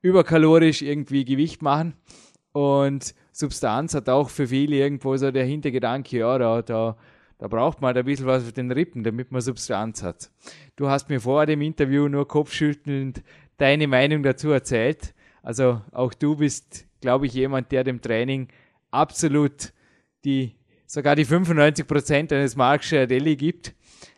überkalorisch 0.00 0.80
irgendwie 0.80 1.26
Gewicht 1.26 1.60
machen. 1.60 1.92
Und 2.52 3.14
Substanz 3.32 3.94
hat 3.94 4.08
auch 4.08 4.30
für 4.30 4.46
viele 4.46 4.76
irgendwo 4.76 5.14
so 5.18 5.30
der 5.30 5.44
Hintergedanke, 5.44 6.20
ja, 6.20 6.38
da, 6.38 6.62
da, 6.62 6.96
da 7.36 7.48
braucht 7.48 7.82
man 7.82 7.88
halt 7.88 7.98
ein 7.98 8.04
bisschen 8.06 8.26
was 8.26 8.44
für 8.44 8.52
den 8.52 8.72
Rippen, 8.72 9.04
damit 9.04 9.30
man 9.30 9.42
Substanz 9.42 10.02
hat. 10.02 10.30
Du 10.76 10.88
hast 10.88 11.10
mir 11.10 11.20
vor 11.20 11.44
dem 11.44 11.60
Interview 11.60 12.08
nur 12.08 12.26
kopfschüttelnd 12.26 13.22
deine 13.56 13.86
Meinung 13.86 14.22
dazu 14.22 14.50
erzählt. 14.50 15.14
Also 15.42 15.82
auch 15.92 16.14
du 16.14 16.36
bist, 16.36 16.86
glaube 17.00 17.26
ich, 17.26 17.34
jemand, 17.34 17.72
der 17.72 17.84
dem 17.84 18.00
Training 18.00 18.48
absolut 18.90 19.72
die 20.24 20.54
sogar 20.86 21.16
die 21.16 21.26
95% 21.26 22.32
eines 22.32 22.56
Mark 22.56 22.84
Schiardelli 22.84 23.36
gibt. 23.36 23.74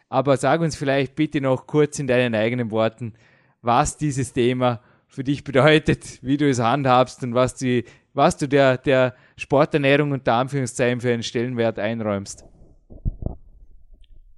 Aber 0.08 0.36
sag 0.36 0.60
uns 0.60 0.76
vielleicht 0.76 1.16
bitte 1.16 1.40
noch 1.40 1.66
kurz 1.66 1.98
in 1.98 2.06
deinen 2.06 2.34
eigenen 2.34 2.70
Worten, 2.70 3.14
was 3.62 3.96
dieses 3.96 4.32
Thema 4.32 4.80
für 5.08 5.24
dich 5.24 5.42
bedeutet, 5.42 6.22
wie 6.22 6.36
du 6.36 6.48
es 6.48 6.60
handhabst 6.60 7.22
und 7.24 7.34
was, 7.34 7.54
die, 7.54 7.84
was 8.12 8.36
du 8.36 8.46
der, 8.46 8.78
der 8.78 9.14
Sporternährung 9.36 10.12
unter 10.12 10.34
Anführungszeichen 10.34 11.00
für 11.00 11.12
einen 11.12 11.22
Stellenwert 11.22 11.78
einräumst. 11.78 12.44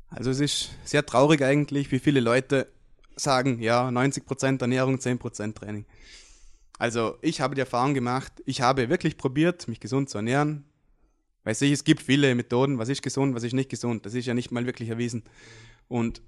Also 0.09 0.31
es 0.31 0.41
ist 0.41 0.71
sehr 0.85 1.05
traurig 1.05 1.43
eigentlich, 1.43 1.93
wie 1.93 1.99
viele 1.99 2.21
Leute 2.21 2.69
sagen, 3.19 3.61
ja, 3.61 3.89
90% 3.89 4.61
Ernährung, 4.61 4.97
10% 4.97 5.55
Training. 5.55 5.85
Also 6.79 7.17
ich 7.23 7.41
habe 7.41 7.55
die 7.55 7.61
Erfahrung 7.61 7.95
gemacht, 7.95 8.33
ich 8.47 8.61
habe 8.61 8.89
wirklich 8.89 9.17
probiert, 9.17 9.67
mich 9.69 9.81
gesund 9.81 10.09
zu 10.09 10.19
ernähren. 10.19 10.65
Weiß 11.45 11.63
ich, 11.63 11.73
es 11.73 11.85
gibt 11.85 12.03
viele 12.03 12.35
Methoden, 12.35 12.79
was 12.79 12.89
ist 12.89 13.03
gesund, 13.03 13.35
was 13.35 13.43
ist 13.43 13.55
nicht 13.55 13.71
gesund. 13.71 14.07
Das 14.07 14.15
ist 14.15 14.27
ja 14.27 14.35
nicht 14.35 14.53
mal 14.53 14.67
wirklich 14.67 14.89
erwiesen. 14.89 15.25
Und 15.89 16.23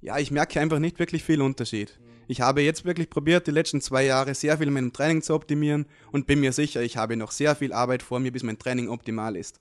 ja, 0.00 0.18
ich 0.18 0.30
merke 0.30 0.60
einfach 0.60 0.78
nicht 0.78 0.98
wirklich 0.98 1.24
viel 1.24 1.42
Unterschied. 1.42 1.98
Ich 2.26 2.40
habe 2.40 2.62
jetzt 2.62 2.84
wirklich 2.84 3.10
probiert, 3.10 3.46
die 3.46 3.50
letzten 3.50 3.80
zwei 3.80 4.04
Jahre 4.04 4.34
sehr 4.34 4.56
viel 4.56 4.68
in 4.68 4.74
meinem 4.74 4.92
Training 4.92 5.22
zu 5.22 5.34
optimieren 5.34 5.86
und 6.10 6.26
bin 6.26 6.40
mir 6.40 6.52
sicher, 6.52 6.82
ich 6.82 6.96
habe 6.96 7.16
noch 7.16 7.30
sehr 7.30 7.54
viel 7.54 7.72
Arbeit 7.72 8.02
vor 8.02 8.20
mir, 8.20 8.32
bis 8.32 8.42
mein 8.42 8.58
Training 8.58 8.88
optimal 8.88 9.36
ist. 9.36 9.58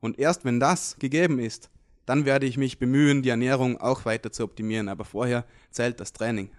Und 0.00 0.18
erst 0.18 0.44
wenn 0.44 0.60
das 0.60 0.96
gegeben 0.98 1.38
ist, 1.38 1.70
dann 2.06 2.24
werde 2.24 2.46
ich 2.46 2.56
mich 2.56 2.78
bemühen, 2.78 3.22
die 3.22 3.30
Ernährung 3.30 3.80
auch 3.80 4.04
weiter 4.04 4.32
zu 4.32 4.44
optimieren. 4.44 4.88
Aber 4.88 5.04
vorher 5.04 5.44
zählt 5.70 6.00
das 6.00 6.12
Training. 6.12 6.50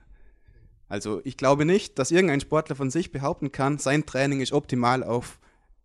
Also 0.87 1.21
ich 1.23 1.37
glaube 1.37 1.65
nicht, 1.65 1.97
dass 1.99 2.11
irgendein 2.11 2.41
Sportler 2.41 2.75
von 2.75 2.91
sich 2.91 3.11
behaupten 3.11 3.51
kann, 3.51 3.77
sein 3.77 4.05
Training 4.05 4.41
ist 4.41 4.51
optimal 4.51 5.03
auf 5.03 5.39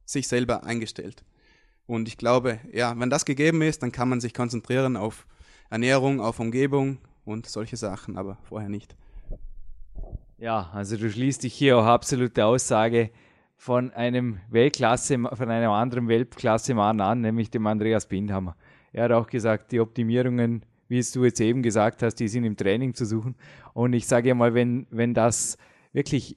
sich 0.04 0.28
selber 0.28 0.64
eingestellt. 0.64 1.24
Und 1.86 2.06
ich 2.06 2.18
glaube, 2.18 2.60
ja, 2.72 2.98
wenn 2.98 3.10
das 3.10 3.24
gegeben 3.24 3.62
ist, 3.62 3.82
dann 3.82 3.92
kann 3.92 4.08
man 4.08 4.20
sich 4.20 4.34
konzentrieren 4.34 4.96
auf 4.96 5.26
Ernährung, 5.70 6.20
auf 6.20 6.38
Umgebung 6.38 6.98
und 7.24 7.46
solche 7.46 7.76
Sachen, 7.76 8.16
aber 8.16 8.38
vorher 8.42 8.68
nicht. 8.68 8.94
Ja, 10.38 10.70
also 10.72 10.96
du 10.96 11.10
schließt 11.10 11.42
dich 11.42 11.54
hier 11.54 11.78
auch 11.78 11.84
absolute 11.84 12.44
Aussage 12.44 13.10
von 13.56 13.92
einem 13.92 14.40
Weltklasse, 14.48 15.18
von 15.18 15.50
einem 15.50 15.70
anderen 15.70 16.08
Weltklasse-Mann 16.08 17.00
an, 17.00 17.20
nämlich 17.20 17.50
dem 17.50 17.66
Andreas 17.66 18.06
Bindhammer. 18.06 18.56
Er 18.92 19.04
hat 19.04 19.12
auch 19.12 19.26
gesagt, 19.26 19.72
die 19.72 19.80
Optimierungen, 19.80 20.64
wie 20.88 20.98
es 20.98 21.12
du 21.12 21.24
jetzt 21.24 21.40
eben 21.40 21.62
gesagt 21.62 22.02
hast, 22.02 22.16
die 22.16 22.28
sind 22.28 22.44
im 22.44 22.56
Training 22.56 22.94
zu 22.94 23.04
suchen. 23.04 23.36
Und 23.74 23.92
ich 23.92 24.06
sage 24.06 24.28
ja 24.28 24.34
mal, 24.34 24.54
wenn, 24.54 24.86
wenn 24.90 25.14
das 25.14 25.56
wirklich 25.92 26.36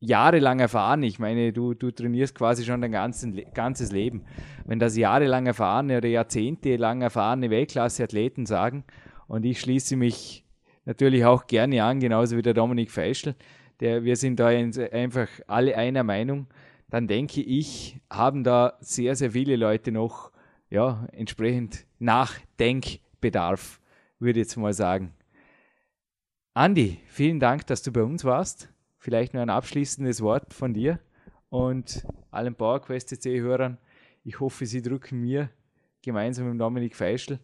jahrelang 0.00 0.58
erfahren, 0.58 1.02
ich 1.04 1.18
meine, 1.18 1.52
du, 1.52 1.74
du 1.74 1.92
trainierst 1.92 2.34
quasi 2.34 2.64
schon 2.64 2.80
dein 2.80 2.92
ganzen, 2.92 3.40
ganzes 3.54 3.92
Leben, 3.92 4.24
wenn 4.64 4.80
das 4.80 4.96
jahrelang 4.96 5.46
erfahrene 5.46 5.98
oder 5.98 6.08
jahrzehntelang 6.08 7.02
erfahrene 7.02 7.50
Weltklasse-Athleten 7.50 8.46
sagen, 8.46 8.84
und 9.28 9.44
ich 9.44 9.60
schließe 9.60 9.96
mich 9.96 10.44
natürlich 10.84 11.24
auch 11.24 11.46
gerne 11.46 11.84
an, 11.84 12.00
genauso 12.00 12.36
wie 12.36 12.42
der 12.42 12.52
Dominik 12.52 12.90
Feischl, 12.90 13.36
der, 13.80 14.02
wir 14.02 14.16
sind 14.16 14.40
da 14.40 14.48
einfach 14.48 15.28
alle 15.46 15.76
einer 15.76 16.02
Meinung, 16.02 16.48
dann 16.90 17.06
denke 17.06 17.40
ich, 17.40 18.00
haben 18.10 18.44
da 18.44 18.74
sehr, 18.80 19.14
sehr 19.14 19.30
viele 19.30 19.56
Leute 19.56 19.92
noch 19.92 20.31
ja, 20.72 21.06
entsprechend 21.12 21.84
Nachdenkbedarf, 21.98 23.78
würde 24.18 24.40
ich 24.40 24.46
jetzt 24.46 24.56
mal 24.56 24.72
sagen. 24.72 25.12
Andi, 26.54 26.98
vielen 27.08 27.38
Dank, 27.38 27.66
dass 27.66 27.82
du 27.82 27.92
bei 27.92 28.02
uns 28.02 28.24
warst. 28.24 28.70
Vielleicht 28.96 29.34
nur 29.34 29.42
ein 29.42 29.50
abschließendes 29.50 30.22
Wort 30.22 30.54
von 30.54 30.72
dir 30.72 30.98
und 31.50 32.06
allen 32.30 32.54
PowerQuest 32.54 33.10
CC-Hörern. 33.10 33.76
Ich 34.24 34.40
hoffe, 34.40 34.64
sie 34.64 34.80
drücken 34.80 35.20
mir 35.20 35.50
gemeinsam 36.00 36.48
mit 36.48 36.58
Dominik 36.58 36.96
Feischl 36.96 37.38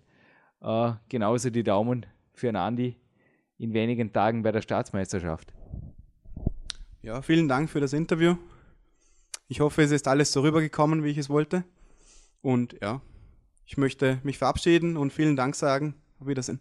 äh, 0.62 0.92
genauso 1.10 1.50
die 1.50 1.62
Daumen 1.62 2.06
für 2.32 2.48
einen 2.48 2.56
Andi 2.56 2.96
in 3.58 3.74
wenigen 3.74 4.10
Tagen 4.10 4.42
bei 4.42 4.52
der 4.52 4.62
Staatsmeisterschaft. 4.62 5.52
Ja, 7.02 7.20
vielen 7.20 7.46
Dank 7.46 7.68
für 7.68 7.80
das 7.80 7.92
Interview. 7.92 8.36
Ich 9.48 9.60
hoffe, 9.60 9.82
es 9.82 9.90
ist 9.90 10.08
alles 10.08 10.32
so 10.32 10.40
rübergekommen, 10.40 11.04
wie 11.04 11.10
ich 11.10 11.18
es 11.18 11.28
wollte. 11.28 11.64
Und 12.40 12.76
ja, 12.80 13.02
ich 13.68 13.76
möchte 13.76 14.18
mich 14.22 14.38
verabschieden 14.38 14.96
und 14.96 15.12
vielen 15.12 15.36
Dank 15.36 15.54
sagen. 15.54 15.94
Auf 16.20 16.26
Wiedersehen. 16.26 16.60